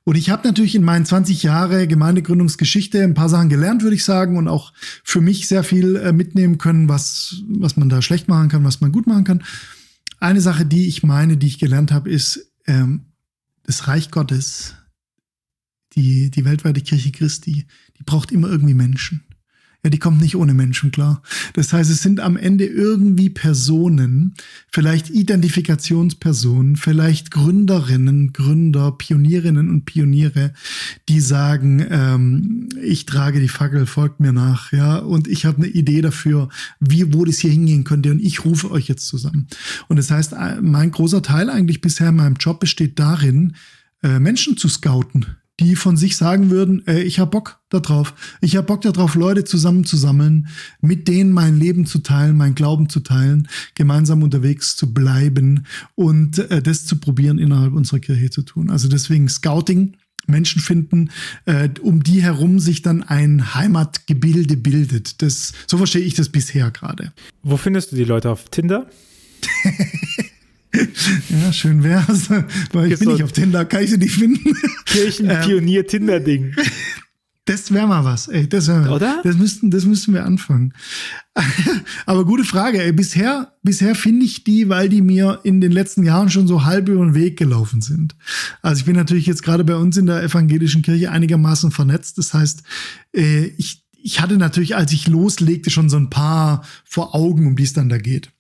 Und 0.05 0.17
ich 0.17 0.31
habe 0.31 0.47
natürlich 0.49 0.75
in 0.75 0.83
meinen 0.83 1.05
20 1.05 1.43
Jahre 1.43 1.87
Gemeindegründungsgeschichte 1.87 3.03
ein 3.03 3.15
paar 3.15 3.29
Sachen 3.29 3.49
gelernt, 3.49 3.83
würde 3.83 3.95
ich 3.95 4.05
sagen, 4.05 4.39
und 4.39 4.49
auch 4.49 4.73
für 5.05 5.21
mich 5.21 5.47
sehr 5.47 5.63
viel 5.63 5.97
äh, 5.97 6.13
mitnehmen 6.13 6.59
können, 6.59 6.89
was, 6.89 7.43
was 7.49 7.77
man 7.77 7.89
da 7.89 8.01
schlecht 8.01 8.27
machen 8.27 8.49
kann, 8.49 8.65
was 8.65 8.81
man 8.81 8.93
gut 8.93 9.07
machen 9.07 9.25
kann. 9.25 9.45
Eine 10.19 10.41
Sache, 10.41 10.65
die 10.65 10.89
ich 10.89 11.03
meine, 11.03 11.37
die 11.37 11.47
ich 11.47 11.59
gelernt 11.59 11.93
habe, 11.93 12.11
ist, 12.11 12.51
ähm, 12.67 13.10
das 13.65 13.87
Reich 13.89 14.11
Gottes, 14.11 14.75
die, 15.95 16.31
die 16.31 16.45
weltweite 16.45 16.81
Kirche 16.81 17.13
Christi, 17.13 17.67
die 17.99 18.03
braucht 18.05 18.33
immer 18.33 18.49
irgendwie 18.49 18.75
Menschen. 18.75 19.25
Ja, 19.83 19.89
die 19.89 19.99
kommt 19.99 20.21
nicht 20.21 20.37
ohne 20.37 20.53
Menschen 20.53 20.91
klar. 20.91 21.23
Das 21.55 21.73
heißt, 21.73 21.91
es 21.91 22.03
sind 22.03 22.21
am 22.21 22.37
Ende 22.37 22.67
irgendwie 22.67 23.31
Personen, 23.31 24.35
vielleicht 24.71 25.09
Identifikationspersonen, 25.09 26.77
vielleicht 26.77 27.31
Gründerinnen, 27.31 28.35
Gründer, 28.35 28.93
Pionierinnen 28.93 29.71
und 29.71 29.87
Pioniere, 29.87 30.53
die 31.09 31.21
sagen, 31.21 31.87
ähm, 31.89 32.69
ich 32.83 33.07
trage 33.07 33.41
die 33.41 33.49
Fackel, 33.49 33.87
folgt 33.87 34.21
mir 34.21 34.35
nach, 34.35 34.71
ja, 34.73 34.99
und 34.99 35.27
ich 35.29 35.47
habe 35.47 35.57
eine 35.59 35.69
Idee 35.69 36.03
dafür, 36.03 36.51
wie, 36.79 37.15
wo 37.15 37.25
das 37.25 37.39
hier 37.39 37.51
hingehen 37.51 37.85
könnte 37.85 38.11
und 38.11 38.21
ich 38.21 38.45
rufe 38.45 38.71
euch 38.71 38.87
jetzt 38.87 39.07
zusammen. 39.07 39.47
Und 39.89 39.97
das 39.97 40.11
heißt, 40.11 40.35
äh, 40.35 40.61
mein 40.61 40.91
großer 40.91 41.23
Teil 41.23 41.49
eigentlich 41.49 41.81
bisher 41.81 42.11
in 42.11 42.17
meinem 42.17 42.37
Job 42.37 42.61
besteht 42.61 42.99
darin, 42.99 43.55
äh, 44.03 44.19
Menschen 44.19 44.59
zu 44.59 44.69
scouten, 44.69 45.37
die 45.61 45.77
von 45.77 45.97
sich 45.97 46.17
sagen 46.17 46.51
würden, 46.51 46.83
ey, 46.87 47.03
ich 47.03 47.21
hab 47.21 47.31
Bock 47.31 47.61
darauf. 47.69 48.15
Ich 48.41 48.57
hab 48.57 48.67
Bock 48.67 48.81
darauf, 48.81 49.15
Leute 49.15 49.45
zusammenzusammeln, 49.45 50.49
mit 50.81 51.07
denen 51.07 51.33
mein 51.33 51.59
Leben 51.59 51.87
zu 51.87 51.99
teilen, 51.99 52.37
mein 52.37 52.55
Glauben 52.55 52.89
zu 52.89 53.01
teilen, 53.01 53.47
gemeinsam 53.75 54.23
unterwegs 54.23 54.77
zu 54.77 54.93
bleiben 54.93 55.67
und 55.95 56.39
äh, 56.39 56.63
das 56.63 56.87
zu 56.87 56.97
probieren 56.97 57.39
innerhalb 57.39 57.75
unserer 57.75 58.01
Kirche 58.01 58.31
zu 58.31 58.43
tun. 58.43 58.71
Also 58.71 58.89
deswegen 58.89 59.29
Scouting, 59.29 59.97
Menschen 60.27 60.63
finden, 60.63 61.11
äh, 61.45 61.69
um 61.83 62.03
die 62.03 62.23
herum 62.23 62.59
sich 62.59 62.83
dann 62.83 63.03
ein 63.03 63.55
Heimatgebilde 63.55 64.57
bildet. 64.57 65.21
Das, 65.23 65.53
so 65.67 65.77
verstehe 65.77 66.03
ich 66.03 66.15
das 66.15 66.31
bisher 66.31 66.71
gerade. 66.71 67.13
Wo 67.43 67.57
findest 67.57 67.93
du 67.93 67.97
die 67.97 68.05
Leute 68.05 68.31
auf 68.31 68.49
Tinder? 68.49 68.89
Ja, 71.29 71.53
schön 71.53 71.83
wär's. 71.83 72.31
Weil 72.73 72.93
ich 72.93 72.99
bin 72.99 73.11
nicht 73.11 73.23
auf 73.23 73.33
Tinder, 73.33 73.65
kann 73.65 73.83
ich 73.83 73.91
sie 73.91 73.99
nicht 73.99 74.15
finden. 74.15 74.55
Kirchenpionier-Tinder-Ding. 74.87 76.55
Das 77.51 77.73
wäre 77.73 77.89
mal 77.89 78.05
was, 78.05 78.29
ey. 78.29 78.49
Das 78.49 78.69
wär, 78.69 78.93
Oder? 78.93 79.23
Das 79.25 79.37
müssten, 79.37 79.73
das 79.73 79.85
müssten 79.85 80.13
wir 80.13 80.25
anfangen. 80.25 80.73
Aber 82.07 82.25
gute 82.25 82.45
Frage, 82.45 82.81
ey. 82.81 82.93
Bisher, 82.93 83.55
bisher 83.63 83.97
finde 83.97 84.25
ich 84.25 84.45
die, 84.45 84.69
weil 84.69 84.89
die 84.89 85.03
mir 85.03 85.41
in 85.43 85.61
den 85.61 85.73
letzten 85.73 86.05
Jahren 86.05 86.31
schon 86.31 86.47
so 86.47 86.65
halb 86.65 86.89
über 86.89 87.05
den 87.05 87.15
Weg 87.15 87.37
gelaufen 87.37 87.81
sind. 87.81 88.15
Also 88.63 88.81
ich 88.81 88.85
bin 88.87 88.95
natürlich 88.95 89.27
jetzt 89.27 89.43
gerade 89.43 89.65
bei 89.65 89.75
uns 89.75 89.97
in 89.97 90.07
der 90.07 90.23
evangelischen 90.23 90.83
Kirche 90.83 91.11
einigermaßen 91.11 91.73
vernetzt. 91.73 92.19
Das 92.19 92.35
heißt, 92.35 92.63
äh, 93.17 93.47
ich, 93.57 93.85
ich 94.01 94.21
hatte 94.21 94.37
natürlich, 94.37 94.77
als 94.77 94.93
ich 94.93 95.09
loslegte, 95.09 95.71
schon 95.71 95.91
so 95.91 95.97
ein 95.97 96.09
paar 96.11 96.65
vor 96.85 97.17
Augen, 97.17 97.49
um 97.49 97.57
die 97.57 97.65
es 97.65 97.73
dann 97.73 97.89
da 97.89 97.99
geht. 97.99 98.31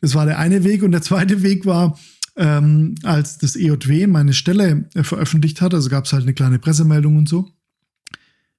Das 0.00 0.14
war 0.14 0.26
der 0.26 0.38
eine 0.38 0.64
Weg. 0.64 0.82
Und 0.82 0.92
der 0.92 1.02
zweite 1.02 1.42
Weg 1.42 1.66
war, 1.66 1.98
ähm, 2.36 2.94
als 3.02 3.38
das 3.38 3.56
EJW 3.56 4.06
meine 4.06 4.32
Stelle 4.32 4.88
äh, 4.94 5.02
veröffentlicht 5.02 5.60
hat, 5.60 5.74
also 5.74 5.90
gab 5.90 6.04
es 6.04 6.12
halt 6.12 6.22
eine 6.22 6.34
kleine 6.34 6.58
Pressemeldung 6.58 7.16
und 7.16 7.28
so, 7.28 7.50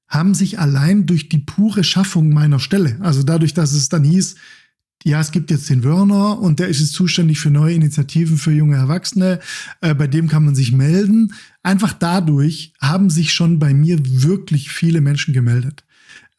haben 0.08 0.34
sich 0.34 0.60
allein 0.60 1.06
durch 1.06 1.30
die 1.30 1.40
pure 1.40 1.84
Schaffung 1.84 2.34
meiner 2.34 2.60
Stelle, 2.60 2.98
also 3.00 3.24
dadurch, 3.24 3.54
dass 3.54 3.72
es 3.72 3.88
dann 3.88 4.04
hieß, 4.04 4.36
ja, 5.04 5.20
es 5.20 5.32
gibt 5.32 5.50
jetzt 5.50 5.70
den 5.70 5.84
Wörner 5.84 6.38
und 6.40 6.60
der 6.60 6.68
ist 6.68 6.80
jetzt 6.80 6.94
zuständig 6.94 7.40
für 7.40 7.50
neue 7.50 7.74
Initiativen 7.74 8.38
für 8.38 8.52
junge 8.52 8.76
Erwachsene, 8.76 9.40
äh, 9.82 9.96
bei 9.96 10.06
dem 10.06 10.28
kann 10.28 10.46
man 10.46 10.54
sich 10.54 10.74
melden. 10.74 11.34
Einfach 11.64 11.94
dadurch 11.94 12.74
haben 12.80 13.10
sich 13.10 13.34
schon 13.34 13.58
bei 13.58 13.74
mir 13.74 13.98
wirklich 14.04 14.70
viele 14.70 15.02
Menschen 15.02 15.34
gemeldet. 15.34 15.84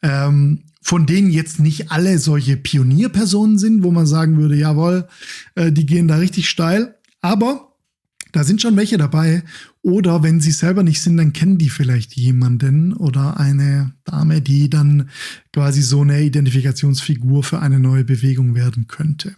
Ähm, 0.02 0.62
von 0.82 1.06
denen 1.06 1.30
jetzt 1.30 1.60
nicht 1.60 1.90
alle 1.90 2.18
solche 2.18 2.56
Pionierpersonen 2.56 3.58
sind, 3.58 3.82
wo 3.82 3.90
man 3.90 4.06
sagen 4.06 4.36
würde, 4.36 4.56
jawohl, 4.56 5.08
äh, 5.54 5.72
die 5.72 5.86
gehen 5.86 6.08
da 6.08 6.16
richtig 6.16 6.48
steil. 6.48 6.96
Aber 7.20 7.72
da 8.32 8.44
sind 8.44 8.60
schon 8.60 8.76
welche 8.76 8.98
dabei. 8.98 9.44
Oder 9.82 10.22
wenn 10.22 10.40
sie 10.40 10.50
selber 10.50 10.82
nicht 10.82 11.00
sind, 11.00 11.16
dann 11.16 11.32
kennen 11.32 11.58
die 11.58 11.70
vielleicht 11.70 12.14
jemanden 12.14 12.92
oder 12.92 13.38
eine 13.38 13.92
Dame, 14.04 14.40
die 14.40 14.68
dann 14.68 15.10
quasi 15.52 15.82
so 15.82 16.00
eine 16.00 16.22
Identifikationsfigur 16.22 17.44
für 17.44 17.60
eine 17.60 17.78
neue 17.78 18.04
Bewegung 18.04 18.54
werden 18.54 18.88
könnte. 18.88 19.36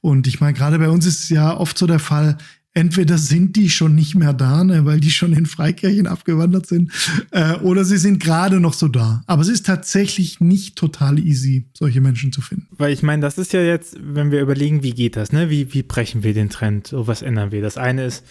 Und 0.00 0.26
ich 0.26 0.40
meine, 0.40 0.54
gerade 0.54 0.78
bei 0.78 0.88
uns 0.88 1.06
ist 1.06 1.24
es 1.24 1.28
ja 1.28 1.54
oft 1.56 1.76
so 1.76 1.86
der 1.86 1.98
Fall, 1.98 2.38
entweder 2.72 3.18
sind 3.18 3.56
die 3.56 3.68
schon 3.68 3.94
nicht 3.94 4.14
mehr 4.14 4.32
da, 4.32 4.62
ne, 4.62 4.84
weil 4.84 5.00
die 5.00 5.10
schon 5.10 5.32
in 5.32 5.46
Freikirchen 5.46 6.06
abgewandert 6.06 6.66
sind, 6.66 6.92
äh, 7.32 7.54
oder 7.56 7.84
sie 7.84 7.98
sind 7.98 8.22
gerade 8.22 8.60
noch 8.60 8.74
so 8.74 8.88
da. 8.88 9.22
Aber 9.26 9.42
es 9.42 9.48
ist 9.48 9.66
tatsächlich 9.66 10.40
nicht 10.40 10.76
total 10.76 11.18
easy, 11.18 11.66
solche 11.74 12.00
Menschen 12.00 12.32
zu 12.32 12.40
finden. 12.40 12.68
Weil 12.70 12.92
ich 12.92 13.02
meine, 13.02 13.22
das 13.22 13.38
ist 13.38 13.52
ja 13.52 13.62
jetzt, 13.62 13.96
wenn 14.00 14.30
wir 14.30 14.40
überlegen, 14.40 14.82
wie 14.82 14.92
geht 14.92 15.16
das, 15.16 15.32
ne? 15.32 15.50
Wie, 15.50 15.74
wie 15.74 15.82
brechen 15.82 16.22
wir 16.22 16.32
den 16.32 16.48
Trend? 16.48 16.86
So, 16.86 17.06
was 17.06 17.22
ändern 17.22 17.50
wir? 17.50 17.60
Das 17.60 17.76
eine 17.76 18.04
ist, 18.04 18.24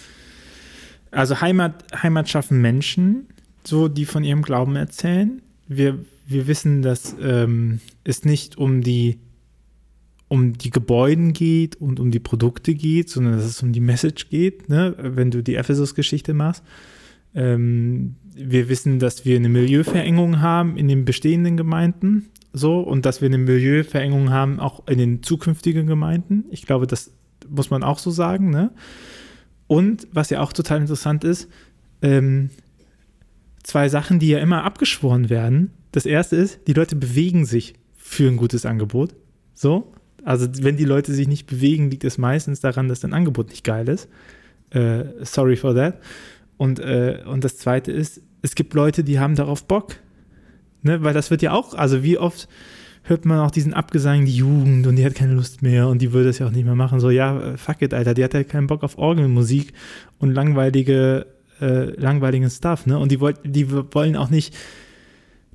also 1.12 1.42
Heimat, 1.42 1.84
Heimat 2.02 2.30
schaffen 2.30 2.62
Menschen, 2.62 3.28
so 3.64 3.88
die 3.88 4.06
von 4.06 4.24
ihrem 4.24 4.42
Glauben 4.42 4.76
erzählen. 4.76 5.42
Wir, 5.68 6.00
wir 6.28 6.48
wissen, 6.48 6.82
dass 6.82 7.16
ähm, 7.22 7.80
es 8.04 8.24
nicht 8.24 8.58
um 8.58 8.82
die 8.82 9.20
um 10.30 10.58
die 10.58 10.70
Gebäuden 10.70 11.34
geht 11.34 11.76
und 11.76 12.00
um 12.00 12.12
die 12.12 12.20
Produkte 12.20 12.74
geht, 12.76 13.10
sondern 13.10 13.34
dass 13.34 13.46
es 13.46 13.62
um 13.62 13.74
die 13.74 13.82
Message 13.82 14.30
geht, 14.30 14.70
ne? 14.70 14.96
wenn 14.98 15.32
du 15.32 15.44
die 15.44 15.56
Ephesus-Geschichte 15.56 16.34
machst. 16.34 16.64
Ähm, 17.36 18.16
wir 18.34 18.70
wissen, 18.70 19.00
dass 19.00 19.26
wir 19.26 19.36
eine 19.36 19.50
Milieuverengung 19.50 20.40
haben 20.40 20.78
in 20.78 20.88
den 20.88 21.04
bestehenden 21.04 21.58
Gemeinden, 21.58 22.30
so, 22.54 22.80
und 22.80 23.06
dass 23.06 23.22
wir 23.22 23.28
eine 23.28 23.38
Milieuverengung 23.38 24.32
haben 24.32 24.60
auch 24.60 24.88
in 24.88 24.98
den 24.98 25.22
zukünftigen 25.22 25.86
Gemeinden. 25.86 26.46
Ich 26.50 26.66
glaube, 26.66 26.88
das 26.88 27.12
muss 27.48 27.70
man 27.70 27.84
auch 27.84 28.00
so 28.00 28.12
sagen, 28.12 28.50
ne? 28.50 28.72
Und 29.68 30.08
was 30.12 30.32
ja 30.32 30.42
auch 30.42 30.52
total 30.52 30.82
interessant 30.82 31.24
ist, 31.24 31.48
ähm, 32.02 32.50
zwei 33.62 33.88
Sachen, 33.88 34.18
die 34.18 34.30
ja 34.30 34.40
immer 34.40 34.64
abgeschworen 34.64 35.30
werden. 35.30 35.72
Das 35.92 36.08
erste 36.08 36.36
ist, 36.36 36.68
die 36.68 36.74
Leute 36.74 36.96
bewegen 36.96 37.46
sich 37.46 37.76
für 37.96 38.28
ein 38.28 38.38
gutes 38.38 38.66
Angebot. 38.66 39.14
So, 39.54 39.94
also 40.24 40.48
wenn 40.62 40.78
die 40.78 40.86
Leute 40.86 41.14
sich 41.14 41.28
nicht 41.28 41.48
bewegen, 41.48 41.90
liegt 41.90 42.04
es 42.04 42.18
meistens 42.18 42.60
daran, 42.60 42.88
dass 42.88 43.00
dein 43.00 43.14
Angebot 43.14 43.50
nicht 43.50 43.64
geil 43.64 43.88
ist. 43.88 44.10
Äh, 44.72 45.06
sorry 45.22 45.56
for 45.56 45.76
that. 45.76 46.00
Und, 46.58 46.80
äh, 46.80 47.24
und 47.26 47.44
das 47.44 47.58
Zweite 47.58 47.92
ist, 47.92 48.22
es 48.42 48.56
gibt 48.56 48.74
Leute, 48.74 49.04
die 49.04 49.20
haben 49.20 49.36
darauf 49.36 49.66
Bock. 49.66 49.96
Ne? 50.82 51.04
Weil 51.04 51.14
das 51.14 51.32
wird 51.32 51.42
ja 51.42 51.54
auch, 51.54 51.74
also 51.74 52.04
wie 52.04 52.18
oft 52.18 52.48
hört 53.04 53.26
man 53.26 53.40
auch 53.40 53.52
diesen 53.52 53.74
Abgesang, 53.74 54.26
die 54.26 54.36
Jugend 54.36 54.86
und 54.86 54.96
die 54.96 55.06
hat 55.06 55.16
keine 55.16 55.34
Lust 55.34 55.62
mehr 55.62 55.88
und 55.88 56.02
die 56.02 56.14
würde 56.14 56.30
es 56.30 56.40
ja 56.40 56.48
auch 56.48 56.52
nicht 56.52 56.66
mehr 56.66 56.76
machen. 56.76 57.00
So, 57.00 57.10
ja, 57.10 57.40
äh, 57.40 57.58
fuck 57.58 57.82
it, 57.82 57.94
Alter, 57.94 58.14
die 58.14 58.24
hat 58.24 58.34
ja 58.34 58.44
keinen 58.44 58.68
Bock 58.68 58.84
auf 58.84 58.98
Orgelmusik 58.98 59.74
und 60.20 60.32
langweilige, 60.32 61.26
äh, 61.60 61.92
langweiligen 62.00 62.50
Stuff, 62.50 62.86
ne? 62.86 63.00
Und 63.00 63.12
die, 63.12 63.20
wollt, 63.20 63.38
die 63.44 63.72
wollen 63.72 64.16
auch 64.16 64.30
nicht, 64.30 64.56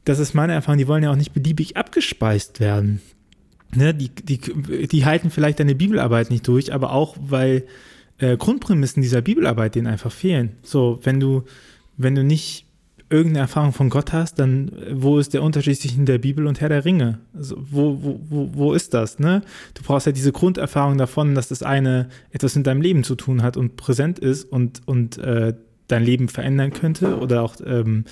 das 0.04 0.18
ist 0.18 0.34
meine 0.34 0.52
Erfahrung, 0.52 0.78
die 0.78 0.88
wollen 0.88 1.04
ja 1.04 1.10
auch 1.10 1.16
nicht 1.16 1.32
beliebig 1.32 1.76
abgespeist 1.76 2.60
werden 2.60 3.00
ne, 3.76 3.94
die, 3.94 4.10
die, 4.10 4.38
die 4.88 5.04
halten 5.04 5.30
vielleicht 5.30 5.60
deine 5.60 5.74
Bibelarbeit 5.74 6.30
nicht 6.30 6.46
durch, 6.48 6.72
aber 6.72 6.92
auch, 6.92 7.16
weil 7.20 7.64
äh, 8.18 8.36
Grundprämissen 8.36 9.02
dieser 9.02 9.22
Bibelarbeit 9.22 9.74
denen 9.74 9.86
einfach 9.86 10.12
fehlen. 10.12 10.52
So, 10.62 11.00
wenn 11.02 11.20
du, 11.20 11.44
wenn 11.96 12.14
du 12.14 12.22
nicht 12.22 12.66
irgendeine 13.10 13.40
Erfahrung 13.40 13.72
von 13.72 13.90
Gott 13.90 14.12
hast, 14.12 14.38
dann 14.38 14.72
wo 14.92 15.18
ist 15.18 15.34
der 15.34 15.42
Unterschied 15.42 15.78
zwischen 15.78 16.06
der 16.06 16.18
Bibel 16.18 16.46
und 16.46 16.60
Herr 16.60 16.68
der 16.68 16.84
Ringe? 16.84 17.18
Also, 17.34 17.56
wo, 17.70 17.98
wo, 18.02 18.20
wo, 18.28 18.50
wo 18.54 18.72
ist 18.72 18.94
das? 18.94 19.18
Ne? 19.18 19.42
Du 19.74 19.82
brauchst 19.82 20.06
ja 20.06 20.12
diese 20.12 20.32
Grunderfahrung 20.32 20.98
davon, 20.98 21.34
dass 21.34 21.48
das 21.48 21.62
eine 21.62 22.08
etwas 22.30 22.56
mit 22.56 22.66
deinem 22.66 22.82
Leben 22.82 23.04
zu 23.04 23.14
tun 23.14 23.42
hat 23.42 23.56
und 23.56 23.76
präsent 23.76 24.18
ist 24.18 24.44
und, 24.44 24.82
und 24.86 25.18
äh, 25.18 25.54
dein 25.88 26.02
Leben 26.02 26.28
verändern 26.28 26.72
könnte 26.72 27.18
oder 27.18 27.42
auch 27.42 27.56
ähm, 27.64 28.04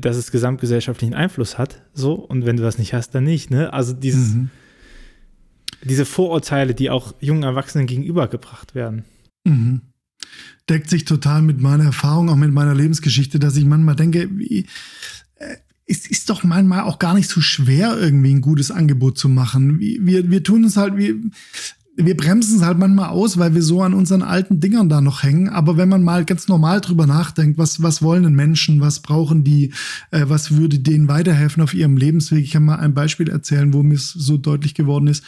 dass 0.00 0.16
es 0.16 0.30
gesamtgesellschaftlichen 0.30 1.14
Einfluss 1.14 1.58
hat. 1.58 1.82
So, 1.92 2.14
und 2.14 2.46
wenn 2.46 2.56
du 2.56 2.62
das 2.62 2.78
nicht 2.78 2.94
hast, 2.94 3.14
dann 3.14 3.24
nicht. 3.24 3.50
Ne? 3.50 3.72
Also 3.72 3.92
dieses, 3.92 4.34
mhm 4.34 4.50
diese 5.84 6.04
Vorurteile, 6.04 6.74
die 6.74 6.90
auch 6.90 7.14
jungen 7.20 7.42
Erwachsenen 7.42 7.86
gegenübergebracht 7.86 8.74
werden. 8.74 9.04
Mhm. 9.44 9.82
deckt 10.70 10.88
sich 10.88 11.04
total 11.04 11.42
mit 11.42 11.60
meiner 11.60 11.84
Erfahrung, 11.84 12.30
auch 12.30 12.36
mit 12.36 12.50
meiner 12.50 12.74
Lebensgeschichte, 12.74 13.38
dass 13.38 13.56
ich 13.56 13.66
manchmal 13.66 13.94
denke, 13.94 14.30
wie, 14.32 14.66
äh, 15.34 15.56
es 15.86 16.06
ist 16.06 16.30
doch 16.30 16.44
manchmal 16.44 16.80
auch 16.80 16.98
gar 16.98 17.12
nicht 17.12 17.28
so 17.28 17.42
schwer, 17.42 17.98
irgendwie 17.98 18.34
ein 18.34 18.40
gutes 18.40 18.70
Angebot 18.70 19.18
zu 19.18 19.28
machen. 19.28 19.78
Wir, 19.80 20.30
wir 20.30 20.42
tun 20.42 20.64
es 20.64 20.78
halt, 20.78 20.96
wir, 20.96 21.16
wir 21.96 22.16
bremsen 22.16 22.56
es 22.56 22.64
halt 22.64 22.78
manchmal 22.78 23.10
aus, 23.10 23.38
weil 23.38 23.54
wir 23.54 23.62
so 23.62 23.82
an 23.82 23.94
unseren 23.94 24.22
alten 24.22 24.58
Dingern 24.58 24.88
da 24.88 25.00
noch 25.00 25.22
hängen. 25.22 25.48
Aber 25.48 25.76
wenn 25.76 25.88
man 25.88 26.02
mal 26.02 26.24
ganz 26.24 26.48
normal 26.48 26.80
drüber 26.80 27.06
nachdenkt, 27.06 27.56
was, 27.56 27.82
was 27.82 28.02
wollen 28.02 28.24
denn 28.24 28.34
Menschen, 28.34 28.80
was 28.80 29.00
brauchen 29.00 29.44
die, 29.44 29.72
äh, 30.10 30.24
was 30.26 30.56
würde 30.56 30.80
denen 30.80 31.06
weiterhelfen 31.06 31.62
auf 31.62 31.72
ihrem 31.72 31.96
Lebensweg? 31.96 32.42
Ich 32.42 32.50
kann 32.50 32.64
mal 32.64 32.80
ein 32.80 32.94
Beispiel 32.94 33.28
erzählen, 33.28 33.72
wo 33.72 33.82
mir 33.82 33.94
es 33.94 34.10
so 34.10 34.36
deutlich 34.36 34.74
geworden 34.74 35.06
ist. 35.06 35.22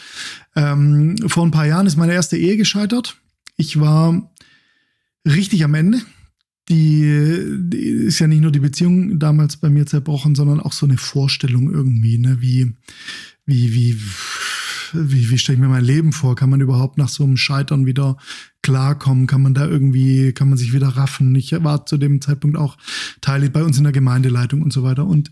Ähm, 0.55 1.15
vor 1.27 1.45
ein 1.45 1.51
paar 1.51 1.67
Jahren 1.67 1.87
ist 1.87 1.97
meine 1.97 2.13
erste 2.13 2.37
Ehe 2.37 2.57
gescheitert. 2.57 3.17
Ich 3.55 3.79
war 3.79 4.29
richtig 5.25 5.63
am 5.63 5.73
Ende. 5.73 6.01
Die, 6.69 7.45
die 7.59 7.77
ist 7.77 8.19
ja 8.19 8.27
nicht 8.27 8.41
nur 8.41 8.51
die 8.51 8.59
Beziehung 8.59 9.19
damals 9.19 9.55
bei 9.55 9.69
mir 9.69 9.85
zerbrochen, 9.85 10.35
sondern 10.35 10.59
auch 10.59 10.73
so 10.73 10.85
eine 10.85 10.97
Vorstellung 10.97 11.71
irgendwie, 11.71 12.17
ne, 12.17 12.41
wie, 12.41 12.73
wie, 13.45 13.73
wie, 13.73 13.97
wie, 14.97 15.29
wie 15.29 15.37
stelle 15.37 15.55
ich 15.55 15.61
mir 15.61 15.67
mein 15.67 15.83
Leben 15.83 16.13
vor? 16.13 16.35
Kann 16.35 16.49
man 16.49 16.61
überhaupt 16.61 16.97
nach 16.97 17.09
so 17.09 17.23
einem 17.23 17.37
Scheitern 17.37 17.85
wieder 17.85 18.17
klarkommen? 18.61 19.27
Kann 19.27 19.41
man 19.41 19.53
da 19.53 19.65
irgendwie, 19.67 20.33
kann 20.33 20.49
man 20.49 20.57
sich 20.57 20.73
wieder 20.73 20.89
raffen? 20.89 21.33
Ich 21.35 21.51
war 21.63 21.85
zu 21.85 21.97
dem 21.97 22.21
Zeitpunkt 22.21 22.57
auch 22.57 22.77
Teil 23.21 23.49
bei 23.49 23.63
uns 23.63 23.77
in 23.77 23.83
der 23.83 23.93
Gemeindeleitung 23.93 24.61
und 24.61 24.73
so 24.73 24.83
weiter. 24.83 25.05
Und 25.05 25.31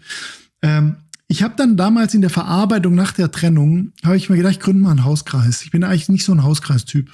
ähm, 0.62 0.96
ich 1.28 1.42
habe 1.42 1.56
dann 1.58 1.76
damals 1.76 2.14
in 2.14 2.22
der 2.22 2.30
Verarbeitung 2.30 2.94
nach 2.94 3.12
der 3.12 3.32
Trennung, 3.32 3.94
habe 4.04 4.16
ich 4.16 4.30
mir 4.30 4.38
gedacht, 4.38 4.54
ich 4.54 4.60
gründe 4.60 4.84
mal 4.84 4.92
einen 4.92 5.06
Hauskreis. 5.06 5.64
Ich 5.64 5.72
bin 5.72 5.84
eigentlich 5.84 6.08
nicht 6.08 6.24
so 6.24 6.32
ein 6.32 6.44
Hauskreistyp. 6.44 7.10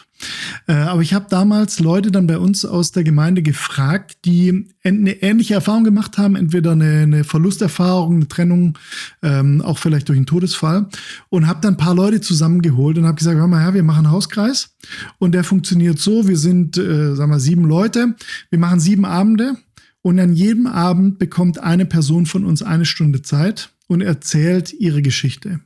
Äh, 0.68 0.74
aber 0.74 1.02
ich 1.02 1.14
habe 1.14 1.28
damals 1.30 1.80
Leute 1.80 2.12
dann 2.12 2.28
bei 2.28 2.38
uns 2.38 2.66
aus 2.66 2.92
der 2.92 3.06
Gemeinde 3.06 3.42
gefragt, 3.42 4.18
die 4.26 4.68
eine 4.84 5.14
ähnliche 5.22 5.54
Erfahrung 5.54 5.86
gemacht 5.86 6.18
haben, 6.18 6.36
entweder 6.36 6.74
eine, 6.74 7.04
eine 7.04 7.24
Verlusterfahrung, 7.24 8.16
eine 8.16 8.28
Trennung, 8.28 8.78
ähm, 9.24 9.62
auch 9.62 9.78
vielleicht 9.78 10.10
durch 10.10 10.18
einen 10.18 10.26
Todesfall. 10.26 10.90
Und 11.30 11.48
habe 11.48 11.62
dann 11.62 11.76
ein 11.76 11.78
paar 11.78 11.96
Leute 11.96 12.20
zusammengeholt 12.20 12.98
und 12.98 13.06
habe 13.06 13.16
gesagt, 13.16 13.38
hör 13.38 13.48
mal 13.48 13.64
her, 13.64 13.74
wir 13.74 13.84
machen 13.84 14.06
einen 14.06 14.12
Hauskreis. 14.14 14.76
Und 15.20 15.32
der 15.32 15.46
funktioniert 15.46 16.00
so, 16.00 16.28
wir 16.28 16.38
sind, 16.38 16.78
äh, 16.78 17.16
sagen 17.16 17.32
wir, 17.32 17.40
sieben 17.40 17.64
Leute. 17.64 18.16
Wir 18.50 18.60
machen 18.60 18.82
sieben 18.82 19.06
Abende. 19.06 19.56
Und 20.02 20.20
an 20.20 20.34
jedem 20.34 20.68
Abend 20.68 21.18
bekommt 21.18 21.60
eine 21.60 21.86
Person 21.86 22.26
von 22.26 22.44
uns 22.44 22.62
eine 22.62 22.86
Stunde 22.86 23.22
Zeit 23.22 23.72
und 23.92 24.00
erzählt 24.00 24.72
ihre 24.72 25.02
Geschichte. 25.02 25.60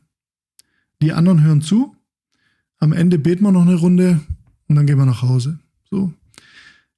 Die 0.99 1.13
anderen 1.13 1.43
hören 1.43 1.61
zu. 1.61 1.95
Am 2.79 2.91
Ende 2.91 3.19
beten 3.19 3.43
wir 3.43 3.51
noch 3.51 3.61
eine 3.61 3.75
Runde 3.75 4.19
und 4.67 4.75
dann 4.75 4.87
gehen 4.87 4.97
wir 4.97 5.05
nach 5.05 5.21
Hause. 5.21 5.59
So. 5.91 6.11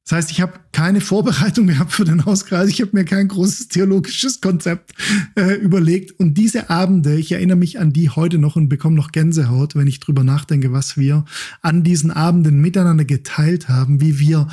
Das 0.06 0.14
heißt, 0.14 0.32
ich 0.32 0.40
habe 0.40 0.54
keine 0.72 1.02
Vorbereitung 1.02 1.68
gehabt 1.68 1.92
für 1.92 2.06
den 2.06 2.24
Hauskreis. 2.24 2.70
Ich 2.70 2.80
habe 2.80 2.92
mir 2.94 3.04
kein 3.04 3.28
großes 3.28 3.68
theologisches 3.68 4.40
Konzept 4.40 4.94
äh, 5.36 5.56
überlegt. 5.56 6.18
Und 6.18 6.36
diese 6.36 6.70
Abende, 6.70 7.16
ich 7.16 7.34
erinnere 7.34 7.58
mich 7.58 7.78
an 7.78 7.92
die 7.92 8.10
heute 8.10 8.38
noch 8.38 8.56
und 8.56 8.70
bekomme 8.70 8.96
noch 8.96 9.12
Gänsehaut, 9.12 9.76
wenn 9.76 9.88
ich 9.88 10.00
drüber 10.00 10.24
nachdenke, 10.24 10.72
was 10.72 10.96
wir 10.96 11.26
an 11.62 11.84
diesen 11.84 12.10
Abenden 12.10 12.62
miteinander 12.62 13.04
geteilt 13.04 13.68
haben, 13.68 14.00
wie 14.00 14.18
wir 14.18 14.48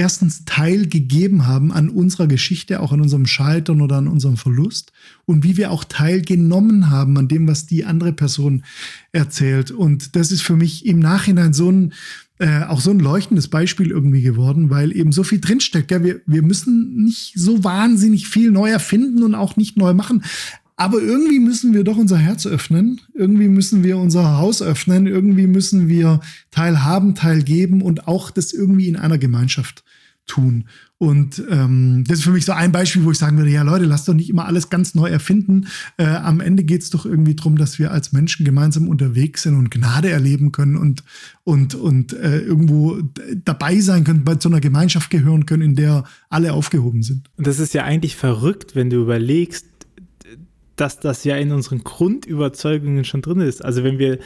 erstens 0.00 0.46
teilgegeben 0.46 1.46
haben 1.46 1.72
an 1.72 1.90
unserer 1.90 2.26
Geschichte, 2.26 2.80
auch 2.80 2.90
an 2.90 3.02
unserem 3.02 3.26
Scheitern 3.26 3.82
oder 3.82 3.98
an 3.98 4.08
unserem 4.08 4.38
Verlust 4.38 4.92
und 5.26 5.44
wie 5.44 5.58
wir 5.58 5.70
auch 5.70 5.84
teilgenommen 5.84 6.88
haben 6.88 7.18
an 7.18 7.28
dem, 7.28 7.46
was 7.46 7.66
die 7.66 7.84
andere 7.84 8.14
Person 8.14 8.64
erzählt. 9.12 9.70
Und 9.70 10.16
das 10.16 10.32
ist 10.32 10.40
für 10.40 10.56
mich 10.56 10.86
im 10.86 11.00
Nachhinein 11.00 11.52
so 11.52 11.70
ein, 11.70 11.92
äh, 12.38 12.62
auch 12.62 12.80
so 12.80 12.90
ein 12.90 12.98
leuchtendes 12.98 13.48
Beispiel 13.48 13.90
irgendwie 13.90 14.22
geworden, 14.22 14.70
weil 14.70 14.96
eben 14.96 15.12
so 15.12 15.22
viel 15.22 15.38
drinsteckt. 15.38 15.90
Ja, 15.90 16.02
wir, 16.02 16.22
wir 16.24 16.40
müssen 16.40 17.04
nicht 17.04 17.34
so 17.36 17.62
wahnsinnig 17.62 18.26
viel 18.26 18.50
neu 18.50 18.70
erfinden 18.70 19.22
und 19.22 19.34
auch 19.34 19.56
nicht 19.56 19.76
neu 19.76 19.92
machen. 19.92 20.24
Aber 20.80 21.02
irgendwie 21.02 21.40
müssen 21.40 21.74
wir 21.74 21.84
doch 21.84 21.98
unser 21.98 22.16
Herz 22.16 22.46
öffnen, 22.46 23.02
irgendwie 23.12 23.48
müssen 23.48 23.84
wir 23.84 23.98
unser 23.98 24.38
Haus 24.38 24.62
öffnen, 24.62 25.06
irgendwie 25.06 25.46
müssen 25.46 25.88
wir 25.88 26.20
teilhaben, 26.50 27.14
teilgeben 27.14 27.82
und 27.82 28.08
auch 28.08 28.30
das 28.30 28.54
irgendwie 28.54 28.88
in 28.88 28.96
einer 28.96 29.18
Gemeinschaft 29.18 29.84
tun. 30.24 30.64
Und 30.96 31.42
ähm, 31.50 32.04
das 32.08 32.20
ist 32.20 32.24
für 32.24 32.30
mich 32.30 32.46
so 32.46 32.52
ein 32.52 32.72
Beispiel, 32.72 33.04
wo 33.04 33.10
ich 33.10 33.18
sagen 33.18 33.36
würde, 33.36 33.50
ja 33.50 33.62
Leute, 33.62 33.84
lasst 33.84 34.08
doch 34.08 34.14
nicht 34.14 34.30
immer 34.30 34.46
alles 34.46 34.70
ganz 34.70 34.94
neu 34.94 35.10
erfinden. 35.10 35.66
Äh, 35.98 36.06
am 36.06 36.40
Ende 36.40 36.64
geht 36.64 36.80
es 36.80 36.88
doch 36.88 37.04
irgendwie 37.04 37.34
darum, 37.34 37.58
dass 37.58 37.78
wir 37.78 37.90
als 37.90 38.12
Menschen 38.12 38.46
gemeinsam 38.46 38.88
unterwegs 38.88 39.42
sind 39.42 39.56
und 39.56 39.70
Gnade 39.70 40.08
erleben 40.08 40.50
können 40.50 40.76
und, 40.76 41.04
und, 41.44 41.74
und 41.74 42.14
äh, 42.14 42.38
irgendwo 42.38 43.02
dabei 43.44 43.80
sein 43.80 44.04
können, 44.04 44.24
bei 44.24 44.36
so 44.40 44.48
einer 44.48 44.60
Gemeinschaft 44.60 45.10
gehören 45.10 45.44
können, 45.44 45.62
in 45.62 45.74
der 45.74 46.04
alle 46.30 46.54
aufgehoben 46.54 47.02
sind. 47.02 47.28
Und 47.36 47.46
das 47.46 47.58
ist 47.58 47.74
ja 47.74 47.84
eigentlich 47.84 48.16
verrückt, 48.16 48.74
wenn 48.74 48.88
du 48.88 49.02
überlegst, 49.02 49.66
dass 50.80 50.98
das 50.98 51.24
ja 51.24 51.36
in 51.36 51.52
unseren 51.52 51.84
Grundüberzeugungen 51.84 53.04
schon 53.04 53.22
drin 53.22 53.40
ist. 53.40 53.64
Also 53.64 53.84
wenn 53.84 53.98
wir, 53.98 54.18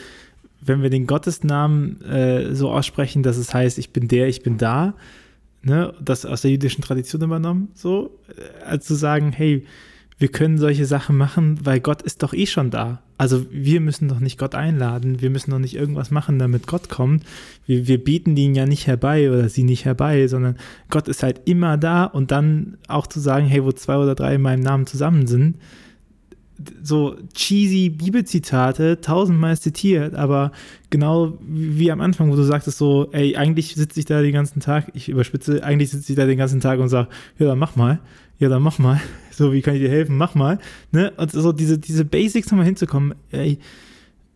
wenn 0.61 0.81
wir 0.81 0.89
den 0.89 1.07
Gottesnamen 1.07 2.01
äh, 2.01 2.55
so 2.55 2.71
aussprechen, 2.71 3.23
dass 3.23 3.37
es 3.37 3.53
heißt, 3.53 3.77
ich 3.77 3.91
bin 3.91 4.07
der, 4.07 4.27
ich 4.27 4.41
bin 4.41 4.57
da, 4.57 4.95
ne, 5.63 5.93
das 5.99 6.25
aus 6.25 6.41
der 6.41 6.51
jüdischen 6.51 6.81
Tradition 6.81 7.21
übernommen, 7.21 7.69
so, 7.73 8.17
äh, 8.29 8.63
als 8.63 8.85
zu 8.85 8.95
sagen, 8.95 9.31
hey, 9.31 9.65
wir 10.17 10.29
können 10.29 10.57
solche 10.57 10.85
Sachen 10.85 11.17
machen, 11.17 11.59
weil 11.65 11.81
Gott 11.81 12.01
ist 12.01 12.23
doch 12.23 12.33
eh 12.33 12.45
schon 12.45 12.69
da. 12.69 13.01
Also 13.17 13.45
wir 13.51 13.81
müssen 13.81 14.07
doch 14.07 14.19
nicht 14.19 14.37
Gott 14.37 14.55
einladen, 14.55 15.21
wir 15.21 15.29
müssen 15.29 15.51
doch 15.51 15.59
nicht 15.59 15.75
irgendwas 15.75 16.09
machen, 16.09 16.39
damit 16.39 16.67
Gott 16.67 16.87
kommt. 16.87 17.25
Wir, 17.65 17.87
wir 17.87 18.01
bieten 18.01 18.37
ihn 18.37 18.55
ja 18.55 18.65
nicht 18.65 18.87
herbei 18.87 19.29
oder 19.29 19.49
sie 19.49 19.63
nicht 19.63 19.83
herbei, 19.83 20.27
sondern 20.27 20.57
Gott 20.89 21.09
ist 21.09 21.23
halt 21.23 21.41
immer 21.45 21.77
da 21.77 22.05
und 22.05 22.31
dann 22.31 22.77
auch 22.87 23.07
zu 23.07 23.19
sagen, 23.19 23.45
hey, 23.45 23.63
wo 23.63 23.73
zwei 23.73 23.97
oder 23.97 24.15
drei 24.15 24.35
in 24.35 24.41
meinem 24.41 24.61
Namen 24.61 24.85
zusammen 24.85 25.27
sind, 25.27 25.57
so 26.81 27.15
cheesy 27.33 27.89
Bibelzitate, 27.89 29.01
tausendmal 29.01 29.57
zitiert, 29.57 30.15
aber 30.15 30.51
genau 30.89 31.37
wie 31.41 31.91
am 31.91 32.01
Anfang, 32.01 32.31
wo 32.31 32.35
du 32.35 32.43
sagtest 32.43 32.77
so, 32.77 33.09
ey, 33.11 33.35
eigentlich 33.35 33.75
sitze 33.75 33.99
ich 33.99 34.05
da 34.05 34.21
den 34.21 34.33
ganzen 34.33 34.59
Tag, 34.59 34.91
ich 34.93 35.09
überspitze, 35.09 35.63
eigentlich 35.63 35.91
sitze 35.91 36.13
ich 36.13 36.15
da 36.15 36.25
den 36.25 36.37
ganzen 36.37 36.61
Tag 36.61 36.79
und 36.79 36.89
sage, 36.89 37.09
ja, 37.37 37.47
dann 37.47 37.59
mach 37.59 37.75
mal, 37.75 37.99
ja, 38.39 38.49
dann 38.49 38.61
mach 38.61 38.79
mal, 38.79 39.01
so, 39.31 39.53
wie 39.53 39.61
kann 39.61 39.75
ich 39.75 39.81
dir 39.81 39.89
helfen, 39.89 40.17
mach 40.17 40.35
mal, 40.35 40.59
ne, 40.91 41.11
und 41.17 41.31
so 41.31 41.51
diese, 41.51 41.77
diese 41.77 42.05
Basics 42.05 42.49
nochmal 42.51 42.65
hinzukommen, 42.65 43.15
ey, 43.31 43.59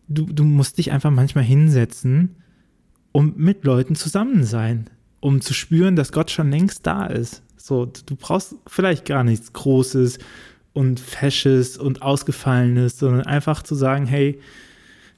du, 0.08 0.26
du 0.26 0.44
musst 0.44 0.78
dich 0.78 0.92
einfach 0.92 1.10
manchmal 1.10 1.44
hinsetzen 1.44 2.36
und 3.12 3.38
mit 3.38 3.64
Leuten 3.64 3.94
zusammen 3.94 4.44
sein, 4.44 4.90
um 5.20 5.40
zu 5.40 5.54
spüren, 5.54 5.96
dass 5.96 6.12
Gott 6.12 6.30
schon 6.30 6.50
längst 6.50 6.86
da 6.86 7.06
ist. 7.06 7.42
So, 7.56 7.86
du 7.86 8.16
brauchst 8.16 8.56
vielleicht 8.66 9.04
gar 9.04 9.22
nichts 9.22 9.52
Großes, 9.52 10.18
und 10.72 11.00
Fesches 11.00 11.76
und 11.76 12.02
Ausgefallenes, 12.02 12.98
sondern 12.98 13.26
einfach 13.26 13.62
zu 13.62 13.74
sagen, 13.74 14.06
hey, 14.06 14.40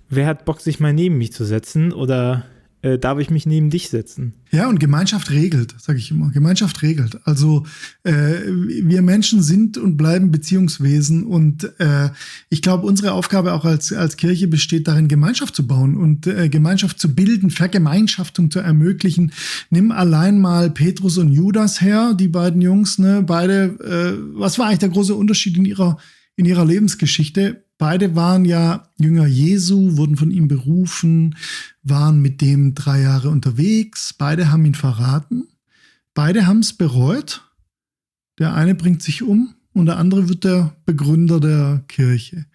wer 0.09 0.27
hat 0.27 0.45
Bock, 0.45 0.61
sich 0.61 0.81
mal 0.81 0.93
neben 0.93 1.19
mich 1.19 1.33
zu 1.33 1.45
setzen? 1.45 1.93
Oder 1.93 2.45
äh, 2.83 2.99
darf 2.99 3.19
ich 3.19 3.31
mich 3.31 3.47
neben 3.47 3.71
dich 3.71 3.89
setzen? 3.89 4.35
Ja, 4.51 4.69
und 4.69 4.81
Gemeinschaft 4.81 5.31
regelt, 5.31 5.75
sage 5.79 5.99
ich 5.99 6.11
immer. 6.11 6.31
Gemeinschaft 6.31 6.83
regelt. 6.83 7.21
Also 7.25 7.65
äh, 8.03 8.13
wir 8.13 9.03
Menschen 9.03 9.43
sind 9.43 9.79
und 9.79 9.97
bleiben 9.97 10.31
Beziehungswesen 10.31 11.25
und 11.25 11.73
äh, 11.79 12.11
ich 12.51 12.61
glaube, 12.61 12.87
unsere 12.87 13.13
Aufgabe 13.13 13.53
auch 13.53 13.65
als, 13.65 13.93
als 13.93 14.17
Kirche 14.17 14.49
besteht 14.49 14.89
darin, 14.89 15.09
Gemeinschaft 15.09 15.55
zu 15.55 15.67
bauen 15.67 15.97
und 15.97 16.27
äh, 16.27 16.49
Gemeinschaft 16.49 16.99
zu 16.99 17.15
bilden, 17.15 17.51
Vergemeinschaftung 17.51 18.51
zu 18.51 18.59
ermöglichen. 18.59 19.33
Nimm 19.71 19.93
allein 19.93 20.41
mal 20.41 20.71
Petrus 20.71 21.19
und 21.19 21.33
Judas 21.33 21.81
her, 21.81 22.15
die 22.15 22.29
beiden 22.29 22.61
Jungs, 22.61 22.99
ne, 22.99 23.23
beide, 23.25 23.77
äh, 23.81 24.39
was 24.39 24.59
war 24.59 24.67
eigentlich 24.67 24.81
der 24.81 24.89
große 24.89 25.15
Unterschied 25.15 25.57
in 25.57 25.65
ihrer, 25.65 25.99
in 26.37 26.47
ihrer 26.47 26.65
Lebensgeschichte? 26.65 27.65
Beide 27.83 28.15
waren 28.15 28.45
ja 28.45 28.89
Jünger 28.97 29.27
Jesu, 29.27 29.97
wurden 29.97 30.17
von 30.17 30.31
ihm 30.31 30.47
berufen, 30.47 31.35
waren 31.83 32.23
mit 32.23 32.41
dem 32.41 32.77
drei 32.77 33.01
Jahre 33.01 33.29
unterwegs. 33.29 34.15
Beide 34.17 34.53
haben 34.53 34.65
ihn 34.65 34.77
verraten. 34.77 35.49
Beide 36.15 36.47
haben 36.47 36.61
es 36.61 36.75
bereut. 36.75 37.43
Der 38.39 38.55
eine 38.55 38.77
bringt 38.77 39.03
sich 39.03 39.25
um 39.25 39.57
und 39.73 39.87
der 39.87 39.97
andere 39.97 40.29
wird 40.29 40.45
der 40.45 40.77
Begründer 40.85 41.41
der 41.41 41.83
Kirche. 41.89 42.47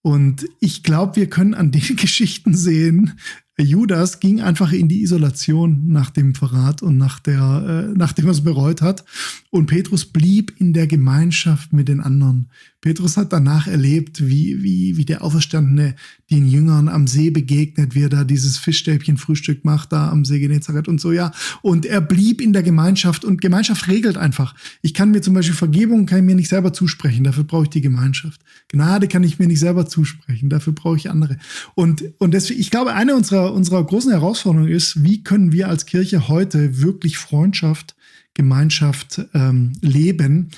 Und 0.00 0.46
ich 0.60 0.82
glaube, 0.82 1.16
wir 1.16 1.28
können 1.28 1.52
an 1.52 1.70
den 1.70 1.82
Geschichten 1.96 2.54
sehen, 2.54 3.12
Judas 3.58 4.20
ging 4.20 4.42
einfach 4.42 4.72
in 4.72 4.88
die 4.88 5.00
Isolation 5.02 5.88
nach 5.88 6.10
dem 6.10 6.34
Verrat 6.34 6.82
und 6.82 6.98
nach 6.98 7.20
der, 7.20 7.88
äh, 7.90 7.94
nachdem 7.96 8.26
er 8.26 8.32
es 8.32 8.44
bereut 8.44 8.82
hat. 8.82 9.04
Und 9.50 9.66
Petrus 9.66 10.04
blieb 10.04 10.52
in 10.58 10.74
der 10.74 10.86
Gemeinschaft 10.86 11.72
mit 11.72 11.88
den 11.88 12.00
anderen 12.00 12.50
Petrus 12.86 13.16
hat 13.16 13.32
danach 13.32 13.66
erlebt, 13.66 14.28
wie, 14.28 14.62
wie, 14.62 14.96
wie 14.96 15.04
der 15.04 15.24
Auferstandene 15.24 15.96
den 16.30 16.46
Jüngern 16.46 16.88
am 16.88 17.08
See 17.08 17.30
begegnet, 17.30 17.96
wie 17.96 18.04
er 18.04 18.08
da 18.08 18.22
dieses 18.22 18.58
Fischstäbchen-Frühstück 18.58 19.64
macht, 19.64 19.90
da 19.90 20.08
am 20.08 20.24
See 20.24 20.38
Genezareth 20.38 20.86
und 20.86 21.00
so, 21.00 21.10
ja. 21.10 21.32
Und 21.62 21.84
er 21.84 22.00
blieb 22.00 22.40
in 22.40 22.52
der 22.52 22.62
Gemeinschaft 22.62 23.24
und 23.24 23.40
Gemeinschaft 23.40 23.88
regelt 23.88 24.16
einfach. 24.16 24.54
Ich 24.82 24.94
kann 24.94 25.10
mir 25.10 25.20
zum 25.20 25.34
Beispiel 25.34 25.56
Vergebung, 25.56 26.06
kann 26.06 26.20
ich 26.20 26.24
mir 26.26 26.36
nicht 26.36 26.48
selber 26.48 26.72
zusprechen, 26.72 27.24
dafür 27.24 27.42
brauche 27.42 27.64
ich 27.64 27.70
die 27.70 27.80
Gemeinschaft. 27.80 28.40
Gnade 28.68 29.08
kann 29.08 29.24
ich 29.24 29.40
mir 29.40 29.48
nicht 29.48 29.58
selber 29.58 29.88
zusprechen, 29.88 30.48
dafür 30.48 30.72
brauche 30.72 30.96
ich 30.96 31.10
andere. 31.10 31.38
Und, 31.74 32.04
und 32.18 32.34
deswegen, 32.34 32.60
ich 32.60 32.70
glaube, 32.70 32.94
eine 32.94 33.16
unserer, 33.16 33.52
unserer 33.52 33.82
großen 33.82 34.12
Herausforderungen 34.12 34.70
ist, 34.70 35.02
wie 35.02 35.24
können 35.24 35.50
wir 35.50 35.68
als 35.68 35.86
Kirche 35.86 36.28
heute 36.28 36.80
wirklich 36.80 37.18
Freundschaft, 37.18 37.96
Gemeinschaft 38.34 39.22
ähm, 39.34 39.72
leben, 39.80 40.50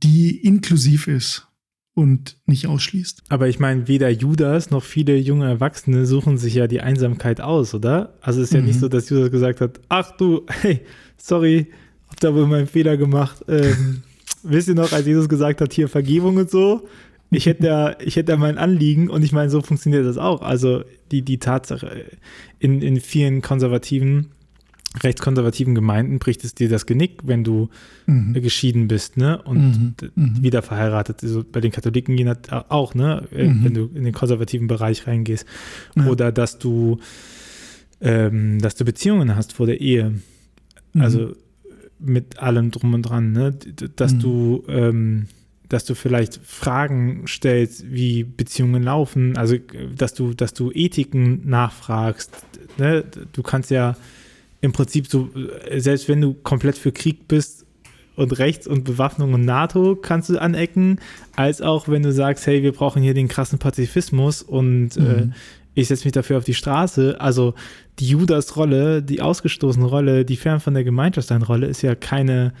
die 0.00 0.36
inklusiv 0.36 1.08
ist 1.08 1.48
und 1.94 2.38
nicht 2.46 2.66
ausschließt. 2.66 3.24
Aber 3.28 3.48
ich 3.48 3.58
meine, 3.58 3.86
weder 3.86 4.08
Judas 4.08 4.70
noch 4.70 4.82
viele 4.82 5.16
junge 5.16 5.46
Erwachsene 5.46 6.06
suchen 6.06 6.38
sich 6.38 6.54
ja 6.54 6.66
die 6.66 6.80
Einsamkeit 6.80 7.40
aus, 7.40 7.74
oder? 7.74 8.14
Also 8.20 8.40
es 8.40 8.48
ist 8.48 8.54
ja 8.54 8.60
mhm. 8.60 8.66
nicht 8.66 8.80
so, 8.80 8.88
dass 8.88 9.10
Judas 9.10 9.30
gesagt 9.30 9.60
hat, 9.60 9.80
ach 9.88 10.16
du, 10.16 10.42
hey, 10.48 10.80
sorry, 11.16 11.68
hab 12.08 12.20
da 12.20 12.34
wohl 12.34 12.46
meinen 12.46 12.66
Fehler 12.66 12.96
gemacht. 12.96 13.44
Ähm, 13.48 14.02
wisst 14.42 14.68
ihr 14.68 14.74
noch, 14.74 14.92
als 14.92 15.06
Jesus 15.06 15.28
gesagt 15.28 15.60
hat, 15.60 15.72
hier 15.72 15.88
Vergebung 15.88 16.36
und 16.36 16.50
so? 16.50 16.88
Ich 17.30 17.46
hätte 17.46 17.66
ja, 17.66 17.96
ich 18.00 18.16
hätte 18.16 18.32
ja 18.32 18.38
mein 18.38 18.58
Anliegen 18.58 19.08
und 19.08 19.22
ich 19.22 19.32
meine, 19.32 19.50
so 19.50 19.62
funktioniert 19.62 20.06
das 20.06 20.18
auch. 20.18 20.42
Also 20.42 20.84
die, 21.10 21.22
die 21.22 21.38
Tatsache, 21.38 22.04
in, 22.58 22.82
in 22.82 23.00
vielen 23.00 23.40
konservativen 23.40 24.32
rechtskonservativen 25.02 25.74
Gemeinden 25.74 26.18
bricht 26.18 26.44
es 26.44 26.54
dir 26.54 26.68
das 26.68 26.86
Genick, 26.86 27.20
wenn 27.24 27.44
du 27.44 27.70
mhm. 28.06 28.34
geschieden 28.34 28.88
bist, 28.88 29.16
ne? 29.16 29.40
Und 29.42 29.58
mhm. 29.58 29.94
mhm. 30.14 30.42
wieder 30.42 30.62
verheiratet. 30.62 31.22
Also 31.22 31.44
bei 31.50 31.60
den 31.60 31.72
Katholiken 31.72 32.16
gehen 32.16 32.26
das 32.26 32.66
auch, 32.68 32.94
ne? 32.94 33.26
Äh, 33.32 33.48
mhm. 33.48 33.64
Wenn 33.64 33.74
du 33.74 33.90
in 33.94 34.04
den 34.04 34.12
konservativen 34.12 34.66
Bereich 34.66 35.06
reingehst. 35.06 35.46
Ja. 35.96 36.06
Oder 36.06 36.30
dass 36.32 36.58
du, 36.58 36.98
ähm, 38.00 38.60
dass 38.60 38.74
du 38.74 38.84
Beziehungen 38.84 39.34
hast 39.34 39.54
vor 39.54 39.66
der 39.66 39.80
Ehe. 39.80 40.14
Mhm. 40.92 41.00
Also 41.00 41.36
mit 41.98 42.38
allem 42.40 42.70
drum 42.70 42.94
und 42.94 43.02
dran, 43.02 43.32
ne? 43.32 43.54
Dass 43.96 44.14
mhm. 44.14 44.18
du 44.20 44.64
ähm, 44.68 45.26
dass 45.72 45.86
du 45.86 45.94
vielleicht 45.94 46.38
Fragen 46.44 47.24
stellst, 47.26 47.90
wie 47.90 48.24
Beziehungen 48.24 48.82
laufen, 48.82 49.38
also 49.38 49.56
dass 49.96 50.12
du, 50.12 50.34
dass 50.34 50.52
du 50.52 50.70
Ethiken 50.70 51.48
nachfragst. 51.48 52.30
Ne? 52.76 53.04
Du 53.32 53.42
kannst 53.42 53.70
ja 53.70 53.96
im 54.62 54.72
Prinzip 54.72 55.08
so, 55.08 55.28
äh, 55.68 55.78
selbst 55.80 56.08
wenn 56.08 56.22
du 56.22 56.32
komplett 56.32 56.78
für 56.78 56.92
Krieg 56.92 57.28
bist 57.28 57.66
und 58.16 58.38
Rechts 58.38 58.66
und 58.66 58.84
Bewaffnung 58.84 59.34
und 59.34 59.44
NATO 59.44 59.96
kannst 59.96 60.30
du 60.30 60.40
anecken, 60.40 60.98
als 61.36 61.60
auch 61.60 61.88
wenn 61.88 62.02
du 62.02 62.12
sagst, 62.12 62.46
hey, 62.46 62.62
wir 62.62 62.72
brauchen 62.72 63.02
hier 63.02 63.14
den 63.14 63.28
krassen 63.28 63.58
Pazifismus 63.58 64.42
und 64.42 64.96
äh, 64.96 65.00
mhm. 65.00 65.06
äh, 65.06 65.30
ich 65.74 65.88
setze 65.88 66.04
mich 66.04 66.12
dafür 66.12 66.38
auf 66.38 66.44
die 66.44 66.54
Straße. 66.54 67.20
Also 67.20 67.54
die 67.98 68.08
Judas-Rolle, 68.08 69.02
die 69.02 69.20
ausgestoßene 69.22 69.86
Rolle, 69.86 70.24
die 70.24 70.36
fern 70.36 70.60
von 70.60 70.74
der 70.74 70.84
Gemeinschaft 70.84 71.28
sein 71.28 71.42
Rolle, 71.42 71.66
ist 71.66 71.82
ja 71.82 71.94
keine 71.94 72.52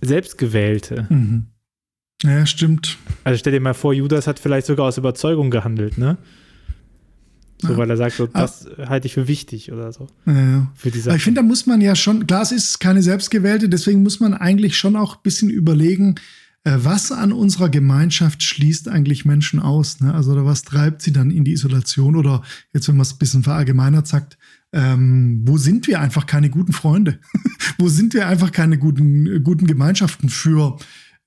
selbstgewählte. 0.00 1.06
Mhm. 1.10 1.46
Ja, 2.22 2.46
stimmt. 2.46 2.98
Also 3.24 3.38
stell 3.38 3.52
dir 3.52 3.60
mal 3.60 3.74
vor, 3.74 3.92
Judas 3.92 4.26
hat 4.26 4.38
vielleicht 4.38 4.66
sogar 4.66 4.86
aus 4.86 4.98
Überzeugung 4.98 5.50
gehandelt, 5.50 5.98
ne? 5.98 6.18
So, 7.60 7.72
ja. 7.72 7.76
weil 7.76 7.90
er 7.90 7.96
sagt, 7.96 8.16
so, 8.16 8.24
ah. 8.32 8.42
das 8.42 8.66
ah. 8.78 8.88
halte 8.88 9.06
ich 9.06 9.14
für 9.14 9.28
wichtig 9.28 9.72
oder 9.72 9.92
so. 9.92 10.08
Ja, 10.26 10.70
Für 10.74 10.90
diese 10.90 11.14
ich 11.14 11.22
finde, 11.22 11.40
da 11.40 11.46
muss 11.46 11.66
man 11.66 11.80
ja 11.80 11.94
schon, 11.94 12.26
klar, 12.26 12.42
es 12.42 12.52
ist 12.52 12.80
keine 12.80 13.02
selbstgewählte, 13.02 13.68
deswegen 13.68 14.02
muss 14.02 14.20
man 14.20 14.34
eigentlich 14.34 14.76
schon 14.76 14.96
auch 14.96 15.16
ein 15.16 15.22
bisschen 15.22 15.50
überlegen, 15.50 16.16
äh, 16.64 16.76
was 16.76 17.10
an 17.10 17.32
unserer 17.32 17.68
Gemeinschaft 17.68 18.42
schließt 18.42 18.88
eigentlich 18.88 19.24
Menschen 19.24 19.60
aus? 19.60 20.00
Ne? 20.00 20.12
Also, 20.12 20.32
oder 20.32 20.44
was 20.44 20.62
treibt 20.62 21.02
sie 21.02 21.12
dann 21.12 21.30
in 21.30 21.44
die 21.44 21.52
Isolation? 21.52 22.16
Oder 22.16 22.42
jetzt, 22.74 22.88
wenn 22.88 22.96
man 22.96 23.02
es 23.02 23.12
ein 23.12 23.18
bisschen 23.18 23.42
verallgemeinert 23.42 24.06
sagt, 24.06 24.36
ähm, 24.72 25.42
wo 25.44 25.56
sind 25.56 25.86
wir 25.86 26.00
einfach 26.00 26.26
keine 26.26 26.50
guten 26.50 26.72
Freunde? 26.72 27.18
wo 27.78 27.88
sind 27.88 28.14
wir 28.14 28.26
einfach 28.26 28.52
keine 28.52 28.78
guten, 28.78 29.42
guten 29.42 29.66
Gemeinschaften 29.66 30.28
für 30.28 30.76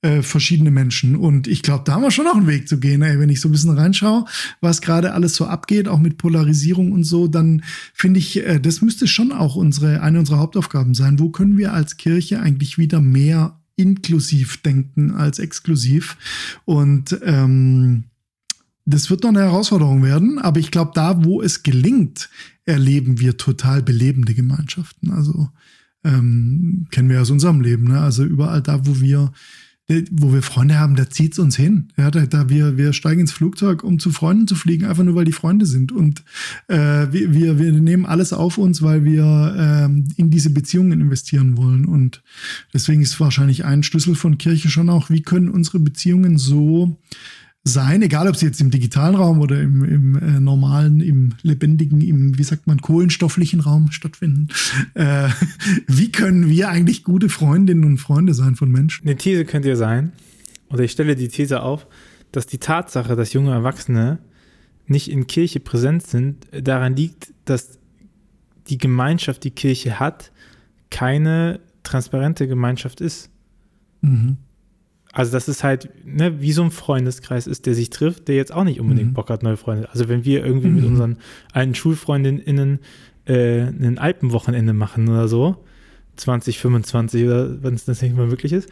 äh, 0.04 0.20
verschiedene 0.20 0.70
Menschen. 0.70 1.16
Und 1.16 1.46
ich 1.46 1.62
glaube, 1.62 1.84
da 1.86 1.94
haben 1.94 2.02
wir 2.02 2.10
schon 2.10 2.26
noch 2.26 2.36
einen 2.36 2.46
Weg 2.46 2.68
zu 2.68 2.78
gehen. 2.78 3.00
Ey. 3.00 3.18
Wenn 3.18 3.30
ich 3.30 3.40
so 3.40 3.48
ein 3.48 3.52
bisschen 3.52 3.70
reinschaue, 3.70 4.26
was 4.60 4.82
gerade 4.82 5.14
alles 5.14 5.34
so 5.34 5.46
abgeht, 5.46 5.88
auch 5.88 5.98
mit 5.98 6.18
Polarisierung 6.18 6.92
und 6.92 7.04
so, 7.04 7.26
dann 7.26 7.64
finde 7.94 8.20
ich, 8.20 8.36
äh, 8.44 8.60
das 8.60 8.82
müsste 8.82 9.08
schon 9.08 9.32
auch 9.32 9.56
unsere, 9.56 10.02
eine 10.02 10.18
unserer 10.18 10.40
Hauptaufgaben 10.40 10.92
sein. 10.92 11.18
Wo 11.18 11.30
können 11.30 11.56
wir 11.56 11.72
als 11.72 11.96
Kirche 11.96 12.40
eigentlich 12.40 12.76
wieder 12.76 13.00
mehr 13.00 13.58
inklusiv 13.76 14.58
denken 14.58 15.10
als 15.12 15.38
exklusiv? 15.38 16.18
Und 16.66 17.18
ähm, 17.22 18.04
das 18.84 19.08
wird 19.08 19.22
noch 19.22 19.30
eine 19.30 19.40
Herausforderung 19.40 20.02
werden, 20.02 20.38
aber 20.38 20.60
ich 20.60 20.70
glaube, 20.70 20.92
da, 20.94 21.24
wo 21.24 21.40
es 21.40 21.62
gelingt, 21.62 22.28
erleben 22.66 23.20
wir 23.20 23.38
total 23.38 23.82
belebende 23.82 24.34
Gemeinschaften. 24.34 25.10
Also 25.10 25.48
ähm, 26.04 26.88
kennen 26.90 27.08
wir 27.08 27.22
aus 27.22 27.30
unserem 27.30 27.62
Leben. 27.62 27.84
Ne? 27.84 28.00
Also 28.00 28.22
überall 28.22 28.60
da, 28.60 28.86
wo 28.86 29.00
wir 29.00 29.32
wo 30.10 30.32
wir 30.32 30.42
Freunde 30.42 30.78
haben, 30.78 30.96
da 30.96 31.10
zieht 31.10 31.34
es 31.34 31.38
uns 31.38 31.56
hin. 31.56 31.88
Ja, 31.98 32.10
da, 32.10 32.24
da 32.24 32.48
wir, 32.48 32.78
wir 32.78 32.94
steigen 32.94 33.20
ins 33.20 33.32
Flugzeug, 33.32 33.84
um 33.84 33.98
zu 33.98 34.10
Freunden 34.10 34.48
zu 34.48 34.54
fliegen, 34.54 34.86
einfach 34.86 35.04
nur 35.04 35.14
weil 35.14 35.26
die 35.26 35.32
Freunde 35.32 35.66
sind. 35.66 35.92
Und 35.92 36.24
äh, 36.68 37.06
wir, 37.10 37.58
wir 37.58 37.72
nehmen 37.72 38.06
alles 38.06 38.32
auf 38.32 38.56
uns, 38.56 38.80
weil 38.80 39.04
wir 39.04 39.54
ähm, 39.58 40.08
in 40.16 40.30
diese 40.30 40.50
Beziehungen 40.50 41.00
investieren 41.02 41.58
wollen. 41.58 41.84
Und 41.84 42.22
deswegen 42.72 43.02
ist 43.02 43.20
wahrscheinlich 43.20 43.66
ein 43.66 43.82
Schlüssel 43.82 44.14
von 44.14 44.38
Kirche 44.38 44.70
schon 44.70 44.88
auch, 44.88 45.10
wie 45.10 45.20
können 45.20 45.50
unsere 45.50 45.80
Beziehungen 45.80 46.38
so 46.38 46.96
sein, 47.66 48.02
egal 48.02 48.28
ob 48.28 48.36
sie 48.36 48.44
jetzt 48.44 48.60
im 48.60 48.70
digitalen 48.70 49.14
Raum 49.14 49.40
oder 49.40 49.58
im, 49.60 49.82
im 49.84 50.16
äh, 50.16 50.38
normalen, 50.38 51.00
im 51.00 51.32
lebendigen, 51.42 52.02
im, 52.02 52.38
wie 52.38 52.42
sagt 52.42 52.66
man, 52.66 52.80
kohlenstofflichen 52.80 53.60
Raum 53.60 53.90
stattfinden. 53.90 54.48
Äh, 54.94 55.28
wie 55.88 56.12
können 56.12 56.48
wir 56.48 56.68
eigentlich 56.68 57.04
gute 57.04 57.28
Freundinnen 57.28 57.84
und 57.84 57.98
Freunde 57.98 58.32
sein 58.32 58.54
von 58.54 58.70
Menschen? 58.70 59.06
Eine 59.06 59.16
These 59.16 59.44
könnte 59.44 59.68
ja 59.68 59.76
sein, 59.76 60.12
oder 60.68 60.84
ich 60.84 60.92
stelle 60.92 61.16
die 61.16 61.28
These 61.28 61.62
auf, 61.62 61.86
dass 62.30 62.46
die 62.46 62.58
Tatsache, 62.58 63.16
dass 63.16 63.32
junge 63.32 63.50
Erwachsene 63.50 64.18
nicht 64.86 65.10
in 65.10 65.26
Kirche 65.26 65.60
präsent 65.60 66.06
sind, 66.06 66.46
daran 66.52 66.94
liegt, 66.94 67.32
dass 67.44 67.78
die 68.68 68.78
Gemeinschaft, 68.78 69.42
die 69.44 69.50
Kirche 69.50 69.98
hat, 69.98 70.30
keine 70.90 71.60
transparente 71.82 72.46
Gemeinschaft 72.46 73.00
ist. 73.00 73.30
Mhm. 74.00 74.36
Also 75.14 75.30
das 75.30 75.48
ist 75.48 75.62
halt, 75.62 75.88
ne, 76.04 76.40
wie 76.40 76.52
so 76.52 76.64
ein 76.64 76.72
Freundeskreis 76.72 77.46
ist, 77.46 77.66
der 77.66 77.74
sich 77.76 77.90
trifft, 77.90 78.26
der 78.26 78.34
jetzt 78.34 78.52
auch 78.52 78.64
nicht 78.64 78.80
unbedingt 78.80 79.10
mhm. 79.10 79.14
Bock 79.14 79.30
hat, 79.30 79.44
neue 79.44 79.56
Freunde. 79.56 79.88
Also 79.90 80.08
wenn 80.08 80.24
wir 80.24 80.44
irgendwie 80.44 80.66
mhm. 80.66 80.74
mit 80.74 80.84
unseren 80.84 81.18
alten 81.52 81.76
SchulfreundInnen 81.76 82.80
äh, 83.26 83.60
ein 83.60 83.98
Alpenwochenende 83.98 84.72
machen 84.72 85.08
oder 85.08 85.28
so, 85.28 85.64
2025 86.16 87.24
oder 87.24 87.62
wenn 87.62 87.74
es 87.74 87.84
das 87.84 88.02
nicht 88.02 88.16
mal 88.16 88.26
möglich 88.26 88.52
ist, 88.52 88.68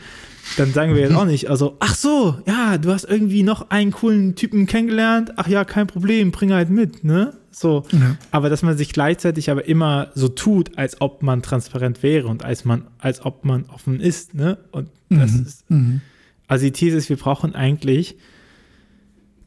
dann 0.56 0.72
sagen 0.72 0.94
wir 0.94 1.02
jetzt 1.02 1.14
auch 1.14 1.24
nicht, 1.24 1.48
also, 1.48 1.76
ach 1.78 1.94
so, 1.94 2.38
ja, 2.46 2.76
du 2.76 2.90
hast 2.90 3.04
irgendwie 3.04 3.44
noch 3.44 3.70
einen 3.70 3.92
coolen 3.92 4.34
Typen 4.34 4.66
kennengelernt, 4.66 5.34
ach 5.36 5.46
ja, 5.46 5.64
kein 5.64 5.86
Problem, 5.86 6.32
bring 6.32 6.52
halt 6.52 6.70
mit, 6.70 7.04
ne? 7.04 7.34
So. 7.52 7.84
Ja. 7.92 8.16
Aber 8.32 8.48
dass 8.48 8.62
man 8.62 8.76
sich 8.76 8.92
gleichzeitig 8.92 9.50
aber 9.50 9.66
immer 9.66 10.10
so 10.14 10.28
tut, 10.28 10.76
als 10.76 11.00
ob 11.00 11.22
man 11.22 11.42
transparent 11.42 12.02
wäre 12.02 12.26
und 12.26 12.44
als 12.44 12.64
man, 12.64 12.88
als 12.98 13.24
ob 13.24 13.44
man 13.44 13.66
offen 13.66 14.00
ist, 14.00 14.34
ne? 14.34 14.58
Und 14.72 14.88
das 15.08 15.32
mhm. 15.32 15.42
ist, 15.42 15.70
mhm. 15.70 16.00
Also 16.52 16.66
die 16.66 16.72
These 16.72 16.98
ist, 16.98 17.08
wir 17.08 17.16
brauchen 17.16 17.54
eigentlich 17.54 18.14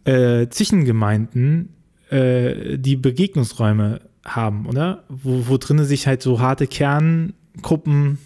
äh, 0.06 0.48
Zwischengemeinden, 0.48 1.70
äh, 2.10 2.80
die 2.80 2.96
Begegnungsräume 2.96 4.02
haben, 4.26 4.66
oder? 4.66 5.04
Wo, 5.08 5.48
wo 5.48 5.58
drinnen 5.58 5.86
sich 5.86 6.08
halt 6.08 6.24
so 6.24 6.40
harte 6.40 6.66
Kerngruppen 6.66 8.18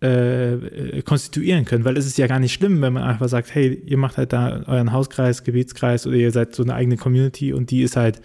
äh, 0.00 1.02
konstituieren 1.02 1.66
können, 1.66 1.84
weil 1.84 1.96
es 1.96 2.06
ist 2.06 2.18
ja 2.18 2.26
gar 2.26 2.40
nicht 2.40 2.52
schlimm, 2.52 2.82
wenn 2.82 2.94
man 2.94 3.04
einfach 3.04 3.28
sagt, 3.28 3.54
hey, 3.54 3.80
ihr 3.86 3.96
macht 3.96 4.16
halt 4.16 4.32
da 4.32 4.64
euren 4.66 4.90
Hauskreis, 4.90 5.44
Gebetskreis 5.44 6.04
oder 6.04 6.16
ihr 6.16 6.32
seid 6.32 6.56
so 6.56 6.64
eine 6.64 6.74
eigene 6.74 6.96
Community 6.96 7.52
und 7.52 7.70
die 7.70 7.82
ist 7.82 7.94
halt 7.94 8.20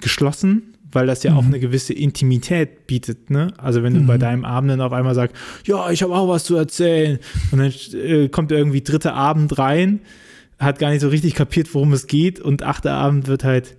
geschlossen 0.00 0.71
weil 0.92 1.06
das 1.06 1.22
ja 1.22 1.32
mhm. 1.32 1.36
auch 1.38 1.44
eine 1.44 1.60
gewisse 1.60 1.92
Intimität 1.92 2.86
bietet. 2.86 3.30
Ne? 3.30 3.52
Also 3.58 3.82
wenn 3.82 3.94
du 3.94 4.00
mhm. 4.00 4.06
bei 4.06 4.18
deinem 4.18 4.44
Abend 4.44 4.70
dann 4.70 4.80
auf 4.80 4.92
einmal 4.92 5.14
sagst, 5.14 5.36
ja, 5.66 5.90
ich 5.90 6.02
habe 6.02 6.14
auch 6.14 6.28
was 6.28 6.44
zu 6.44 6.56
erzählen 6.56 7.18
und 7.50 7.58
dann 7.58 7.72
äh, 8.00 8.28
kommt 8.28 8.52
irgendwie 8.52 8.82
dritter 8.82 9.14
Abend 9.14 9.58
rein, 9.58 10.00
hat 10.58 10.78
gar 10.78 10.90
nicht 10.90 11.00
so 11.00 11.08
richtig 11.08 11.34
kapiert, 11.34 11.74
worum 11.74 11.92
es 11.92 12.06
geht 12.06 12.40
und 12.40 12.62
achter 12.62 12.92
Abend 12.92 13.26
wird 13.26 13.44
halt 13.44 13.76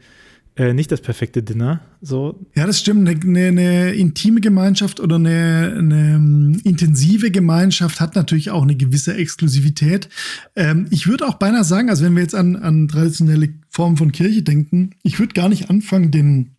äh, 0.55 0.73
nicht 0.73 0.91
das 0.91 1.01
perfekte 1.01 1.41
Dinner. 1.41 1.81
So. 2.01 2.39
Ja, 2.55 2.67
das 2.67 2.79
stimmt. 2.79 3.09
Eine, 3.09 3.47
eine, 3.47 3.93
intime 3.93 4.39
Gemeinschaft 4.39 4.99
oder 4.99 5.15
eine, 5.15 5.75
eine 5.77 6.15
ähm, 6.15 6.61
intensive 6.63 7.31
Gemeinschaft 7.31 7.99
hat 7.99 8.15
natürlich 8.15 8.51
auch 8.51 8.61
eine 8.61 8.75
gewisse 8.75 9.15
Exklusivität. 9.15 10.09
Ähm, 10.55 10.85
ich 10.91 11.07
würde 11.07 11.27
auch 11.27 11.35
beinahe 11.35 11.63
sagen, 11.63 11.89
also 11.89 12.05
wenn 12.05 12.15
wir 12.15 12.21
jetzt 12.21 12.35
an, 12.35 12.55
an 12.55 12.87
traditionelle 12.87 13.49
Formen 13.69 13.97
von 13.97 14.11
Kirche 14.11 14.43
denken, 14.43 14.91
ich 15.01 15.17
würde 15.17 15.33
gar 15.33 15.49
nicht 15.49 15.71
anfangen, 15.71 16.11
den 16.11 16.51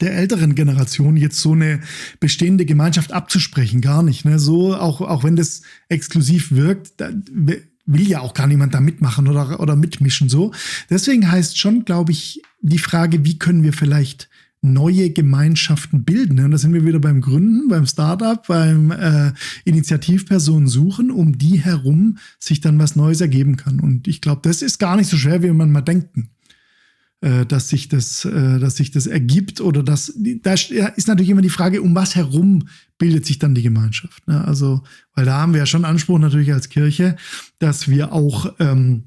der 0.00 0.14
älteren 0.16 0.54
Generation 0.54 1.16
jetzt 1.16 1.40
so 1.40 1.52
eine 1.52 1.80
bestehende 2.20 2.64
Gemeinschaft 2.64 3.12
abzusprechen, 3.12 3.80
gar 3.80 4.02
nicht. 4.02 4.24
Ne? 4.24 4.38
So, 4.38 4.76
auch, 4.76 5.00
auch 5.00 5.24
wenn 5.24 5.36
das 5.36 5.62
exklusiv 5.88 6.52
wirkt, 6.52 7.00
da, 7.00 7.10
will 7.86 8.08
ja 8.08 8.20
auch 8.20 8.34
gar 8.34 8.46
niemand 8.46 8.74
da 8.74 8.80
mitmachen 8.80 9.28
oder, 9.28 9.60
oder 9.60 9.76
mitmischen 9.76 10.28
so. 10.28 10.52
Deswegen 10.88 11.30
heißt 11.30 11.58
schon, 11.58 11.84
glaube 11.84 12.12
ich, 12.12 12.42
die 12.60 12.78
Frage, 12.78 13.24
wie 13.24 13.38
können 13.38 13.62
wir 13.62 13.72
vielleicht 13.72 14.28
neue 14.62 15.10
Gemeinschaften 15.10 16.04
bilden. 16.04 16.40
Und 16.40 16.50
da 16.50 16.58
sind 16.58 16.72
wir 16.72 16.86
wieder 16.86 16.98
beim 16.98 17.20
Gründen, 17.20 17.68
beim 17.68 17.86
Startup, 17.86 18.44
beim 18.46 18.90
äh, 18.90 19.32
Initiativpersonen 19.64 20.68
suchen, 20.68 21.10
um 21.10 21.36
die 21.36 21.60
herum 21.60 22.16
sich 22.38 22.62
dann 22.62 22.78
was 22.78 22.96
Neues 22.96 23.20
ergeben 23.20 23.56
kann. 23.56 23.78
Und 23.78 24.08
ich 24.08 24.22
glaube, 24.22 24.40
das 24.42 24.62
ist 24.62 24.78
gar 24.78 24.96
nicht 24.96 25.10
so 25.10 25.18
schwer, 25.18 25.42
wie 25.42 25.50
man 25.50 25.70
mal 25.70 25.82
denken 25.82 26.30
äh, 27.24 27.46
dass 27.46 27.70
sich 27.70 27.88
das, 27.88 28.26
äh, 28.26 28.58
dass 28.58 28.76
sich 28.76 28.90
das 28.90 29.06
ergibt 29.06 29.62
oder 29.62 29.82
dass 29.82 30.12
da 30.42 30.52
ist 30.52 31.08
natürlich 31.08 31.30
immer 31.30 31.40
die 31.40 31.48
Frage, 31.48 31.80
um 31.80 31.94
was 31.94 32.16
herum 32.16 32.68
bildet 32.98 33.24
sich 33.24 33.38
dann 33.38 33.54
die 33.54 33.62
Gemeinschaft. 33.62 34.28
Ne? 34.28 34.44
Also, 34.44 34.82
weil 35.14 35.24
da 35.24 35.40
haben 35.40 35.54
wir 35.54 35.60
ja 35.60 35.66
schon 35.66 35.86
Anspruch 35.86 36.18
natürlich 36.18 36.52
als 36.52 36.68
Kirche, 36.68 37.16
dass 37.60 37.88
wir 37.88 38.12
auch 38.12 38.52
ähm, 38.58 39.04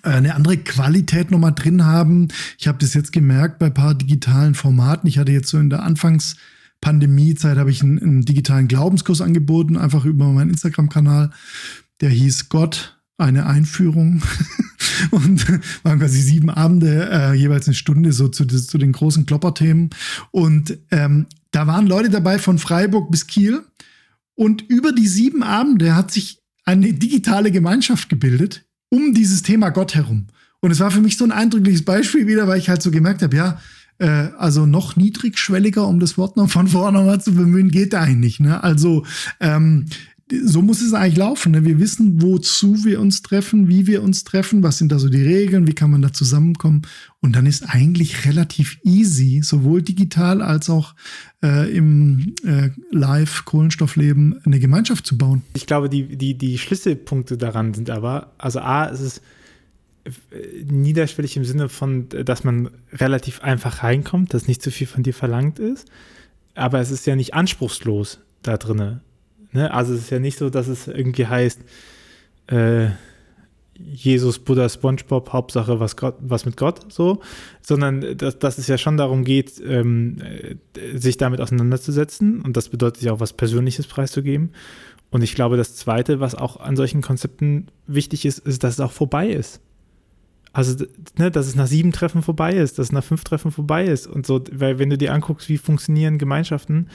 eine 0.00 0.36
andere 0.36 0.56
Qualität 0.56 1.30
nochmal 1.30 1.52
drin 1.54 1.84
haben. 1.84 2.28
Ich 2.56 2.66
habe 2.66 2.78
das 2.78 2.94
jetzt 2.94 3.12
gemerkt 3.12 3.58
bei 3.58 3.68
paar 3.68 3.94
digitalen 3.94 4.54
Formaten. 4.54 5.06
Ich 5.06 5.18
hatte 5.18 5.32
jetzt 5.32 5.48
so 5.48 5.58
in 5.58 5.68
der 5.68 5.82
Anfangspandemiezeit 5.82 7.58
habe 7.58 7.70
ich 7.70 7.82
einen, 7.82 7.98
einen 7.98 8.24
digitalen 8.24 8.68
Glaubenskurs 8.68 9.20
angeboten, 9.20 9.76
einfach 9.76 10.06
über 10.06 10.32
meinen 10.32 10.48
Instagram-Kanal. 10.48 11.30
Der 12.00 12.08
hieß 12.08 12.48
Gott, 12.48 12.99
eine 13.20 13.46
Einführung 13.46 14.22
und 15.10 15.46
waren 15.82 15.98
quasi 15.98 16.20
sieben 16.20 16.50
Abende, 16.50 17.08
äh, 17.10 17.34
jeweils 17.34 17.66
eine 17.66 17.74
Stunde 17.74 18.12
so 18.12 18.28
zu, 18.28 18.46
zu 18.46 18.78
den 18.78 18.92
großen 18.92 19.26
Klopperthemen. 19.26 19.90
Und 20.30 20.78
ähm, 20.90 21.26
da 21.50 21.66
waren 21.66 21.86
Leute 21.86 22.10
dabei 22.10 22.38
von 22.38 22.58
Freiburg 22.58 23.10
bis 23.10 23.26
Kiel. 23.26 23.62
Und 24.34 24.62
über 24.62 24.92
die 24.92 25.08
sieben 25.08 25.42
Abende 25.42 25.94
hat 25.94 26.10
sich 26.10 26.40
eine 26.64 26.92
digitale 26.92 27.50
Gemeinschaft 27.50 28.08
gebildet, 28.08 28.64
um 28.88 29.14
dieses 29.14 29.42
Thema 29.42 29.70
Gott 29.70 29.94
herum. 29.94 30.28
Und 30.60 30.70
es 30.70 30.80
war 30.80 30.90
für 30.90 31.00
mich 31.00 31.16
so 31.16 31.24
ein 31.24 31.32
eindrückliches 31.32 31.84
Beispiel 31.84 32.26
wieder, 32.26 32.46
weil 32.46 32.58
ich 32.58 32.68
halt 32.68 32.82
so 32.82 32.90
gemerkt 32.90 33.22
habe, 33.22 33.36
ja, 33.36 33.60
äh, 33.98 34.30
also 34.38 34.66
noch 34.66 34.96
niedrigschwelliger, 34.96 35.86
um 35.86 36.00
das 36.00 36.18
Wort 36.18 36.36
noch 36.36 36.50
von 36.50 36.68
vorne 36.68 36.98
nochmal 36.98 37.20
zu 37.20 37.34
bemühen, 37.34 37.70
geht 37.70 37.94
eigentlich. 37.94 38.40
Ne? 38.40 38.62
Also 38.62 39.04
ähm, 39.40 39.86
so 40.44 40.62
muss 40.62 40.80
es 40.80 40.92
eigentlich 40.92 41.16
laufen. 41.16 41.52
Ne? 41.52 41.64
Wir 41.64 41.78
wissen, 41.78 42.22
wozu 42.22 42.84
wir 42.84 43.00
uns 43.00 43.22
treffen, 43.22 43.68
wie 43.68 43.86
wir 43.86 44.02
uns 44.02 44.24
treffen, 44.24 44.62
was 44.62 44.78
sind 44.78 44.92
da 44.92 44.98
so 44.98 45.08
die 45.08 45.22
Regeln, 45.22 45.66
wie 45.66 45.72
kann 45.72 45.90
man 45.90 46.02
da 46.02 46.12
zusammenkommen. 46.12 46.82
Und 47.20 47.36
dann 47.36 47.46
ist 47.46 47.64
eigentlich 47.68 48.26
relativ 48.26 48.78
easy, 48.84 49.40
sowohl 49.42 49.82
digital 49.82 50.42
als 50.42 50.70
auch 50.70 50.94
äh, 51.42 51.70
im 51.74 52.34
äh, 52.44 52.70
Live-Kohlenstoffleben 52.90 54.40
eine 54.44 54.60
Gemeinschaft 54.60 55.06
zu 55.06 55.18
bauen. 55.18 55.42
Ich 55.54 55.66
glaube, 55.66 55.88
die, 55.88 56.16
die, 56.16 56.34
die 56.34 56.58
Schlüsselpunkte 56.58 57.36
daran 57.36 57.74
sind 57.74 57.90
aber, 57.90 58.32
also 58.38 58.60
A, 58.60 58.88
es 58.88 59.00
ist 59.00 59.22
äh, 60.04 60.64
niederschwellig 60.64 61.36
im 61.36 61.44
Sinne 61.44 61.68
von, 61.68 62.08
dass 62.08 62.44
man 62.44 62.70
relativ 62.92 63.42
einfach 63.42 63.82
reinkommt, 63.82 64.32
dass 64.32 64.48
nicht 64.48 64.62
zu 64.62 64.70
viel 64.70 64.86
von 64.86 65.02
dir 65.02 65.14
verlangt 65.14 65.58
ist. 65.58 65.88
Aber 66.54 66.80
es 66.80 66.90
ist 66.90 67.06
ja 67.06 67.16
nicht 67.16 67.34
anspruchslos 67.34 68.20
da 68.42 68.56
drinne. 68.56 69.02
Ne? 69.52 69.72
Also 69.72 69.94
es 69.94 70.00
ist 70.00 70.10
ja 70.10 70.18
nicht 70.18 70.38
so, 70.38 70.50
dass 70.50 70.68
es 70.68 70.86
irgendwie 70.86 71.26
heißt, 71.26 71.60
äh, 72.48 72.88
Jesus, 73.82 74.38
Buddha, 74.38 74.68
SpongeBob, 74.68 75.32
Hauptsache 75.32 75.80
was, 75.80 75.96
Gott, 75.96 76.16
was 76.20 76.44
mit 76.44 76.56
Gott, 76.56 76.92
so, 76.92 77.20
sondern 77.62 78.16
dass, 78.16 78.38
dass 78.38 78.58
es 78.58 78.66
ja 78.66 78.76
schon 78.76 78.96
darum 78.96 79.24
geht, 79.24 79.60
ähm, 79.66 80.18
sich 80.94 81.16
damit 81.16 81.40
auseinanderzusetzen 81.40 82.42
und 82.42 82.56
das 82.56 82.68
bedeutet 82.68 83.02
ja 83.02 83.12
auch 83.12 83.20
was 83.20 83.32
Persönliches 83.32 83.86
preiszugeben. 83.86 84.50
Und 85.10 85.22
ich 85.22 85.34
glaube, 85.34 85.56
das 85.56 85.74
Zweite, 85.74 86.20
was 86.20 86.34
auch 86.34 86.60
an 86.60 86.76
solchen 86.76 87.00
Konzepten 87.00 87.68
wichtig 87.86 88.24
ist, 88.26 88.38
ist, 88.38 88.62
dass 88.62 88.74
es 88.74 88.80
auch 88.80 88.92
vorbei 88.92 89.28
ist. 89.28 89.60
Also, 90.52 90.84
ne, 91.16 91.30
dass 91.30 91.46
es 91.46 91.54
nach 91.54 91.66
sieben 91.66 91.92
Treffen 91.92 92.22
vorbei 92.22 92.54
ist, 92.54 92.78
dass 92.78 92.88
es 92.88 92.92
nach 92.92 93.04
fünf 93.04 93.24
Treffen 93.24 93.50
vorbei 93.50 93.86
ist 93.86 94.06
und 94.06 94.26
so, 94.26 94.42
weil 94.52 94.78
wenn 94.78 94.90
du 94.90 94.98
dir 94.98 95.12
anguckst, 95.12 95.48
wie 95.48 95.58
funktionieren 95.58 96.18
Gemeinschaften, 96.18 96.88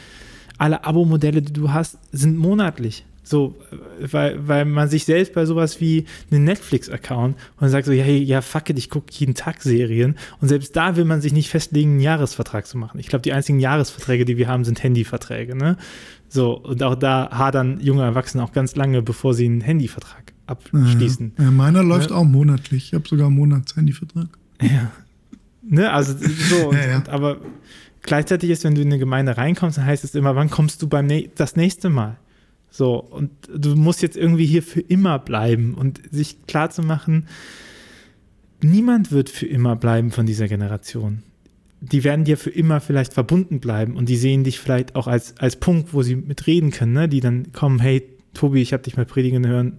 alle 0.58 0.84
Abo-Modelle, 0.84 1.42
die 1.42 1.54
du 1.54 1.72
hast, 1.72 1.98
sind 2.12 2.38
monatlich. 2.38 3.06
So, 3.26 3.56
weil, 4.00 4.48
weil 4.48 4.66
man 4.66 4.88
sich 4.88 5.06
selbst 5.06 5.34
bei 5.34 5.48
sowas 5.48 5.82
wie 5.82 6.06
einen 6.30 6.44
Netflix-Account 6.44 7.36
und 7.60 7.70
sagt 7.70 7.88
so, 7.88 7.92
ja, 7.92 8.06
ja, 8.06 8.42
fuck 8.42 8.70
it, 8.70 8.78
ich 8.78 8.92
gucke 8.92 9.08
jeden 9.14 9.34
Tag 9.34 9.64
Serien. 9.64 10.16
Und 10.42 10.48
selbst 10.48 10.76
da 10.76 10.96
will 10.96 11.06
man 11.06 11.22
sich 11.22 11.34
nicht 11.34 11.50
festlegen, 11.50 11.94
einen 11.94 12.02
Jahresvertrag 12.02 12.68
zu 12.68 12.78
machen. 12.78 13.00
Ich 13.00 13.08
glaube, 13.08 13.24
die 13.24 13.34
einzigen 13.34 13.60
Jahresverträge, 13.60 14.26
die 14.26 14.38
wir 14.38 14.48
haben, 14.48 14.64
sind 14.64 14.84
Handyverträge. 14.84 15.56
Ne? 15.56 15.76
So, 16.30 16.54
und 16.56 16.84
auch 16.84 16.94
da 16.94 17.32
hadern 17.32 17.80
junge 17.82 18.04
Erwachsene 18.04 18.44
auch 18.44 18.52
ganz 18.52 18.76
lange, 18.76 19.02
bevor 19.02 19.34
sie 19.34 19.46
einen 19.46 19.62
Handyvertrag 19.62 20.34
abschließen. 20.46 21.34
Ja, 21.40 21.46
ja 21.46 21.52
meiner 21.52 21.82
läuft 21.82 22.12
ja. 22.12 22.18
auch 22.18 22.26
monatlich. 22.26 22.90
Ich 22.90 22.94
habe 22.94 23.08
sogar 23.08 23.26
einen 23.26 23.38
Monats-Handyvertrag. 23.38 24.28
Ja. 24.62 24.92
Ne, 25.68 25.92
also 25.92 26.14
so, 26.20 26.70
und, 26.96 27.10
aber 27.10 27.38
Gleichzeitig 28.06 28.52
ist, 28.52 28.64
wenn 28.64 28.76
du 28.76 28.82
in 28.82 28.88
eine 28.88 29.00
Gemeinde 29.00 29.36
reinkommst, 29.36 29.80
dann 29.80 29.86
heißt 29.86 30.04
es 30.04 30.14
immer, 30.14 30.36
wann 30.36 30.52
kommst 30.52 30.82
du 30.82 30.88
beim 30.88 31.10
das 31.36 31.56
nächste 31.56 31.90
Mal? 31.90 32.18
So, 32.70 33.00
und 33.00 33.32
du 33.52 33.76
musst 33.76 34.02
jetzt 34.02 34.16
irgendwie 34.16 34.46
hier 34.46 34.62
für 34.62 34.82
immer 34.82 35.18
bleiben 35.18 35.74
und 35.74 36.02
sich 36.12 36.46
klar 36.46 36.70
zu 36.70 36.84
machen, 36.84 37.28
niemand 38.62 39.12
wird 39.12 39.30
für 39.30 39.48
immer 39.48 39.76
bleiben 39.76 40.12
von 40.12 40.26
dieser 40.26 40.48
Generation. 40.48 41.24
Die 41.82 42.04
werden 42.04 42.26
dir 42.26 42.38
für 42.38 42.50
immer 42.52 42.80
vielleicht 42.82 43.14
verbunden 43.14 43.60
bleiben 43.60 43.96
und 43.96 44.08
die 44.08 44.18
sehen 44.18 44.44
dich 44.44 44.60
vielleicht 44.60 44.96
auch 44.96 45.08
als, 45.08 45.38
als 45.38 45.56
Punkt, 45.56 45.94
wo 45.94 46.04
sie 46.04 46.16
mitreden 46.16 46.72
können, 46.72 46.94
ne? 46.94 47.10
die 47.10 47.22
dann 47.22 47.52
kommen, 47.54 47.80
hey, 47.80 48.04
Tobi, 48.34 48.62
ich 48.62 48.74
habe 48.74 48.84
dich 48.84 48.98
mal 48.98 49.06
predigen 49.06 49.48
hören, 49.48 49.78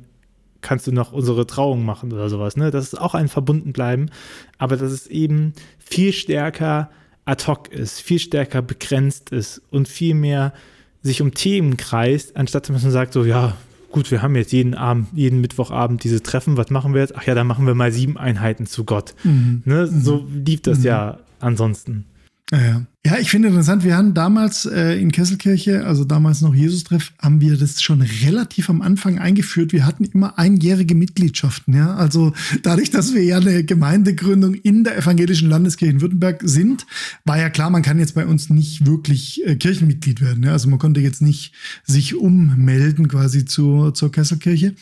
kannst 0.62 0.86
du 0.86 0.92
noch 0.92 1.12
unsere 1.12 1.46
Trauung 1.46 1.84
machen 1.84 2.12
oder 2.12 2.28
sowas. 2.28 2.56
Ne? 2.56 2.72
Das 2.72 2.84
ist 2.84 3.00
auch 3.00 3.14
ein 3.14 3.28
Verbundenbleiben, 3.28 4.10
aber 4.58 4.76
das 4.76 4.90
ist 4.90 5.06
eben 5.08 5.52
viel 5.78 6.12
stärker 6.12 6.90
ad 7.26 7.46
hoc 7.46 7.68
ist, 7.68 8.00
viel 8.00 8.18
stärker 8.18 8.62
begrenzt 8.62 9.30
ist 9.30 9.60
und 9.70 9.88
viel 9.88 10.14
mehr 10.14 10.54
sich 11.02 11.20
um 11.20 11.34
Themen 11.34 11.76
kreist, 11.76 12.36
anstatt 12.36 12.68
dass 12.68 12.82
man 12.82 12.92
sagt 12.92 13.12
so, 13.12 13.24
ja, 13.24 13.56
gut, 13.92 14.10
wir 14.10 14.22
haben 14.22 14.34
jetzt 14.36 14.52
jeden 14.52 14.74
Abend, 14.74 15.08
jeden 15.12 15.40
Mittwochabend 15.40 16.02
diese 16.04 16.22
Treffen, 16.22 16.56
was 16.56 16.70
machen 16.70 16.94
wir 16.94 17.00
jetzt? 17.00 17.14
Ach 17.16 17.24
ja, 17.24 17.34
dann 17.34 17.46
machen 17.46 17.66
wir 17.66 17.74
mal 17.74 17.92
sieben 17.92 18.16
Einheiten 18.16 18.66
zu 18.66 18.84
Gott. 18.84 19.14
Mhm. 19.24 19.62
Ne? 19.64 19.86
So 19.86 20.22
mhm. 20.22 20.44
lief 20.44 20.62
das 20.62 20.78
mhm. 20.78 20.84
ja 20.84 21.18
ansonsten. 21.40 22.06
Ja, 22.50 22.60
ja. 22.60 22.82
Ja, 23.06 23.18
ich 23.20 23.30
finde 23.30 23.46
interessant, 23.46 23.84
wir 23.84 23.96
haben 23.96 24.14
damals 24.14 24.66
äh, 24.66 25.00
in 25.00 25.12
Kesselkirche, 25.12 25.86
also 25.86 26.04
damals 26.04 26.40
noch 26.40 26.52
Jesus-Treff, 26.52 27.12
haben 27.20 27.40
wir 27.40 27.56
das 27.56 27.80
schon 27.80 28.02
relativ 28.02 28.68
am 28.68 28.82
Anfang 28.82 29.20
eingeführt. 29.20 29.72
Wir 29.72 29.86
hatten 29.86 30.02
immer 30.06 30.40
einjährige 30.40 30.96
Mitgliedschaften, 30.96 31.72
ja. 31.72 31.94
Also 31.94 32.32
dadurch, 32.64 32.90
dass 32.90 33.14
wir 33.14 33.22
ja 33.22 33.36
eine 33.36 33.62
Gemeindegründung 33.62 34.54
in 34.54 34.82
der 34.82 34.98
evangelischen 34.98 35.48
Landeskirche 35.48 35.92
in 35.92 36.00
Württemberg 36.00 36.40
sind, 36.42 36.84
war 37.24 37.38
ja 37.38 37.48
klar, 37.48 37.70
man 37.70 37.82
kann 37.82 38.00
jetzt 38.00 38.16
bei 38.16 38.26
uns 38.26 38.50
nicht 38.50 38.86
wirklich 38.86 39.46
äh, 39.46 39.54
Kirchenmitglied 39.54 40.20
werden. 40.20 40.42
Ja? 40.42 40.50
Also 40.50 40.68
man 40.68 40.80
konnte 40.80 41.00
jetzt 41.00 41.22
nicht 41.22 41.52
sich 41.84 42.16
ummelden 42.16 43.06
quasi 43.06 43.44
zur, 43.44 43.94
zur 43.94 44.10
Kesselkirche. 44.10 44.74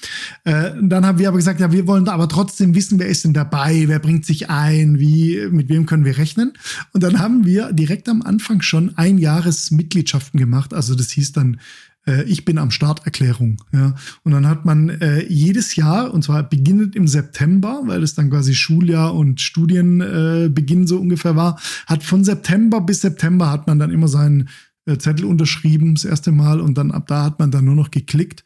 Äh, 0.45 0.71
dann 0.81 1.05
haben 1.05 1.19
wir 1.19 1.29
aber 1.29 1.37
gesagt, 1.37 1.61
ja, 1.61 1.73
wir 1.73 1.87
wollen 1.87 2.09
aber 2.09 2.31
trotzdem 2.31 2.75
wissen, 2.75 2.99
wer 2.99 3.09
ist 3.09 3.25
denn 3.25 3.35
dabei, 3.35 3.85
wer 3.87 3.99
bringt 3.99 4.25
sich 4.25 4.49
ein, 4.49 4.99
wie, 4.99 5.47
mit 5.51 5.69
wem 5.69 5.85
können 5.85 6.07
wir 6.07 6.17
rechnen. 6.17 6.55
Und 6.93 7.03
dann 7.03 7.19
haben 7.19 7.45
wir 7.45 7.71
direkt 7.75 8.09
am 8.14 8.14
Anfang 8.23 8.63
schon 8.63 8.97
ein 8.97 9.19
Jahresmitgliedschaften 9.19 10.39
gemacht. 10.39 10.75
Also 10.75 10.95
das 10.95 11.11
hieß 11.11 11.33
dann 11.33 11.61
äh, 12.07 12.25
ich 12.25 12.45
bin 12.45 12.59
am 12.59 12.71
Starterklärung. 12.71 13.57
Ja. 13.73 13.95
Und 14.23 14.33
dann 14.33 14.49
hat 14.49 14.65
man 14.65 14.89
äh, 14.89 15.25
jedes 15.25 15.77
Jahr, 15.77 16.13
und 16.13 16.23
zwar 16.23 16.43
beginnend 16.43 16.97
im 16.97 17.09
September, 17.09 17.83
weil 17.85 18.03
es 18.03 18.15
dann 18.15 18.31
quasi 18.31 18.55
Schuljahr 18.55 19.15
und 19.15 19.41
Studienbeginn 19.41 20.83
äh, 20.85 20.87
so 20.87 20.99
ungefähr 20.99 21.37
war, 21.37 21.59
hat 21.87 22.03
von 22.03 22.25
September 22.25 22.81
bis 22.81 23.01
September 23.01 23.51
hat 23.51 23.67
man 23.67 23.79
dann 23.79 23.91
immer 23.91 24.09
seinen 24.09 24.49
äh, 24.87 24.99
Zettel 24.99 25.25
unterschrieben, 25.25 25.95
das 25.95 26.05
erste 26.05 26.33
Mal, 26.33 26.61
und 26.61 26.77
dann 26.77 26.91
ab 26.91 27.07
da 27.07 27.25
hat 27.25 27.39
man 27.39 27.51
dann 27.51 27.65
nur 27.65 27.75
noch 27.75 27.91
geklickt. 27.91 28.45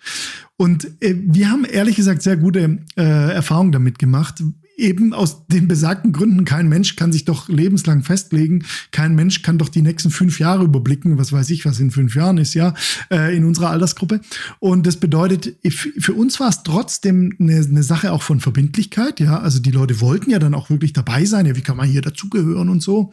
Und 0.56 0.86
äh, 1.02 1.16
wir 1.16 1.50
haben 1.50 1.64
ehrlich 1.64 1.96
gesagt 1.96 2.22
sehr 2.22 2.36
gute 2.36 2.78
äh, 2.96 3.32
Erfahrungen 3.32 3.72
damit 3.72 3.98
gemacht 3.98 4.42
eben 4.78 5.12
aus 5.12 5.46
den 5.48 5.68
besagten 5.68 6.12
Gründen, 6.12 6.44
kein 6.44 6.68
Mensch 6.68 6.96
kann 6.96 7.12
sich 7.12 7.24
doch 7.24 7.48
lebenslang 7.48 8.02
festlegen, 8.02 8.64
kein 8.92 9.14
Mensch 9.14 9.42
kann 9.42 9.58
doch 9.58 9.68
die 9.68 9.82
nächsten 9.82 10.10
fünf 10.10 10.38
Jahre 10.38 10.64
überblicken, 10.64 11.18
was 11.18 11.32
weiß 11.32 11.50
ich, 11.50 11.64
was 11.66 11.80
in 11.80 11.90
fünf 11.90 12.14
Jahren 12.14 12.38
ist, 12.38 12.54
ja, 12.54 12.74
äh, 13.10 13.36
in 13.36 13.44
unserer 13.44 13.70
Altersgruppe. 13.70 14.20
Und 14.60 14.86
das 14.86 14.98
bedeutet, 14.98 15.56
für 15.72 16.14
uns 16.14 16.38
war 16.38 16.48
es 16.48 16.62
trotzdem 16.62 17.34
eine, 17.40 17.56
eine 17.56 17.82
Sache 17.82 18.12
auch 18.12 18.22
von 18.22 18.40
Verbindlichkeit, 18.40 19.20
ja, 19.20 19.40
also 19.40 19.58
die 19.58 19.72
Leute 19.72 20.00
wollten 20.00 20.30
ja 20.30 20.38
dann 20.38 20.54
auch 20.54 20.70
wirklich 20.70 20.92
dabei 20.92 21.24
sein, 21.24 21.46
ja, 21.46 21.56
wie 21.56 21.62
kann 21.62 21.76
man 21.76 21.88
hier 21.88 22.02
dazugehören 22.02 22.68
und 22.68 22.80
so. 22.80 23.12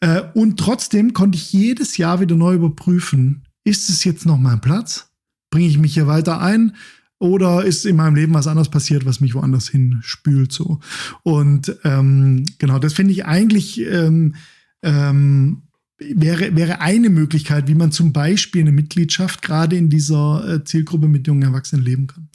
Äh, 0.00 0.22
und 0.34 0.58
trotzdem 0.58 1.12
konnte 1.12 1.36
ich 1.36 1.52
jedes 1.52 1.96
Jahr 1.96 2.20
wieder 2.20 2.36
neu 2.36 2.54
überprüfen, 2.54 3.42
ist 3.64 3.90
es 3.90 4.04
jetzt 4.04 4.24
noch 4.26 4.38
mein 4.38 4.60
Platz? 4.60 5.10
Bringe 5.50 5.68
ich 5.68 5.78
mich 5.78 5.94
hier 5.94 6.06
weiter 6.06 6.40
ein? 6.40 6.74
Oder 7.22 7.64
ist 7.64 7.86
in 7.86 7.94
meinem 7.94 8.16
Leben 8.16 8.34
was 8.34 8.48
anderes 8.48 8.68
passiert, 8.68 9.06
was 9.06 9.20
mich 9.20 9.36
woanders 9.36 9.68
hinspült 9.68 10.50
so? 10.50 10.80
Und 11.22 11.72
ähm, 11.84 12.42
genau, 12.58 12.80
das 12.80 12.94
finde 12.94 13.12
ich 13.12 13.24
eigentlich 13.24 13.80
ähm, 13.80 14.34
ähm, 14.82 15.62
wäre, 16.00 16.56
wäre 16.56 16.80
eine 16.80 17.10
Möglichkeit, 17.10 17.68
wie 17.68 17.76
man 17.76 17.92
zum 17.92 18.12
Beispiel 18.12 18.62
eine 18.62 18.72
Mitgliedschaft 18.72 19.40
gerade 19.40 19.76
in 19.76 19.88
dieser 19.88 20.48
äh, 20.48 20.64
Zielgruppe 20.64 21.06
mit 21.06 21.28
jungen 21.28 21.42
Erwachsenen 21.42 21.84
leben 21.84 22.08
kann. 22.08 22.28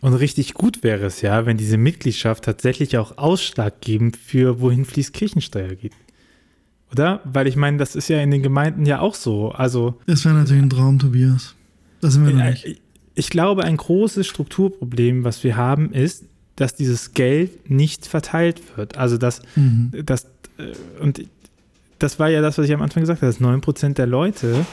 Und 0.00 0.14
richtig 0.14 0.54
gut 0.54 0.84
wäre 0.84 1.06
es 1.06 1.22
ja, 1.22 1.44
wenn 1.44 1.56
diese 1.56 1.76
Mitgliedschaft 1.76 2.44
tatsächlich 2.44 2.98
auch 2.98 3.18
ausschlaggebend 3.18 4.16
für 4.16 4.60
wohin 4.60 4.84
fließt 4.84 5.12
Kirchensteuer 5.12 5.74
geht. 5.74 5.94
Oder? 6.92 7.20
Weil 7.24 7.48
ich 7.48 7.56
meine, 7.56 7.78
das 7.78 7.96
ist 7.96 8.08
ja 8.08 8.20
in 8.20 8.30
den 8.30 8.44
Gemeinden 8.44 8.86
ja 8.86 9.00
auch 9.00 9.16
so. 9.16 9.50
Also. 9.50 9.98
Das 10.06 10.24
wäre 10.24 10.36
natürlich 10.36 10.62
ein 10.62 10.70
Traum, 10.70 11.00
Tobias. 11.00 11.56
Das 12.00 12.12
sind 12.12 12.24
wir 12.24 12.32
noch 12.32 12.44
nicht. 12.44 12.80
Ich 13.20 13.28
glaube, 13.28 13.64
ein 13.64 13.76
großes 13.76 14.26
Strukturproblem, 14.26 15.24
was 15.24 15.44
wir 15.44 15.54
haben, 15.54 15.92
ist, 15.92 16.24
dass 16.56 16.74
dieses 16.74 17.12
Geld 17.12 17.68
nicht 17.68 18.06
verteilt 18.06 18.62
wird. 18.78 18.96
Also, 18.96 19.18
dass, 19.18 19.42
mhm. 19.56 19.92
dass 20.06 20.24
äh, 20.56 20.72
und 21.02 21.22
das 21.98 22.18
war 22.18 22.30
ja 22.30 22.40
das, 22.40 22.56
was 22.56 22.64
ich 22.64 22.72
am 22.72 22.80
Anfang 22.80 23.02
gesagt 23.02 23.20
habe, 23.20 23.30
dass 23.30 23.38
9% 23.38 23.92
der 23.92 24.06
Leute 24.06 24.64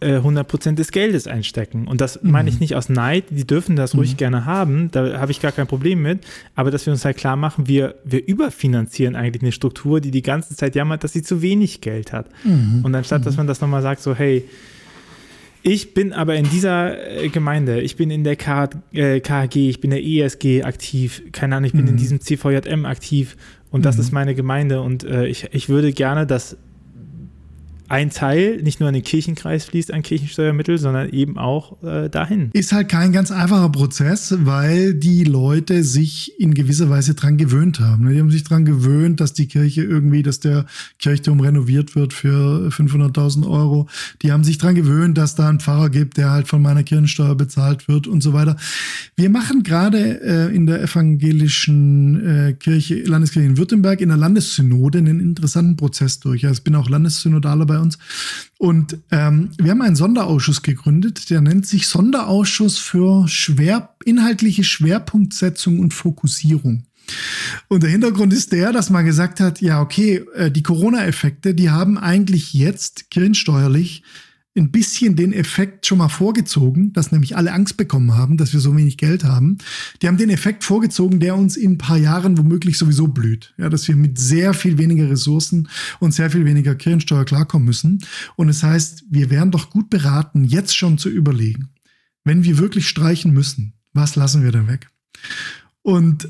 100% 0.00 0.70
äh, 0.70 0.74
des 0.74 0.92
Geldes 0.92 1.26
einstecken. 1.26 1.88
Und 1.88 2.00
das 2.00 2.22
mhm. 2.22 2.30
meine 2.30 2.50
ich 2.50 2.60
nicht 2.60 2.76
aus 2.76 2.88
Neid, 2.88 3.24
die 3.30 3.48
dürfen 3.48 3.74
das 3.74 3.96
ruhig 3.96 4.12
mhm. 4.12 4.16
gerne 4.18 4.44
haben, 4.44 4.92
da 4.92 5.18
habe 5.18 5.32
ich 5.32 5.40
gar 5.40 5.50
kein 5.50 5.66
Problem 5.66 6.02
mit, 6.02 6.20
aber 6.54 6.70
dass 6.70 6.86
wir 6.86 6.92
uns 6.92 7.04
halt 7.04 7.16
klar 7.16 7.34
machen, 7.34 7.66
wir, 7.66 7.96
wir 8.04 8.24
überfinanzieren 8.24 9.16
eigentlich 9.16 9.42
eine 9.42 9.50
Struktur, 9.50 10.00
die 10.00 10.12
die 10.12 10.22
ganze 10.22 10.54
Zeit 10.54 10.76
jammert, 10.76 11.02
dass 11.02 11.12
sie 11.12 11.22
zu 11.22 11.42
wenig 11.42 11.80
Geld 11.80 12.12
hat. 12.12 12.26
Mhm. 12.44 12.84
Und 12.84 12.94
anstatt, 12.94 13.26
dass 13.26 13.34
mhm. 13.34 13.38
man 13.38 13.46
das 13.48 13.60
nochmal 13.60 13.82
sagt, 13.82 14.02
so 14.02 14.14
hey, 14.14 14.48
ich 15.62 15.94
bin 15.94 16.12
aber 16.12 16.34
in 16.34 16.48
dieser 16.50 17.22
äh, 17.22 17.28
Gemeinde, 17.28 17.80
ich 17.80 17.96
bin 17.96 18.10
in 18.10 18.24
der 18.24 18.36
KG, 18.36 18.76
äh, 18.94 19.68
ich 19.68 19.80
bin 19.80 19.90
der 19.90 20.02
ESG 20.02 20.64
aktiv, 20.64 21.22
keine 21.32 21.56
Ahnung, 21.56 21.66
ich 21.66 21.72
bin 21.72 21.86
in 21.86 21.94
mhm. 21.94 21.98
diesem 21.98 22.20
CVJM 22.20 22.84
aktiv 22.84 23.36
und 23.70 23.84
das 23.84 23.98
ist 23.98 24.12
meine 24.12 24.34
Gemeinde 24.34 24.80
und 24.80 25.04
äh, 25.04 25.26
ich, 25.26 25.48
ich 25.52 25.68
würde 25.68 25.92
gerne, 25.92 26.26
dass 26.26 26.56
ein 27.92 28.08
Teil 28.08 28.62
nicht 28.62 28.80
nur 28.80 28.88
an 28.88 28.94
den 28.94 29.02
Kirchenkreis 29.02 29.66
fließt 29.66 29.92
an 29.92 30.02
Kirchensteuermittel, 30.02 30.78
sondern 30.78 31.10
eben 31.10 31.36
auch 31.36 31.82
äh, 31.82 32.08
dahin. 32.08 32.48
Ist 32.54 32.72
halt 32.72 32.88
kein 32.88 33.12
ganz 33.12 33.30
einfacher 33.30 33.68
Prozess, 33.68 34.34
weil 34.38 34.94
die 34.94 35.24
Leute 35.24 35.84
sich 35.84 36.40
in 36.40 36.54
gewisser 36.54 36.88
Weise 36.88 37.12
dran 37.12 37.36
gewöhnt 37.36 37.80
haben. 37.80 38.08
Die 38.08 38.18
haben 38.18 38.30
sich 38.30 38.44
dran 38.44 38.64
gewöhnt, 38.64 39.20
dass 39.20 39.34
die 39.34 39.46
Kirche 39.46 39.82
irgendwie, 39.82 40.22
dass 40.22 40.40
der 40.40 40.64
Kirchturm 41.00 41.40
renoviert 41.40 41.94
wird 41.94 42.14
für 42.14 42.70
500.000 42.70 43.46
Euro. 43.46 43.88
Die 44.22 44.32
haben 44.32 44.42
sich 44.42 44.56
dran 44.56 44.74
gewöhnt, 44.74 45.18
dass 45.18 45.34
da 45.34 45.50
ein 45.50 45.60
Pfarrer 45.60 45.90
gibt, 45.90 46.16
der 46.16 46.30
halt 46.30 46.48
von 46.48 46.62
meiner 46.62 46.84
Kirchensteuer 46.84 47.34
bezahlt 47.34 47.88
wird 47.88 48.06
und 48.06 48.22
so 48.22 48.32
weiter. 48.32 48.56
Wir 49.16 49.28
machen 49.28 49.64
gerade 49.64 50.22
äh, 50.22 50.56
in 50.56 50.64
der 50.64 50.82
evangelischen 50.82 52.26
äh, 52.26 52.52
Kirche, 52.54 53.02
Landeskirche 53.02 53.48
in 53.48 53.58
Württemberg 53.58 54.00
in 54.00 54.08
der 54.08 54.16
Landessynode 54.16 54.96
einen 54.96 55.20
interessanten 55.20 55.76
Prozess 55.76 56.20
durch. 56.20 56.46
Also 56.46 56.60
ich 56.60 56.64
bin 56.64 56.74
auch 56.74 56.88
Landessynodaler 56.88 57.66
bei 57.66 57.81
uns. 57.82 57.98
Und 58.58 58.98
ähm, 59.10 59.50
wir 59.58 59.72
haben 59.72 59.82
einen 59.82 59.96
Sonderausschuss 59.96 60.62
gegründet, 60.62 61.28
der 61.30 61.40
nennt 61.40 61.66
sich 61.66 61.86
Sonderausschuss 61.86 62.78
für 62.78 63.28
schwer, 63.28 63.94
inhaltliche 64.04 64.64
Schwerpunktsetzung 64.64 65.80
und 65.80 65.92
Fokussierung. 65.92 66.84
Und 67.68 67.82
der 67.82 67.90
Hintergrund 67.90 68.32
ist 68.32 68.52
der, 68.52 68.72
dass 68.72 68.90
man 68.90 69.04
gesagt 69.04 69.40
hat, 69.40 69.60
ja, 69.60 69.80
okay, 69.80 70.24
äh, 70.34 70.50
die 70.50 70.62
Corona-Effekte, 70.62 71.54
die 71.54 71.70
haben 71.70 71.98
eigentlich 71.98 72.54
jetzt 72.54 73.10
kirchensteuerlich 73.10 74.02
ein 74.54 74.70
bisschen 74.70 75.16
den 75.16 75.32
Effekt 75.32 75.86
schon 75.86 75.98
mal 75.98 76.10
vorgezogen, 76.10 76.92
dass 76.92 77.10
nämlich 77.10 77.36
alle 77.36 77.52
Angst 77.52 77.78
bekommen 77.78 78.14
haben, 78.14 78.36
dass 78.36 78.52
wir 78.52 78.60
so 78.60 78.76
wenig 78.76 78.98
Geld 78.98 79.24
haben. 79.24 79.56
Die 80.00 80.08
haben 80.08 80.18
den 80.18 80.28
Effekt 80.28 80.62
vorgezogen, 80.62 81.20
der 81.20 81.36
uns 81.36 81.56
in 81.56 81.72
ein 81.72 81.78
paar 81.78 81.96
Jahren 81.96 82.36
womöglich 82.36 82.76
sowieso 82.76 83.08
blüht. 83.08 83.54
Ja, 83.56 83.70
dass 83.70 83.88
wir 83.88 83.96
mit 83.96 84.18
sehr 84.18 84.52
viel 84.52 84.76
weniger 84.76 85.08
Ressourcen 85.08 85.68
und 86.00 86.12
sehr 86.12 86.30
viel 86.30 86.44
weniger 86.44 86.74
Kirchensteuer 86.74 87.24
klarkommen 87.24 87.64
müssen. 87.66 88.04
Und 88.36 88.50
es 88.50 88.60
das 88.60 88.70
heißt, 88.70 89.04
wir 89.08 89.30
wären 89.30 89.50
doch 89.50 89.70
gut 89.70 89.88
beraten, 89.88 90.44
jetzt 90.44 90.76
schon 90.76 90.98
zu 90.98 91.08
überlegen, 91.08 91.70
wenn 92.24 92.44
wir 92.44 92.58
wirklich 92.58 92.88
streichen 92.88 93.32
müssen, 93.32 93.72
was 93.94 94.16
lassen 94.16 94.44
wir 94.44 94.52
denn 94.52 94.68
weg? 94.68 94.88
Und 95.80 96.28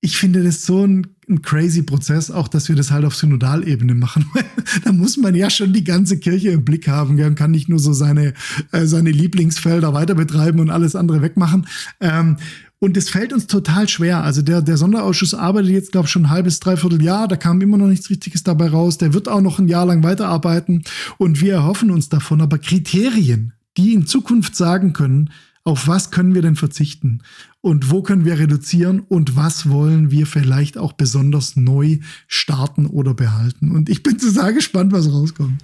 ich 0.00 0.16
finde 0.16 0.42
das 0.42 0.64
so 0.64 0.86
ein, 0.86 1.06
ein, 1.28 1.42
crazy 1.42 1.82
Prozess, 1.82 2.30
auch 2.30 2.48
dass 2.48 2.68
wir 2.68 2.76
das 2.76 2.90
halt 2.90 3.04
auf 3.04 3.14
Synodalebene 3.14 3.94
machen. 3.94 4.26
da 4.84 4.92
muss 4.92 5.16
man 5.16 5.34
ja 5.34 5.50
schon 5.50 5.72
die 5.72 5.84
ganze 5.84 6.18
Kirche 6.18 6.50
im 6.50 6.64
Blick 6.64 6.88
haben 6.88 7.16
gell, 7.16 7.26
und 7.26 7.34
kann 7.34 7.50
nicht 7.50 7.68
nur 7.68 7.78
so 7.78 7.92
seine, 7.92 8.34
äh, 8.72 8.86
seine 8.86 9.10
Lieblingsfelder 9.10 9.94
weiter 9.94 10.14
betreiben 10.14 10.60
und 10.60 10.70
alles 10.70 10.96
andere 10.96 11.22
wegmachen. 11.22 11.66
Ähm, 12.00 12.36
und 12.80 12.96
es 12.96 13.10
fällt 13.10 13.32
uns 13.32 13.48
total 13.48 13.88
schwer. 13.88 14.22
Also 14.22 14.40
der, 14.40 14.62
der 14.62 14.76
Sonderausschuss 14.76 15.34
arbeitet 15.34 15.70
jetzt, 15.70 15.92
glaube 15.92 16.06
ich, 16.06 16.12
schon 16.12 16.26
ein 16.26 16.30
halbes, 16.30 16.60
dreiviertel 16.60 17.02
Jahr. 17.02 17.26
Da 17.26 17.36
kam 17.36 17.60
immer 17.60 17.76
noch 17.76 17.88
nichts 17.88 18.08
Richtiges 18.08 18.44
dabei 18.44 18.68
raus. 18.68 18.98
Der 18.98 19.14
wird 19.14 19.28
auch 19.28 19.40
noch 19.40 19.58
ein 19.58 19.66
Jahr 19.66 19.86
lang 19.86 20.04
weiterarbeiten. 20.04 20.84
Und 21.16 21.40
wir 21.40 21.54
erhoffen 21.54 21.90
uns 21.90 22.08
davon. 22.08 22.40
Aber 22.40 22.58
Kriterien, 22.58 23.52
die 23.76 23.94
in 23.94 24.06
Zukunft 24.06 24.54
sagen 24.54 24.92
können, 24.92 25.30
auf 25.64 25.88
was 25.88 26.10
können 26.10 26.34
wir 26.34 26.42
denn 26.42 26.56
verzichten 26.56 27.20
und 27.60 27.90
wo 27.90 28.02
können 28.02 28.24
wir 28.24 28.38
reduzieren 28.38 29.00
und 29.00 29.36
was 29.36 29.68
wollen 29.68 30.10
wir 30.10 30.26
vielleicht 30.26 30.78
auch 30.78 30.92
besonders 30.92 31.56
neu 31.56 31.98
starten 32.26 32.86
oder 32.86 33.14
behalten. 33.14 33.72
Und 33.72 33.88
ich 33.88 34.02
bin 34.02 34.18
sehr 34.18 34.52
gespannt, 34.52 34.92
was 34.92 35.12
rauskommt. 35.12 35.62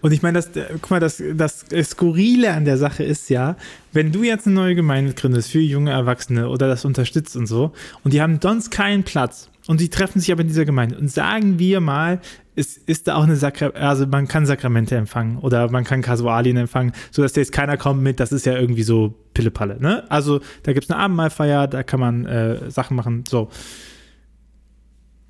Und 0.00 0.12
ich 0.12 0.22
meine, 0.22 0.38
das, 0.38 0.50
guck 0.80 0.90
mal, 0.90 1.00
das, 1.00 1.22
das 1.36 1.66
Skurrile 1.90 2.52
an 2.52 2.64
der 2.64 2.78
Sache 2.78 3.04
ist 3.04 3.28
ja, 3.28 3.56
wenn 3.92 4.10
du 4.10 4.22
jetzt 4.22 4.46
eine 4.46 4.56
neue 4.56 4.74
Gemeinde 4.74 5.12
gründest 5.12 5.50
für 5.50 5.60
junge 5.60 5.90
Erwachsene 5.90 6.48
oder 6.48 6.66
das 6.66 6.84
unterstützt 6.84 7.36
und 7.36 7.46
so, 7.46 7.72
und 8.02 8.12
die 8.12 8.22
haben 8.22 8.38
sonst 8.42 8.70
keinen 8.70 9.04
Platz 9.04 9.50
und 9.66 9.80
die 9.80 9.90
treffen 9.90 10.20
sich 10.20 10.32
aber 10.32 10.42
in 10.42 10.48
dieser 10.48 10.64
Gemeinde 10.64 10.98
und 10.98 11.10
sagen 11.10 11.58
wir 11.58 11.80
mal, 11.80 12.20
ist, 12.56 12.78
ist 12.88 13.06
da 13.06 13.16
auch 13.16 13.24
eine 13.24 13.36
Sakra 13.36 13.68
also 13.68 14.06
man 14.06 14.26
kann 14.26 14.46
Sakramente 14.46 14.96
empfangen 14.96 15.38
oder 15.38 15.70
man 15.70 15.84
kann 15.84 16.02
Kasualien 16.02 16.56
empfangen, 16.56 16.92
sodass 17.10 17.34
da 17.34 17.40
jetzt 17.40 17.52
keiner 17.52 17.76
kommt 17.76 18.02
mit, 18.02 18.18
das 18.18 18.32
ist 18.32 18.46
ja 18.46 18.58
irgendwie 18.58 18.82
so 18.82 19.14
Pillepalle, 19.34 19.78
ne? 19.80 20.10
Also 20.10 20.40
da 20.62 20.72
gibt 20.72 20.84
es 20.84 20.90
eine 20.90 20.98
Abendmahlfeier, 20.98 21.68
da 21.68 21.82
kann 21.82 22.00
man 22.00 22.24
äh, 22.24 22.70
Sachen 22.70 22.96
machen, 22.96 23.24
so. 23.28 23.50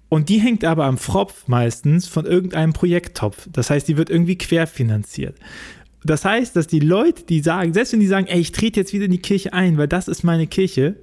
Und 0.09 0.29
die 0.29 0.39
hängt 0.39 0.64
aber 0.64 0.85
am 0.85 0.99
Fropf 0.99 1.49
meistens 1.49 2.07
von 2.07 2.27
irgendeinem 2.27 2.72
Projekttopf. 2.72 3.49
Das 3.53 3.70
heißt, 3.70 3.89
die 3.89 3.97
wird 3.97 4.09
irgendwie 4.09 4.39
querfinanziert. 4.39 5.37
Das 6.05 6.24
heißt, 6.24 6.55
dass 6.55 6.68
die 6.68 6.79
Leute, 6.79 7.24
die 7.24 7.41
sagen, 7.41 7.74
selbst 7.74 7.93
wenn 7.93 8.01
die 8.01 8.07
sagen, 8.07 8.29
ey, 8.29 8.39
ich 8.39 8.53
trete 8.53 8.79
jetzt 8.79 8.93
wieder 8.93 9.07
in 9.07 9.11
die 9.11 9.18
Kirche 9.18 9.53
ein, 9.53 9.77
weil 9.79 9.89
das 9.89 10.07
ist 10.07 10.22
meine 10.22 10.47
Kirche, 10.47 10.95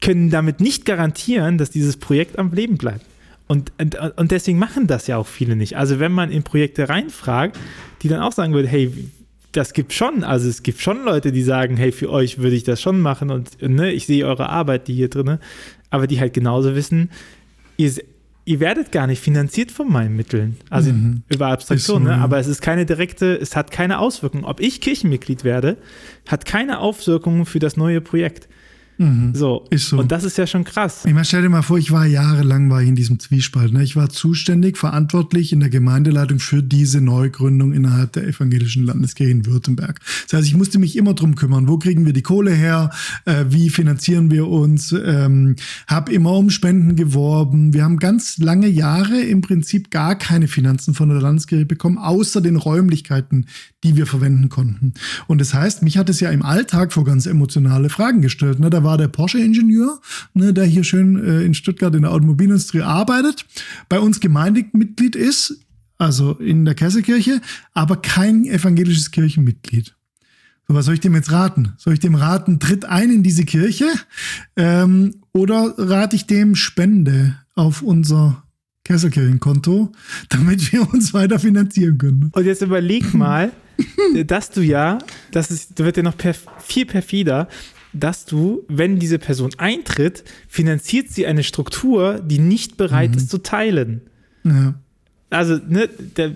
können 0.00 0.30
damit 0.30 0.60
nicht 0.60 0.84
garantieren, 0.84 1.58
dass 1.58 1.70
dieses 1.70 1.96
Projekt 1.96 2.36
am 2.36 2.50
Leben 2.52 2.76
bleibt. 2.76 3.06
Und, 3.52 3.70
und, 3.78 3.96
und 4.16 4.30
deswegen 4.30 4.58
machen 4.58 4.86
das 4.86 5.06
ja 5.08 5.18
auch 5.18 5.26
viele 5.26 5.56
nicht. 5.56 5.76
Also 5.76 6.00
wenn 6.00 6.10
man 6.10 6.30
in 6.30 6.42
Projekte 6.42 6.88
reinfragt, 6.88 7.58
die 8.00 8.08
dann 8.08 8.20
auch 8.20 8.32
sagen 8.32 8.54
würde, 8.54 8.66
hey, 8.66 8.90
das 9.52 9.74
gibt 9.74 9.92
schon, 9.92 10.24
also 10.24 10.48
es 10.48 10.62
gibt 10.62 10.80
schon 10.80 11.04
Leute, 11.04 11.32
die 11.32 11.42
sagen, 11.42 11.76
hey, 11.76 11.92
für 11.92 12.08
euch 12.08 12.38
würde 12.38 12.56
ich 12.56 12.64
das 12.64 12.80
schon 12.80 13.02
machen 13.02 13.30
und 13.30 13.60
ne, 13.60 13.92
ich 13.92 14.06
sehe 14.06 14.26
eure 14.26 14.48
Arbeit, 14.48 14.88
die 14.88 14.94
hier 14.94 15.10
drin, 15.10 15.36
aber 15.90 16.06
die 16.06 16.18
halt 16.18 16.32
genauso 16.32 16.74
wissen, 16.74 17.10
ihr, 17.76 17.92
ihr 18.46 18.60
werdet 18.60 18.90
gar 18.90 19.06
nicht 19.06 19.20
finanziert 19.20 19.70
von 19.70 19.92
meinen 19.92 20.16
Mitteln, 20.16 20.56
also 20.70 20.90
mhm. 20.90 21.24
über 21.28 21.48
Abstraktion, 21.48 22.04
ne? 22.04 22.14
aber 22.14 22.38
es 22.38 22.46
ist 22.46 22.62
keine 22.62 22.86
direkte, 22.86 23.38
es 23.38 23.54
hat 23.54 23.70
keine 23.70 23.98
Auswirkung. 23.98 24.44
Ob 24.44 24.60
ich 24.60 24.80
Kirchenmitglied 24.80 25.44
werde, 25.44 25.76
hat 26.26 26.46
keine 26.46 26.78
Auswirkungen 26.78 27.44
für 27.44 27.58
das 27.58 27.76
neue 27.76 28.00
Projekt. 28.00 28.48
Mhm. 28.98 29.34
So. 29.34 29.64
Ist 29.70 29.88
so. 29.88 29.98
Und 29.98 30.12
das 30.12 30.24
ist 30.24 30.38
ja 30.38 30.46
schon 30.46 30.64
krass. 30.64 31.04
Ich 31.04 31.12
meine, 31.12 31.24
stell 31.24 31.42
dir 31.42 31.48
mal 31.48 31.62
vor, 31.62 31.78
ich 31.78 31.90
war 31.90 32.06
jahrelang 32.06 32.70
war 32.70 32.82
ich 32.82 32.88
in 32.88 32.94
diesem 32.94 33.18
Zwiespalt. 33.18 33.72
Ne? 33.72 33.82
Ich 33.82 33.96
war 33.96 34.08
zuständig, 34.10 34.78
verantwortlich 34.78 35.52
in 35.52 35.60
der 35.60 35.70
Gemeindeleitung 35.70 36.38
für 36.38 36.62
diese 36.62 37.00
Neugründung 37.00 37.72
innerhalb 37.72 38.12
der 38.12 38.26
evangelischen 38.26 38.84
Landeskirche 38.84 39.32
in 39.32 39.46
Württemberg. 39.46 40.00
Das 40.24 40.38
heißt, 40.38 40.48
ich 40.48 40.56
musste 40.56 40.78
mich 40.78 40.96
immer 40.96 41.14
drum 41.14 41.34
kümmern. 41.34 41.68
Wo 41.68 41.78
kriegen 41.78 42.06
wir 42.06 42.12
die 42.12 42.22
Kohle 42.22 42.52
her? 42.52 42.90
Äh, 43.24 43.46
wie 43.48 43.70
finanzieren 43.70 44.30
wir 44.30 44.48
uns? 44.48 44.92
Ähm, 44.92 45.56
hab 45.86 46.08
immer 46.08 46.32
um 46.32 46.50
Spenden 46.50 46.96
geworben. 46.96 47.72
Wir 47.74 47.84
haben 47.84 47.98
ganz 47.98 48.38
lange 48.38 48.68
Jahre 48.68 49.20
im 49.20 49.40
Prinzip 49.40 49.90
gar 49.90 50.16
keine 50.16 50.48
Finanzen 50.48 50.94
von 50.94 51.08
der 51.08 51.20
Landeskirche 51.20 51.66
bekommen, 51.66 51.98
außer 51.98 52.40
den 52.40 52.56
Räumlichkeiten, 52.56 53.46
die 53.84 53.96
wir 53.96 54.06
verwenden 54.06 54.48
konnten. 54.48 54.94
Und 55.26 55.40
das 55.40 55.54
heißt, 55.54 55.82
mich 55.82 55.98
hat 55.98 56.08
es 56.08 56.20
ja 56.20 56.30
im 56.30 56.42
Alltag 56.42 56.92
vor 56.92 57.04
ganz 57.04 57.26
emotionale 57.26 57.90
Fragen 57.90 58.22
gestellt. 58.22 58.60
Ne? 58.60 58.70
Da 58.70 58.84
war 58.84 58.96
der 58.96 59.08
Porsche-Ingenieur, 59.08 60.00
ne, 60.34 60.54
der 60.54 60.64
hier 60.64 60.84
schön 60.84 61.22
äh, 61.22 61.42
in 61.42 61.54
Stuttgart 61.54 61.94
in 61.94 62.02
der 62.02 62.12
Automobilindustrie 62.12 62.82
arbeitet, 62.82 63.44
bei 63.88 63.98
uns 63.98 64.20
Gemeindemitglied 64.20 65.16
ist, 65.16 65.58
also 65.98 66.32
in 66.34 66.64
der 66.64 66.74
Kesselkirche, 66.74 67.40
aber 67.74 67.96
kein 67.96 68.44
evangelisches 68.44 69.10
Kirchenmitglied. 69.10 69.94
So, 70.68 70.74
was 70.74 70.84
soll 70.84 70.94
ich 70.94 71.00
dem 71.00 71.14
jetzt 71.14 71.32
raten? 71.32 71.72
Soll 71.76 71.94
ich 71.94 72.00
dem 72.00 72.14
raten, 72.14 72.60
tritt 72.60 72.84
ein 72.84 73.10
in 73.10 73.22
diese 73.22 73.44
Kirche? 73.44 73.86
Ähm, 74.56 75.16
oder 75.32 75.74
rate 75.76 76.14
ich 76.14 76.26
dem 76.26 76.54
Spende 76.54 77.36
auf 77.54 77.82
unser 77.82 78.44
Kesselkirchenkonto, 78.84 79.92
damit 80.28 80.72
wir 80.72 80.92
uns 80.92 81.14
weiter 81.14 81.38
finanzieren 81.38 81.98
können? 81.98 82.30
Und 82.32 82.44
jetzt 82.46 82.62
überleg 82.62 83.12
mal, 83.14 83.52
dass 84.26 84.50
du 84.50 84.60
ja, 84.60 84.98
das 85.30 85.50
ist, 85.50 85.78
wird 85.78 85.96
ja 85.96 86.02
noch 86.02 86.16
perf 86.16 86.46
viel 86.64 86.86
perfider, 86.86 87.48
dass 87.92 88.24
du, 88.24 88.64
wenn 88.68 88.98
diese 88.98 89.18
Person 89.18 89.50
eintritt, 89.58 90.24
finanziert 90.48 91.10
sie 91.10 91.26
eine 91.26 91.42
Struktur, 91.42 92.20
die 92.20 92.38
nicht 92.38 92.76
bereit 92.76 93.10
mhm. 93.10 93.16
ist 93.18 93.30
zu 93.30 93.38
teilen. 93.38 94.02
Ja. 94.44 94.74
also, 95.30 95.58
ne, 95.68 95.88
der, 95.88 96.32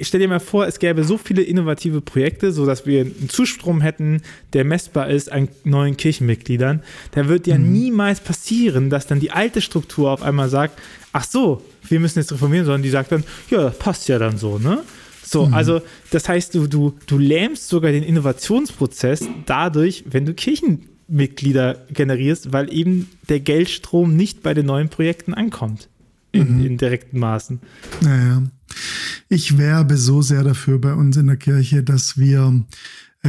stell 0.00 0.20
dir 0.20 0.28
mal 0.28 0.40
vor, 0.40 0.66
es 0.66 0.78
gäbe 0.78 1.02
so 1.04 1.18
viele 1.18 1.42
innovative 1.42 2.00
Projekte, 2.00 2.52
so 2.52 2.64
dass 2.64 2.86
wir 2.86 3.00
einen 3.00 3.28
Zustrom 3.28 3.80
hätten, 3.80 4.22
der 4.52 4.64
messbar 4.64 5.08
ist 5.08 5.32
an 5.32 5.48
neuen 5.64 5.96
Kirchenmitgliedern. 5.96 6.82
Da 7.12 7.28
wird 7.28 7.46
ja 7.46 7.58
mhm. 7.58 7.72
niemals 7.72 8.20
passieren, 8.20 8.90
dass 8.90 9.06
dann 9.06 9.20
die 9.20 9.30
alte 9.30 9.60
Struktur 9.60 10.10
auf 10.10 10.22
einmal 10.22 10.48
sagt, 10.48 10.78
ach 11.12 11.24
so, 11.24 11.62
wir 11.88 11.98
müssen 11.98 12.18
jetzt 12.18 12.32
reformieren, 12.32 12.66
sondern 12.66 12.82
die 12.82 12.90
sagt 12.90 13.10
dann, 13.10 13.24
ja, 13.50 13.62
das 13.62 13.78
passt 13.78 14.08
ja 14.08 14.18
dann 14.18 14.38
so, 14.38 14.58
ne? 14.58 14.82
So, 15.24 15.46
mhm. 15.46 15.54
also 15.54 15.80
das 16.10 16.28
heißt, 16.28 16.54
du, 16.54 16.66
du, 16.66 16.94
du 17.06 17.18
lähmst 17.18 17.68
sogar 17.68 17.92
den 17.92 18.02
Innovationsprozess 18.02 19.26
dadurch, 19.46 20.04
wenn 20.08 20.26
du 20.26 20.34
Kirchenmitglieder 20.34 21.86
generierst, 21.92 22.52
weil 22.52 22.72
eben 22.72 23.08
der 23.28 23.40
Geldstrom 23.40 24.16
nicht 24.16 24.42
bei 24.42 24.54
den 24.54 24.66
neuen 24.66 24.90
Projekten 24.90 25.34
ankommt 25.34 25.88
in, 26.32 26.58
mhm. 26.58 26.66
in 26.66 26.78
direkten 26.78 27.18
Maßen. 27.18 27.60
Naja. 28.02 28.42
Ich 29.28 29.56
werbe 29.56 29.96
so 29.96 30.20
sehr 30.20 30.42
dafür 30.42 30.80
bei 30.80 30.92
uns 30.92 31.16
in 31.16 31.26
der 31.26 31.36
Kirche, 31.36 31.82
dass 31.82 32.18
wir 32.18 32.62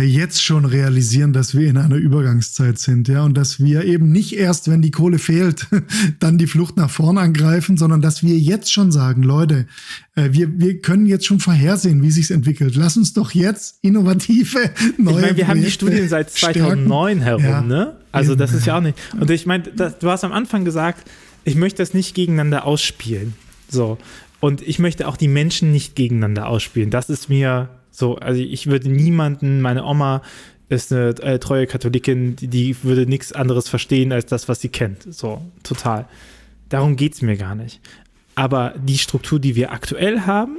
jetzt 0.02 0.43
schon 0.43 0.66
realisieren, 0.66 1.32
dass 1.32 1.56
wir 1.56 1.70
in 1.70 1.78
einer 1.78 1.96
Übergangszeit 1.96 2.78
sind, 2.78 3.08
ja, 3.08 3.24
und 3.24 3.36
dass 3.36 3.60
wir 3.60 3.86
eben 3.86 4.12
nicht 4.12 4.36
erst, 4.36 4.70
wenn 4.70 4.82
die 4.82 4.91
Kohle 4.91 5.20
fehlt, 5.20 5.68
dann 6.20 6.38
die 6.38 6.48
Flucht 6.48 6.76
nach 6.78 6.89
vorn 6.89 7.18
angreifen, 7.18 7.78
sondern 7.78 8.02
dass 8.02 8.22
wir 8.22 8.38
jetzt 8.38 8.74
schon 8.74 8.91
sagen, 8.91 9.24
Leute, 9.24 9.68
äh, 10.16 10.30
wir, 10.32 10.60
wir 10.60 10.82
können 10.82 11.06
jetzt 11.06 11.26
schon 11.26 11.39
vorhersehen, 11.39 12.04
wie 12.04 12.12
sich's 12.12 12.30
entwickelt. 12.30 12.76
Lass 12.76 12.98
uns 12.98 13.14
doch 13.14 13.32
jetzt 13.32 13.78
innovative 13.82 14.72
neue 14.98 15.16
Ich 15.16 15.22
meine, 15.22 15.38
wir 15.38 15.48
haben 15.48 15.62
die 15.62 15.72
Studien 15.72 16.10
seit 16.10 16.30
2009 16.30 17.18
stärken. 17.18 17.24
herum, 17.24 17.43
ja, 17.43 17.62
ne? 17.62 17.96
Also 18.12 18.34
eben, 18.34 18.39
das 18.39 18.54
ist 18.54 18.66
ja 18.66 18.78
auch 18.78 18.82
nicht. 18.82 18.98
Und 19.20 19.30
ich 19.30 19.46
meine, 19.46 19.64
du 19.64 20.10
hast 20.10 20.24
am 20.24 20.32
Anfang 20.32 20.66
gesagt, 20.66 21.10
ich 21.46 21.56
möchte 21.56 21.82
das 21.82 21.93
nicht 21.93 22.16
gegeneinander 22.16 22.66
ausspielen. 22.66 23.34
So. 23.70 23.98
Und 24.39 24.62
ich 24.62 24.80
möchte 24.80 25.08
auch 25.08 25.18
die 25.18 25.28
Menschen 25.28 25.72
nicht 25.72 25.96
gegeneinander 25.96 26.48
ausspielen. 26.48 26.89
Das 26.89 27.10
ist 27.10 27.30
mir 27.30 27.70
so, 27.96 28.16
also 28.16 28.41
ich 28.41 28.68
würde 28.68 28.89
niemanden, 28.89 29.62
meine 29.62 29.86
Oma 29.86 30.22
ist 30.68 30.91
eine 30.91 31.10
äh, 31.22 31.39
treue 31.39 31.68
Katholikin, 31.68 32.36
die, 32.36 32.48
die 32.48 32.84
würde 32.84 33.06
nichts 33.06 33.32
anderes 33.32 33.70
verstehen 33.70 34.12
als 34.12 34.26
das, 34.26 34.50
was 34.50 34.62
sie 34.62 34.70
kennt. 34.70 35.14
So, 35.14 35.41
total. 35.64 36.08
Darum 36.70 36.96
geht 36.96 37.14
es 37.14 37.22
mir 37.22 37.38
gar 37.38 37.56
nicht. 37.56 37.80
Aber 38.34 38.74
die 38.78 38.98
Struktur, 38.98 39.39
die 39.39 39.56
wir 39.56 39.72
aktuell 39.72 40.22
haben, 40.22 40.58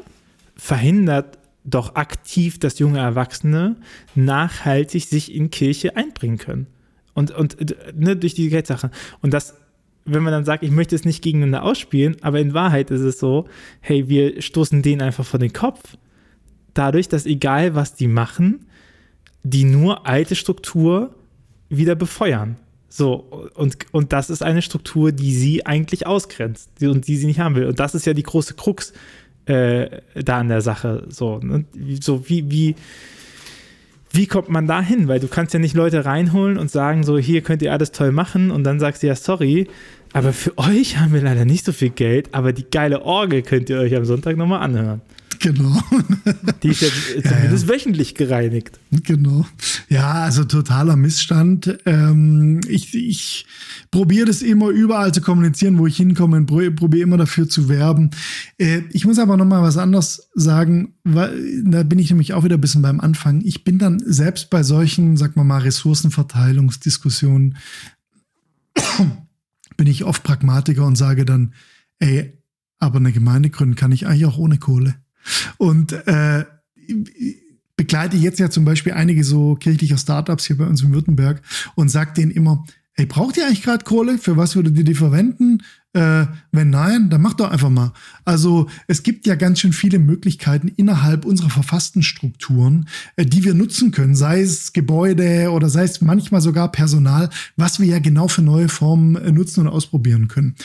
verhindert 0.56 1.38
doch 1.64 1.96
aktiv, 1.96 2.58
dass 2.58 2.78
junge 2.78 3.00
Erwachsene 3.00 3.76
nachhaltig 4.14 5.04
sich 5.04 5.34
in 5.34 5.50
Kirche 5.50 5.96
einbringen 5.96 6.38
können. 6.38 6.68
Und, 7.12 7.32
und 7.32 7.56
ne, 7.94 8.16
durch 8.16 8.34
die 8.34 8.48
Geldsache. 8.48 8.90
Und 9.20 9.34
das 9.34 9.54
wenn 10.06 10.22
man 10.22 10.32
dann 10.32 10.44
sagt, 10.44 10.62
ich 10.62 10.70
möchte 10.70 10.94
es 10.94 11.04
nicht 11.04 11.22
gegeneinander 11.22 11.64
ausspielen, 11.64 12.16
aber 12.22 12.38
in 12.38 12.54
Wahrheit 12.54 12.90
ist 12.90 13.00
es 13.00 13.18
so, 13.18 13.46
hey, 13.80 14.08
wir 14.08 14.40
stoßen 14.40 14.80
denen 14.80 15.02
einfach 15.02 15.26
vor 15.26 15.40
den 15.40 15.52
Kopf, 15.52 15.96
dadurch, 16.78 17.08
dass 17.08 17.26
egal 17.26 17.74
was 17.74 17.94
die 17.94 18.08
machen, 18.08 18.66
die 19.42 19.64
nur 19.64 20.06
alte 20.06 20.34
Struktur 20.34 21.14
wieder 21.68 21.94
befeuern. 21.94 22.56
So, 22.88 23.50
und, 23.54 23.76
und 23.92 24.12
das 24.12 24.30
ist 24.30 24.42
eine 24.42 24.62
Struktur, 24.62 25.12
die 25.12 25.34
sie 25.34 25.66
eigentlich 25.66 26.06
ausgrenzt 26.06 26.70
und 26.82 27.06
die 27.06 27.16
sie 27.16 27.26
nicht 27.26 27.40
haben 27.40 27.54
will. 27.54 27.66
Und 27.66 27.78
das 27.78 27.94
ist 27.94 28.06
ja 28.06 28.14
die 28.14 28.22
große 28.22 28.54
Krux 28.54 28.92
äh, 29.46 30.00
da 30.14 30.38
an 30.38 30.48
der 30.48 30.60
Sache. 30.60 31.04
So, 31.08 31.38
ne? 31.38 31.64
so 32.00 32.28
wie, 32.28 32.50
wie, 32.50 32.74
wie 34.12 34.26
kommt 34.26 34.48
man 34.48 34.66
da 34.66 34.80
hin? 34.80 35.08
Weil 35.08 35.20
du 35.20 35.28
kannst 35.28 35.52
ja 35.52 35.60
nicht 35.60 35.74
Leute 35.74 36.04
reinholen 36.04 36.58
und 36.58 36.70
sagen, 36.70 37.04
so, 37.04 37.18
hier 37.18 37.42
könnt 37.42 37.62
ihr 37.62 37.72
alles 37.72 37.92
toll 37.92 38.12
machen 38.12 38.50
und 38.50 38.64
dann 38.64 38.80
sagst 38.80 39.02
du 39.02 39.08
ja, 39.08 39.14
sorry, 39.14 39.68
aber 40.12 40.32
für 40.32 40.56
euch 40.58 40.98
haben 40.98 41.12
wir 41.12 41.22
leider 41.22 41.44
nicht 41.44 41.64
so 41.64 41.72
viel 41.72 41.90
Geld, 41.90 42.30
aber 42.32 42.52
die 42.52 42.64
geile 42.64 43.02
Orgel 43.02 43.42
könnt 43.42 43.68
ihr 43.68 43.78
euch 43.78 43.94
am 43.94 44.04
Sonntag 44.04 44.36
nochmal 44.36 44.62
anhören. 44.62 45.02
Genau. 45.46 45.80
Die 46.64 46.70
ist 46.70 46.82
ja 46.82 46.88
zumindest 47.22 47.68
ja, 47.68 47.68
ja. 47.68 47.68
wöchentlich 47.68 48.16
gereinigt. 48.16 48.80
Genau. 48.90 49.46
Ja, 49.88 50.24
also 50.24 50.42
totaler 50.42 50.96
Missstand. 50.96 51.78
Ähm, 51.86 52.62
ich 52.66 52.92
ich 52.96 53.46
probiere 53.92 54.26
das 54.26 54.42
immer 54.42 54.70
überall 54.70 55.14
zu 55.14 55.20
kommunizieren, 55.20 55.78
wo 55.78 55.86
ich 55.86 55.98
hinkomme 55.98 56.38
und 56.38 56.46
probiere 56.46 57.04
immer 57.04 57.16
dafür 57.16 57.48
zu 57.48 57.68
werben. 57.68 58.10
Äh, 58.58 58.82
ich 58.90 59.04
muss 59.04 59.20
aber 59.20 59.36
nochmal 59.36 59.62
was 59.62 59.76
anderes 59.76 60.28
sagen, 60.34 60.94
weil 61.04 61.62
da 61.62 61.84
bin 61.84 62.00
ich 62.00 62.10
nämlich 62.10 62.34
auch 62.34 62.42
wieder 62.42 62.56
ein 62.56 62.60
bisschen 62.60 62.82
beim 62.82 62.98
Anfang. 62.98 63.40
Ich 63.42 63.62
bin 63.62 63.78
dann 63.78 64.02
selbst 64.04 64.50
bei 64.50 64.64
solchen, 64.64 65.16
sag 65.16 65.36
mal 65.36 65.44
mal, 65.44 65.62
Ressourcenverteilungsdiskussionen 65.62 67.56
bin 69.76 69.86
ich 69.86 70.02
oft 70.02 70.24
Pragmatiker 70.24 70.84
und 70.84 70.96
sage 70.96 71.24
dann, 71.24 71.54
ey, 72.00 72.32
aber 72.80 72.96
eine 72.98 73.12
Gemeinde 73.12 73.50
gründen 73.50 73.76
kann 73.76 73.92
ich 73.92 74.08
eigentlich 74.08 74.26
auch 74.26 74.38
ohne 74.38 74.58
Kohle. 74.58 74.96
Und 75.58 75.92
äh, 75.92 76.44
begleite 77.76 78.16
jetzt 78.16 78.38
ja 78.38 78.50
zum 78.50 78.64
Beispiel 78.64 78.92
einige 78.92 79.22
so 79.24 79.54
kirchlicher 79.54 79.98
Startups 79.98 80.46
hier 80.46 80.56
bei 80.56 80.66
uns 80.66 80.82
in 80.82 80.92
Württemberg 80.92 81.42
und 81.74 81.90
sage 81.90 82.14
denen 82.14 82.30
immer, 82.30 82.64
ey, 82.94 83.06
braucht 83.06 83.36
ihr 83.36 83.46
eigentlich 83.46 83.62
gerade 83.62 83.84
Kohle? 83.84 84.18
Für 84.18 84.36
was 84.36 84.56
würdet 84.56 84.76
ihr 84.76 84.84
die 84.84 84.94
verwenden? 84.94 85.62
Äh, 85.92 86.26
wenn 86.52 86.70
nein, 86.70 87.10
dann 87.10 87.22
macht 87.22 87.40
doch 87.40 87.50
einfach 87.50 87.70
mal. 87.70 87.92
Also 88.24 88.68
es 88.86 89.02
gibt 89.02 89.26
ja 89.26 89.34
ganz 89.34 89.60
schön 89.60 89.72
viele 89.72 89.98
Möglichkeiten 89.98 90.68
innerhalb 90.68 91.24
unserer 91.24 91.50
verfassten 91.50 92.02
Strukturen, 92.02 92.88
äh, 93.16 93.24
die 93.24 93.44
wir 93.44 93.54
nutzen 93.54 93.92
können, 93.92 94.14
sei 94.14 94.40
es 94.40 94.72
Gebäude 94.72 95.50
oder 95.50 95.68
sei 95.68 95.84
es 95.84 96.00
manchmal 96.00 96.40
sogar 96.40 96.72
Personal, 96.72 97.30
was 97.56 97.80
wir 97.80 97.86
ja 97.86 97.98
genau 97.98 98.28
für 98.28 98.42
neue 98.42 98.68
Formen 98.68 99.16
äh, 99.16 99.32
nutzen 99.32 99.60
und 99.60 99.68
ausprobieren 99.68 100.28
können 100.28 100.56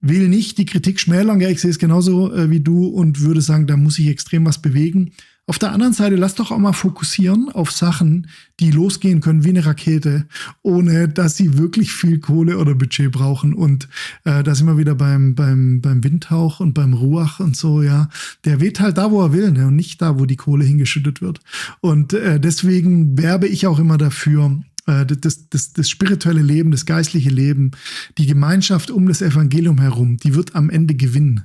will 0.00 0.28
nicht 0.28 0.58
die 0.58 0.66
Kritik 0.66 1.00
schmälern. 1.00 1.40
Ja, 1.40 1.48
ich 1.48 1.60
sehe 1.60 1.70
es 1.70 1.78
genauso 1.78 2.32
äh, 2.32 2.50
wie 2.50 2.60
du 2.60 2.86
und 2.86 3.20
würde 3.20 3.40
sagen, 3.40 3.66
da 3.66 3.76
muss 3.76 3.98
ich 3.98 4.08
extrem 4.08 4.44
was 4.44 4.60
bewegen. 4.60 5.12
Auf 5.48 5.60
der 5.60 5.70
anderen 5.70 5.92
Seite, 5.92 6.16
lass 6.16 6.34
doch 6.34 6.50
auch 6.50 6.58
mal 6.58 6.72
fokussieren 6.72 7.50
auf 7.50 7.70
Sachen, 7.70 8.26
die 8.58 8.72
losgehen 8.72 9.20
können 9.20 9.44
wie 9.44 9.50
eine 9.50 9.64
Rakete, 9.64 10.26
ohne 10.62 11.08
dass 11.08 11.36
sie 11.36 11.56
wirklich 11.56 11.92
viel 11.92 12.18
Kohle 12.18 12.58
oder 12.58 12.74
Budget 12.74 13.12
brauchen. 13.12 13.54
Und 13.54 13.88
äh, 14.24 14.42
da 14.42 14.56
sind 14.56 14.66
wir 14.66 14.76
wieder 14.76 14.96
beim, 14.96 15.36
beim, 15.36 15.80
beim 15.80 16.02
Windhauch 16.02 16.58
und 16.58 16.74
beim 16.74 16.94
Ruach 16.94 17.38
und 17.38 17.56
so, 17.56 17.80
ja. 17.80 18.08
Der 18.44 18.60
weht 18.60 18.80
halt 18.80 18.98
da, 18.98 19.12
wo 19.12 19.22
er 19.22 19.32
will, 19.32 19.52
ne? 19.52 19.68
und 19.68 19.76
nicht 19.76 20.02
da, 20.02 20.18
wo 20.18 20.26
die 20.26 20.34
Kohle 20.34 20.64
hingeschüttet 20.64 21.22
wird. 21.22 21.38
Und 21.80 22.12
äh, 22.12 22.40
deswegen 22.40 23.16
werbe 23.16 23.46
ich 23.46 23.68
auch 23.68 23.78
immer 23.78 23.98
dafür, 23.98 24.60
äh, 24.86 25.04
das, 25.04 25.48
das, 25.48 25.72
das 25.72 25.90
spirituelle 25.90 26.42
Leben, 26.42 26.70
das 26.70 26.86
geistliche 26.86 27.30
Leben, 27.30 27.72
die 28.18 28.26
Gemeinschaft 28.26 28.90
um 28.90 29.08
das 29.08 29.22
Evangelium 29.22 29.80
herum, 29.80 30.16
die 30.16 30.34
wird 30.34 30.54
am 30.54 30.70
Ende 30.70 30.94
gewinnen. 30.94 31.44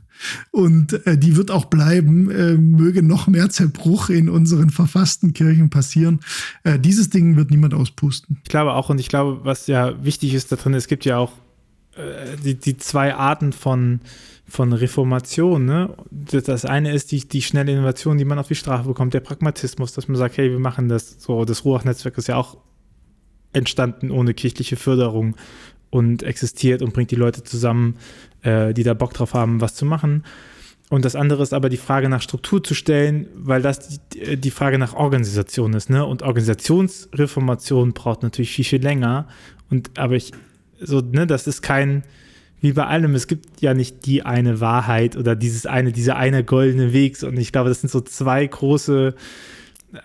Und 0.51 1.05
äh, 1.07 1.17
die 1.17 1.35
wird 1.35 1.49
auch 1.49 1.65
bleiben, 1.65 2.29
äh, 2.29 2.53
möge 2.53 3.01
noch 3.01 3.27
mehr 3.27 3.49
Zerbruch 3.49 4.09
in 4.09 4.29
unseren 4.29 4.69
verfassten 4.69 5.33
Kirchen 5.33 5.69
passieren. 5.69 6.19
Äh, 6.63 6.79
dieses 6.79 7.09
Ding 7.09 7.35
wird 7.35 7.49
niemand 7.49 7.73
auspusten. 7.73 8.37
Ich 8.43 8.49
glaube 8.49 8.73
auch, 8.73 8.89
und 8.89 8.99
ich 8.99 9.09
glaube, 9.09 9.43
was 9.43 9.67
ja 9.67 10.03
wichtig 10.03 10.33
ist 10.33 10.51
da 10.51 10.55
drin, 10.55 10.73
es 10.73 10.87
gibt 10.87 11.05
ja 11.05 11.17
auch 11.17 11.33
äh, 11.95 12.37
die, 12.43 12.55
die 12.55 12.77
zwei 12.77 13.15
Arten 13.15 13.51
von, 13.51 14.01
von 14.47 14.73
Reformation. 14.73 15.65
Ne? 15.65 15.95
Das 16.11 16.65
eine 16.65 16.93
ist 16.93 17.11
die, 17.11 17.27
die 17.27 17.41
schnelle 17.41 17.71
Innovation, 17.71 18.17
die 18.17 18.25
man 18.25 18.37
auf 18.37 18.47
die 18.47 18.55
Strafe 18.55 18.87
bekommt, 18.87 19.13
der 19.13 19.21
Pragmatismus, 19.21 19.93
dass 19.93 20.07
man 20.07 20.17
sagt, 20.17 20.37
hey, 20.37 20.51
wir 20.51 20.59
machen 20.59 20.87
das 20.87 21.15
so. 21.19 21.45
Das 21.45 21.65
Ruach-Netzwerk 21.65 22.17
ist 22.17 22.27
ja 22.27 22.35
auch 22.35 22.57
entstanden 23.53 24.11
ohne 24.11 24.33
kirchliche 24.33 24.75
Förderung 24.75 25.35
und 25.89 26.23
existiert 26.23 26.81
und 26.81 26.93
bringt 26.93 27.11
die 27.11 27.15
Leute 27.15 27.43
zusammen, 27.43 27.97
äh, 28.41 28.73
die 28.73 28.83
da 28.83 28.93
Bock 28.93 29.13
drauf 29.13 29.33
haben, 29.33 29.61
was 29.61 29.75
zu 29.75 29.85
machen. 29.85 30.23
Und 30.91 31.05
das 31.05 31.15
andere 31.15 31.41
ist 31.41 31.53
aber 31.53 31.69
die 31.69 31.77
Frage 31.77 32.09
nach 32.09 32.21
Struktur 32.21 32.61
zu 32.61 32.73
stellen, 32.73 33.27
weil 33.35 33.61
das 33.61 34.01
die, 34.09 34.35
die 34.35 34.51
Frage 34.51 34.77
nach 34.77 34.93
Organisation 34.93 35.73
ist. 35.73 35.89
Ne? 35.89 36.05
Und 36.05 36.21
Organisationsreformation 36.21 37.93
braucht 37.93 38.23
natürlich 38.23 38.51
viel, 38.51 38.65
viel 38.65 38.81
länger. 38.81 39.27
Und 39.69 39.97
aber 39.97 40.15
ich, 40.15 40.33
so, 40.81 40.99
ne, 40.99 41.25
das 41.25 41.47
ist 41.47 41.61
kein, 41.61 42.03
wie 42.59 42.73
bei 42.73 42.87
allem, 42.87 43.15
es 43.15 43.27
gibt 43.27 43.61
ja 43.61 43.73
nicht 43.73 44.05
die 44.05 44.23
eine 44.23 44.59
Wahrheit 44.59 45.15
oder 45.15 45.33
dieses 45.33 45.65
eine, 45.65 45.93
dieser 45.93 46.17
eine 46.17 46.43
goldene 46.43 46.91
Weg. 46.91 47.23
Und 47.23 47.37
ich 47.37 47.53
glaube, 47.53 47.69
das 47.69 47.79
sind 47.79 47.89
so 47.89 48.01
zwei 48.01 48.45
große 48.45 49.15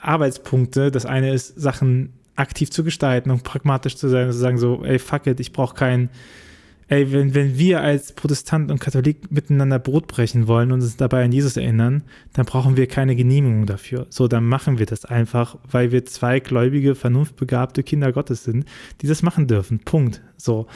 Arbeitspunkte. 0.01 0.93
Das 0.93 1.05
eine 1.05 1.33
ist, 1.33 1.61
Sachen 1.61 2.13
aktiv 2.37 2.71
zu 2.71 2.85
gestalten 2.85 3.31
und 3.31 3.43
pragmatisch 3.43 3.97
zu 3.97 4.09
sein 4.09 4.27
und 4.27 4.33
zu 4.33 4.39
sagen 4.39 4.59
so, 4.59 4.85
ey, 4.85 4.99
fuck 4.99 5.27
it, 5.27 5.41
ich 5.41 5.53
brauche 5.53 5.75
kein, 5.75 6.11
ey, 6.89 7.13
wenn, 7.13 7.35
wenn 7.35 7.59
wir 7.59 7.81
als 7.81 8.13
Protestant 8.13 8.71
und 8.71 8.81
Katholik 8.81 9.31
miteinander 9.31 9.79
Brot 9.79 10.07
brechen 10.07 10.47
wollen 10.47 10.73
und 10.73 10.83
uns 10.83 10.97
dabei 10.97 11.25
an 11.25 11.33
Jesus 11.33 11.57
erinnern, 11.57 12.05
dann 12.35 12.47
brauchen 12.47 12.77
wir 12.77 12.87
keine 12.87 13.17
Genehmigung 13.17 13.67
dafür. 13.67 14.07
So, 14.11 14.29
dann 14.29 14.45
machen 14.45 14.79
wir 14.79 14.87
das 14.87 15.05
einfach, 15.05 15.57
weil 15.71 15.93
wir 15.93 16.05
zwei 16.05 16.41
gläubige, 16.41 16.95
vernunftbegabte 16.95 17.83
Kinder 17.83 18.13
Gottes 18.13 18.45
sind, 18.45 18.67
die 19.01 19.07
das 19.07 19.23
machen 19.23 19.47
dürfen. 19.47 19.81
Punkt. 19.81 20.23
So. 20.37 20.67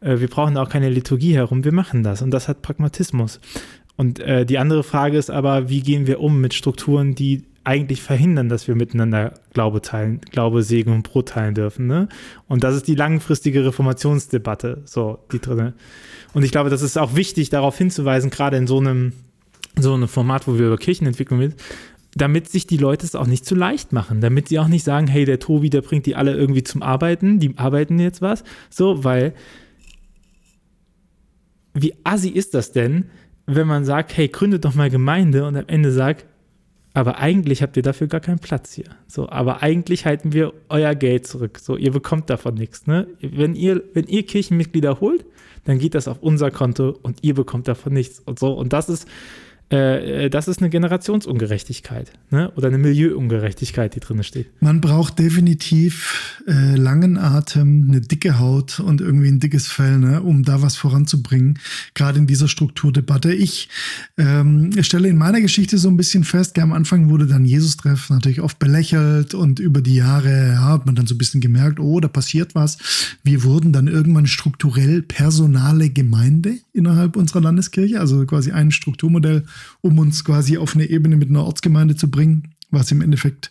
Äh, 0.00 0.20
wir 0.20 0.28
brauchen 0.28 0.56
auch 0.56 0.68
keine 0.68 0.88
Liturgie 0.88 1.34
herum, 1.34 1.64
wir 1.64 1.72
machen 1.72 2.02
das 2.02 2.22
und 2.22 2.30
das 2.30 2.48
hat 2.48 2.62
Pragmatismus. 2.62 3.40
Und 3.96 4.20
äh, 4.20 4.46
die 4.46 4.58
andere 4.58 4.84
Frage 4.84 5.18
ist 5.18 5.28
aber, 5.28 5.68
wie 5.68 5.80
gehen 5.80 6.06
wir 6.06 6.20
um 6.20 6.40
mit 6.40 6.54
Strukturen, 6.54 7.16
die 7.16 7.42
eigentlich 7.64 8.02
verhindern, 8.02 8.48
dass 8.48 8.68
wir 8.68 8.74
miteinander 8.74 9.34
Glaube 9.52 9.82
teilen, 9.82 10.20
Glaube, 10.30 10.62
Segen 10.62 10.92
und 10.92 11.02
Brot 11.02 11.30
teilen 11.30 11.54
dürfen. 11.54 11.86
Ne? 11.86 12.08
Und 12.46 12.64
das 12.64 12.74
ist 12.74 12.88
die 12.88 12.94
langfristige 12.94 13.64
Reformationsdebatte, 13.64 14.82
so 14.84 15.18
die 15.32 15.38
drinne. 15.38 15.74
Und 16.34 16.44
ich 16.44 16.50
glaube, 16.50 16.70
das 16.70 16.82
ist 16.82 16.96
auch 16.96 17.14
wichtig, 17.14 17.50
darauf 17.50 17.76
hinzuweisen, 17.76 18.30
gerade 18.30 18.56
in 18.56 18.66
so 18.66 18.78
einem 18.78 19.12
so 19.76 19.94
ein 19.94 20.08
Format, 20.08 20.48
wo 20.48 20.58
wir 20.58 20.66
über 20.66 20.76
Kirchenentwicklung 20.76 21.38
mit, 21.38 21.54
damit 22.14 22.48
sich 22.48 22.66
die 22.66 22.76
Leute 22.76 23.06
es 23.06 23.14
auch 23.14 23.26
nicht 23.26 23.44
zu 23.44 23.54
leicht 23.54 23.92
machen, 23.92 24.20
damit 24.20 24.48
sie 24.48 24.58
auch 24.58 24.68
nicht 24.68 24.84
sagen, 24.84 25.06
hey, 25.06 25.24
der 25.24 25.38
Tobi, 25.38 25.70
der 25.70 25.82
bringt 25.82 26.06
die 26.06 26.16
alle 26.16 26.34
irgendwie 26.34 26.64
zum 26.64 26.82
Arbeiten, 26.82 27.38
die 27.38 27.56
arbeiten 27.56 27.98
jetzt 27.98 28.22
was, 28.22 28.44
so, 28.70 29.04
weil 29.04 29.34
wie 31.74 31.94
assi 32.04 32.28
ist 32.28 32.54
das 32.54 32.72
denn, 32.72 33.10
wenn 33.46 33.66
man 33.66 33.84
sagt, 33.84 34.16
hey, 34.16 34.28
gründet 34.28 34.64
doch 34.64 34.74
mal 34.74 34.90
Gemeinde 34.90 35.46
und 35.46 35.56
am 35.56 35.64
Ende 35.68 35.92
sagt, 35.92 36.26
aber 36.98 37.18
eigentlich 37.18 37.62
habt 37.62 37.76
ihr 37.76 37.82
dafür 37.84 38.08
gar 38.08 38.20
keinen 38.20 38.40
Platz 38.40 38.72
hier. 38.72 38.86
So, 39.06 39.28
aber 39.28 39.62
eigentlich 39.62 40.04
halten 40.04 40.32
wir 40.32 40.52
euer 40.68 40.96
Geld 40.96 41.28
zurück. 41.28 41.60
So, 41.60 41.76
ihr 41.76 41.92
bekommt 41.92 42.28
davon 42.28 42.54
nichts. 42.54 42.88
Ne? 42.88 43.06
Wenn 43.20 43.54
ihr, 43.54 43.84
wenn 43.94 44.06
ihr 44.06 44.26
Kirchenmitglieder 44.26 44.98
holt, 45.00 45.24
dann 45.64 45.78
geht 45.78 45.94
das 45.94 46.08
auf 46.08 46.18
unser 46.22 46.50
Konto 46.50 46.98
und 47.02 47.18
ihr 47.22 47.34
bekommt 47.34 47.68
davon 47.68 47.92
nichts 47.92 48.20
und 48.24 48.40
so. 48.40 48.52
Und 48.52 48.72
das 48.72 48.88
ist, 48.88 49.06
äh, 49.70 50.26
äh, 50.26 50.30
das 50.30 50.48
ist 50.48 50.60
eine 50.60 50.70
Generationsungerechtigkeit 50.70 52.12
ne? 52.30 52.50
oder 52.56 52.68
eine 52.68 52.78
Milieuungerechtigkeit, 52.78 53.94
die 53.94 54.00
drin 54.00 54.22
steht. 54.22 54.46
Man 54.62 54.80
braucht 54.80 55.18
definitiv 55.18 56.42
äh, 56.46 56.74
langen 56.74 57.18
Atem, 57.18 57.86
eine 57.88 58.00
dicke 58.00 58.38
Haut 58.38 58.80
und 58.80 59.02
irgendwie 59.02 59.28
ein 59.28 59.40
dickes 59.40 59.66
Fell, 59.66 59.98
ne? 59.98 60.22
um 60.22 60.42
da 60.42 60.62
was 60.62 60.76
voranzubringen, 60.76 61.58
gerade 61.94 62.18
in 62.18 62.26
dieser 62.26 62.48
Strukturdebatte. 62.48 63.34
Ich 63.34 63.68
ähm, 64.16 64.72
stelle 64.82 65.08
in 65.08 65.18
meiner 65.18 65.42
Geschichte 65.42 65.76
so 65.76 65.88
ein 65.88 65.98
bisschen 65.98 66.24
fest, 66.24 66.54
gell, 66.54 66.64
am 66.64 66.72
Anfang 66.72 67.10
wurde 67.10 67.26
dann 67.26 67.44
Jesus-Treff 67.44 68.08
natürlich 68.08 68.40
oft 68.40 68.58
belächelt 68.58 69.34
und 69.34 69.58
über 69.60 69.82
die 69.82 69.96
Jahre 69.96 70.48
ja, 70.48 70.62
hat 70.62 70.86
man 70.86 70.94
dann 70.94 71.06
so 71.06 71.14
ein 71.14 71.18
bisschen 71.18 71.42
gemerkt, 71.42 71.78
oh, 71.78 72.00
da 72.00 72.08
passiert 72.08 72.54
was. 72.54 72.78
Wir 73.22 73.44
wurden 73.44 73.72
dann 73.72 73.86
irgendwann 73.86 74.26
strukturell 74.26 75.02
personale 75.02 75.90
Gemeinde 75.90 76.56
innerhalb 76.72 77.16
unserer 77.16 77.42
Landeskirche, 77.42 78.00
also 78.00 78.24
quasi 78.24 78.52
ein 78.52 78.70
Strukturmodell 78.70 79.44
um 79.80 79.98
uns 79.98 80.24
quasi 80.24 80.58
auf 80.58 80.74
eine 80.74 80.84
Ebene 80.84 81.16
mit 81.16 81.30
einer 81.30 81.44
Ortsgemeinde 81.44 81.96
zu 81.96 82.10
bringen, 82.10 82.54
was 82.70 82.90
im 82.90 83.00
Endeffekt 83.00 83.50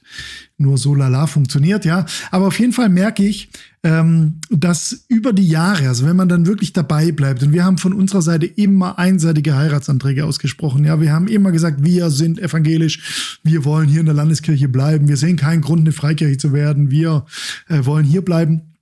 nur 0.57 0.77
so 0.77 0.93
lala 0.93 1.27
funktioniert, 1.27 1.85
ja. 1.85 2.05
Aber 2.31 2.47
auf 2.47 2.59
jeden 2.59 2.73
Fall 2.73 2.89
merke 2.89 3.23
ich, 3.23 3.49
ähm, 3.83 4.39
dass 4.49 5.05
über 5.07 5.33
die 5.33 5.47
Jahre, 5.47 5.87
also 5.87 6.05
wenn 6.05 6.15
man 6.15 6.29
dann 6.29 6.45
wirklich 6.45 6.73
dabei 6.73 7.11
bleibt, 7.11 7.41
und 7.41 7.51
wir 7.51 7.63
haben 7.63 7.77
von 7.77 7.93
unserer 7.93 8.21
Seite 8.21 8.45
immer 8.45 8.99
einseitige 8.99 9.55
Heiratsanträge 9.55 10.25
ausgesprochen, 10.25 10.85
ja, 10.85 11.01
wir 11.01 11.11
haben 11.11 11.27
immer 11.27 11.51
gesagt, 11.51 11.83
wir 11.83 12.09
sind 12.09 12.39
evangelisch, 12.39 13.39
wir 13.43 13.65
wollen 13.65 13.87
hier 13.87 14.01
in 14.01 14.05
der 14.05 14.15
Landeskirche 14.15 14.67
bleiben, 14.67 15.07
wir 15.07 15.17
sehen 15.17 15.37
keinen 15.37 15.61
Grund, 15.61 15.81
eine 15.81 15.93
Freikirche 15.93 16.37
zu 16.37 16.53
werden, 16.53 16.91
wir 16.91 17.25
äh, 17.69 17.85
wollen 17.85 18.05
hier 18.05 18.21
bleiben. 18.23 18.76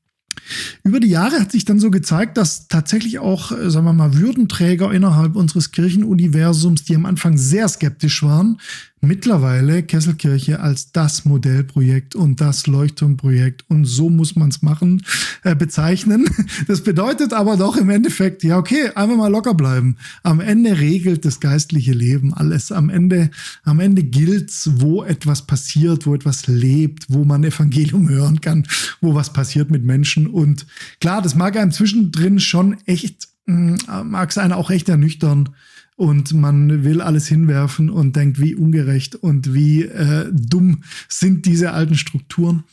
Über 0.84 1.00
die 1.00 1.10
Jahre 1.10 1.40
hat 1.40 1.52
sich 1.52 1.66
dann 1.66 1.80
so 1.80 1.92
gezeigt, 1.92 2.38
dass 2.38 2.68
tatsächlich 2.68 3.20
auch, 3.20 3.52
äh, 3.52 3.70
sagen 3.70 3.86
wir 3.86 3.94
mal, 3.94 4.16
Würdenträger 4.16 4.92
innerhalb 4.92 5.36
unseres 5.36 5.72
Kirchenuniversums, 5.72 6.84
die 6.84 6.96
am 6.96 7.06
Anfang 7.06 7.38
sehr 7.38 7.68
skeptisch 7.68 8.24
waren, 8.24 8.60
mittlerweile 9.06 9.84
Kesselkirche 9.84 10.60
als 10.60 10.92
das 10.92 11.26
Modellprojekt 11.26 12.16
und 12.16 12.42
das 12.42 12.68
Leuchtturmprojekt 12.68 13.64
und 13.70 13.86
so 13.86 14.10
muss 14.10 14.36
man 14.36 14.50
es 14.50 14.62
machen, 14.62 15.04
äh, 15.44 15.56
bezeichnen. 15.56 16.26
Das 16.68 16.82
bedeutet 16.82 17.34
aber 17.34 17.58
doch 17.58 17.78
im 17.78 17.90
Endeffekt, 17.90 18.44
ja, 18.44 18.58
okay, 18.58 18.90
einfach 18.96 19.18
mal 19.18 19.32
locker 19.32 19.54
bleiben. 19.54 19.98
Am 20.24 20.40
Ende 20.40 20.80
regelt 20.80 21.26
das 21.26 21.40
geistliche 21.40 21.92
Leben 21.92 22.34
alles. 22.34 22.72
Am 22.72 22.90
Ende, 22.90 23.30
am 23.64 23.80
Ende 23.80 24.04
gilt's, 24.04 24.70
wo 24.76 25.04
etwas 25.04 25.46
passiert, 25.46 26.06
wo 26.06 26.16
etwas 26.16 26.48
lebt, 26.48 27.06
wo 27.10 27.24
man 27.24 27.44
Evangelium 27.44 28.10
hören 28.10 28.42
kann, 28.42 28.68
wo 29.02 29.16
was 29.16 29.34
passiert 29.34 29.70
mit 29.70 29.84
Menschen. 29.84 30.28
Und 30.28 30.66
klar, 31.00 31.22
das 31.22 31.36
mag 31.36 31.58
einem 31.58 31.72
zwischendrin 31.72 32.40
schon 32.40 32.78
echt, 32.86 33.28
mm, 33.46 33.76
mag 34.06 34.30
es 34.30 34.38
einen 34.38 34.54
auch 34.54 34.72
echt 34.72 34.90
ernüchtern 34.90 35.50
und 35.96 36.34
man 36.34 36.84
will 36.84 37.02
alles 37.02 37.28
hinwerfen 37.28 37.90
und 37.90 38.16
denkt, 38.16 38.40
wie 38.40 38.56
ungerecht 38.56 39.16
und 39.16 39.54
wie 39.54 39.84
äh, 39.84 40.30
dumm 40.34 40.84
sind 41.08 41.46
diese 41.46 41.72
alten 41.72 41.96
Strukturen. 41.96 42.64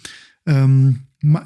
Ähm, 0.47 1.01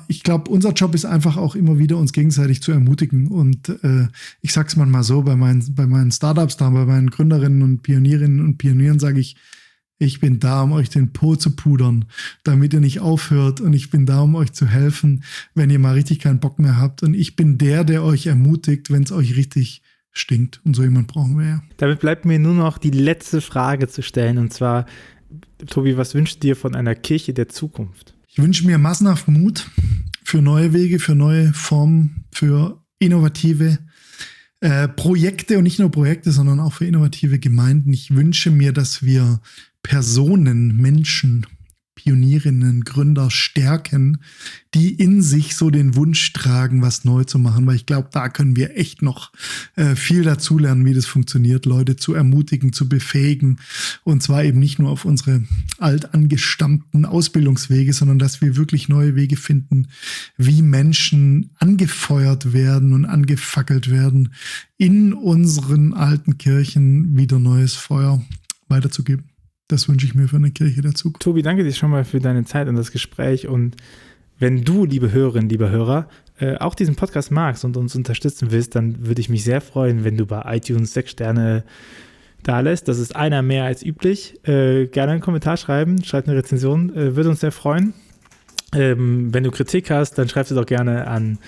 ich 0.09 0.23
glaube, 0.23 0.51
unser 0.51 0.73
Job 0.73 0.95
ist 0.95 1.05
einfach 1.05 1.37
auch 1.37 1.55
immer 1.55 1.79
wieder 1.79 1.99
uns 1.99 2.13
gegenseitig 2.13 2.63
zu 2.63 2.73
ermutigen. 2.73 3.29
Und 3.29 3.69
äh, 3.85 4.09
ich 4.41 4.55
sag's 4.55 4.75
mal 4.75 5.03
so, 5.03 5.23
bei 5.23 5.37
meinen, 5.37 5.63
bei 5.75 5.87
meinen 5.87 6.11
Startups 6.11 6.57
da, 6.57 6.71
bei 6.71 6.87
meinen 6.87 7.11
Gründerinnen 7.11 7.63
und 7.63 7.83
Pionierinnen 7.83 8.41
und 8.41 8.57
Pionieren 8.57 8.99
sage 8.99 9.21
ich, 9.21 9.37
ich 9.99 10.21
bin 10.21 10.41
da, 10.41 10.63
um 10.63 10.73
euch 10.73 10.91
den 10.91 11.13
Po 11.13 11.37
zu 11.37 11.57
pudern, 11.57 12.07
damit 12.43 12.75
ihr 12.75 12.81
nicht 12.81 13.01
aufhört. 13.01 13.61
Und 13.61 13.75
ich 13.75 13.91
bin 13.91 14.07
da, 14.07 14.21
um 14.21 14.35
euch 14.35 14.53
zu 14.53 14.67
helfen, 14.67 15.25
wenn 15.55 15.71
ihr 15.71 15.79
mal 15.79 15.95
richtig 15.95 16.21
keinen 16.21 16.41
Bock 16.41 16.59
mehr 16.59 16.79
habt. 16.79 17.03
Und 17.03 17.15
ich 17.15 17.37
bin 17.37 17.59
der, 17.59 17.85
der 17.85 18.03
euch 18.03 18.27
ermutigt, 18.27 18.91
wenn 18.91 19.03
es 19.03 19.13
euch 19.13 19.37
richtig 19.37 19.83
stinkt. 20.17 20.61
Und 20.65 20.75
so 20.75 20.83
jemand 20.83 21.09
brauchen 21.09 21.39
wir 21.39 21.47
ja. 21.47 21.63
Damit 21.77 22.01
bleibt 22.01 22.25
mir 22.25 22.39
nur 22.39 22.55
noch 22.55 22.79
die 22.79 22.91
letzte 22.91 23.41
Frage 23.41 23.89
zu 23.89 24.03
stellen. 24.03 24.39
Und 24.39 24.53
zwar, 24.53 24.87
Tobi, 25.67 25.97
was 25.97 26.15
wünschst 26.15 26.37
du 26.37 26.49
dir 26.49 26.57
von 26.57 26.75
einer 26.75 26.95
Kirche 26.95 27.35
der 27.35 27.49
Zukunft? 27.49 28.15
Ich 28.27 28.39
wünsche 28.39 28.67
mir 28.67 28.79
massenhaft 28.79 29.29
Mut 29.29 29.71
für 30.25 30.43
neue 30.43 30.73
Wege, 30.73 30.99
für 30.99 31.15
neue 31.15 31.53
Formen, 31.53 32.25
für 32.33 32.83
innovative 32.99 33.79
äh, 34.61 34.89
Projekte 34.89 35.59
und 35.59 35.65
nicht 35.65 35.79
nur 35.79 35.91
Projekte, 35.91 36.33
sondern 36.33 36.61
auch 36.61 36.73
für 36.73 36.87
innovative 36.87 37.39
Gemeinden. 37.39 37.93
Ich 37.93 38.15
wünsche 38.15 38.51
mir, 38.51 38.73
dass 38.73 39.03
wir 39.03 39.41
Personen, 39.83 40.77
Menschen, 40.77 41.47
Pionierinnen, 42.07 42.85
Gründer 42.85 43.33
stärken, 43.33 44.19
die 44.75 44.95
in 44.95 45.23
sich 45.23 45.57
so 45.57 45.71
den 45.71 45.97
Wunsch 45.97 46.33
tragen, 46.33 46.81
was 46.81 47.05
neu 47.05 47.25
zu 47.25 47.41
machen, 47.41 47.67
weil 47.67 47.75
ich 47.75 47.85
glaube, 47.85 48.11
da 48.13 48.29
können 48.29 48.55
wir 48.55 48.77
echt 48.77 49.03
noch 49.03 49.33
äh, 49.75 49.97
viel 49.97 50.23
dazulernen, 50.23 50.85
wie 50.85 50.95
das 50.95 51.07
funktioniert, 51.07 51.67
Leute 51.67 51.97
zu 51.97 52.15
ermutigen, 52.15 52.73
zu 52.73 52.89
befähigen 52.89 53.59
und 54.05 54.23
zwar 54.23 54.45
eben 54.45 54.61
nicht 54.61 54.79
nur 54.79 54.91
auf 54.91 55.05
unsere 55.05 55.43
altangestammten 55.79 57.07
Ausbildungswege, 57.07 57.93
sondern 57.93 58.21
dass 58.21 58.41
wir 58.41 58.57
wirklich 58.57 58.89
neue 58.89 59.17
Wege 59.17 59.37
finden, 59.37 59.89
wie 60.37 60.63
Menschen 60.63 61.51
angefeuert 61.59 62.53
werden 62.53 62.93
und 62.93 63.05
angefackelt 63.05 63.91
werden, 63.91 64.33
in 64.79 65.13
unseren 65.13 65.93
alten 65.93 66.39
Kirchen 66.39 67.17
wieder 67.17 67.41
neues 67.41 67.75
Feuer 67.75 68.25
weiterzugeben. 68.69 69.25
Das 69.69 69.89
wünsche 69.89 70.07
ich 70.07 70.15
mir 70.15 70.29
für 70.29 70.37
eine 70.37 70.53
Kirche 70.53 70.83
Zukunft. 70.95 71.23
Tobi, 71.23 71.43
danke 71.43 71.65
dir 71.65 71.73
schon 71.73 71.91
mal 71.91 72.05
für 72.05 72.21
deine 72.21 72.45
Zeit 72.45 72.69
und 72.69 72.77
das 72.77 72.93
Gespräch. 72.93 73.49
Und 73.49 73.77
wenn 74.39 74.63
du, 74.63 74.85
liebe 74.85 75.11
Hörerinnen, 75.11 75.49
liebe 75.49 75.71
Hörer, 75.71 76.09
äh, 76.39 76.57
auch 76.59 76.77
diesen 76.77 76.95
Podcast 76.95 77.33
magst 77.33 77.65
und 77.65 77.77
uns 77.77 77.97
unterstützen 77.97 78.53
willst, 78.53 78.77
dann 78.77 79.07
würde 79.07 79.21
ich 79.21 79.29
mich 79.29 79.43
sehr 79.43 79.61
freuen, 79.61 80.05
wenn 80.05 80.17
du 80.17 80.25
bei 80.25 80.43
iTunes 80.57 80.93
sechs 80.93 81.11
Sterne 81.11 81.65
da 82.45 82.61
lässt. 82.61 82.87
Das 82.87 82.99
ist 82.99 83.17
einer 83.17 83.43
mehr 83.43 83.65
als 83.65 83.83
üblich. 83.85 84.39
Äh, 84.47 84.87
gerne 84.87 85.13
einen 85.13 85.21
Kommentar 85.21 85.57
schreiben, 85.57 86.05
schreib 86.05 86.29
eine 86.29 86.37
Rezension, 86.37 86.95
äh, 86.95 87.17
würde 87.17 87.31
uns 87.31 87.41
sehr 87.41 87.53
freuen. 87.53 87.93
Ähm, 88.73 89.35
wenn 89.35 89.43
du 89.43 89.51
Kritik 89.51 89.91
hast, 89.91 90.15
dann 90.15 90.29
schreib 90.29 90.47
sie 90.47 90.55
doch 90.55 90.67
gerne 90.67 91.09
an 91.09 91.39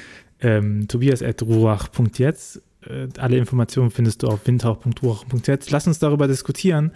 ähm, 0.40 0.88
tobias.ruach.jetzt. 0.88 2.62
Äh, 2.88 3.08
alle 3.18 3.36
Informationen 3.36 3.90
findest 3.90 4.22
du 4.22 4.28
auf 4.28 4.46
windhauch.ruach.jetzt. 4.46 5.70
Lass 5.70 5.86
uns 5.86 5.98
darüber 5.98 6.26
diskutieren, 6.28 6.92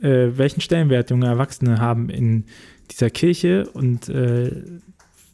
äh, 0.00 0.28
welchen 0.36 0.60
Stellenwert 0.60 1.10
junge 1.10 1.26
Erwachsene 1.26 1.78
haben 1.78 2.08
in 2.08 2.44
dieser 2.90 3.10
Kirche 3.10 3.68
und 3.70 4.08
äh, 4.08 4.50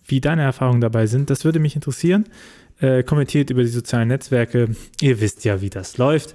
wie 0.06 0.20
deine 0.20 0.42
Erfahrungen 0.42 0.80
dabei 0.80 1.06
sind. 1.06 1.30
Das 1.30 1.44
würde 1.44 1.58
mich 1.58 1.74
interessieren. 1.74 2.26
Äh, 2.80 3.02
kommentiert 3.02 3.50
über 3.50 3.62
die 3.62 3.68
sozialen 3.68 4.08
Netzwerke. 4.08 4.70
Ihr 5.00 5.20
wisst 5.20 5.44
ja, 5.44 5.60
wie 5.60 5.70
das 5.70 5.98
läuft. 5.98 6.34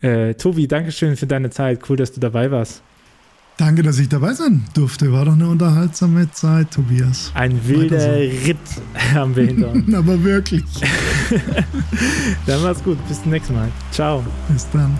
Äh, 0.00 0.34
Tobi, 0.34 0.66
Dankeschön 0.66 1.16
für 1.16 1.26
deine 1.26 1.50
Zeit. 1.50 1.88
Cool, 1.88 1.96
dass 1.96 2.12
du 2.12 2.20
dabei 2.20 2.50
warst. 2.50 2.82
Danke, 3.56 3.84
dass 3.84 4.00
ich 4.00 4.08
dabei 4.08 4.32
sein 4.32 4.64
durfte. 4.74 5.12
War 5.12 5.24
doch 5.26 5.34
eine 5.34 5.46
unterhaltsame 5.48 6.30
Zeit, 6.32 6.72
Tobias. 6.72 7.30
Ein 7.34 7.66
wilder 7.66 8.00
so. 8.00 8.08
Ritt 8.46 8.58
haben 9.14 9.36
wir 9.36 9.46
hinter 9.46 9.70
uns. 9.70 9.94
Aber 9.94 10.22
wirklich. 10.24 10.64
dann 12.46 12.62
mach's 12.62 12.82
gut. 12.82 12.98
Bis 13.06 13.22
zum 13.22 13.30
nächsten 13.30 13.54
Mal. 13.54 13.68
Ciao. 13.92 14.24
Bis 14.48 14.68
dann. 14.70 14.96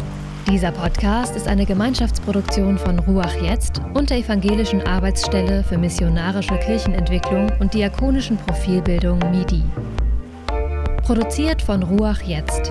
Dieser 0.48 0.70
Podcast 0.70 1.34
ist 1.34 1.48
eine 1.48 1.66
Gemeinschaftsproduktion 1.66 2.78
von 2.78 2.98
Ruach 3.00 3.34
Jetzt 3.42 3.80
und 3.94 4.10
der 4.10 4.18
Evangelischen 4.18 4.82
Arbeitsstelle 4.82 5.64
für 5.64 5.78
missionarische 5.78 6.56
Kirchenentwicklung 6.58 7.50
und 7.60 7.74
diakonischen 7.74 8.36
Profilbildung 8.36 9.18
MIDI. 9.30 9.62
Produziert 11.02 11.60
von 11.60 11.82
Ruach 11.82 12.20
Jetzt. 12.22 12.70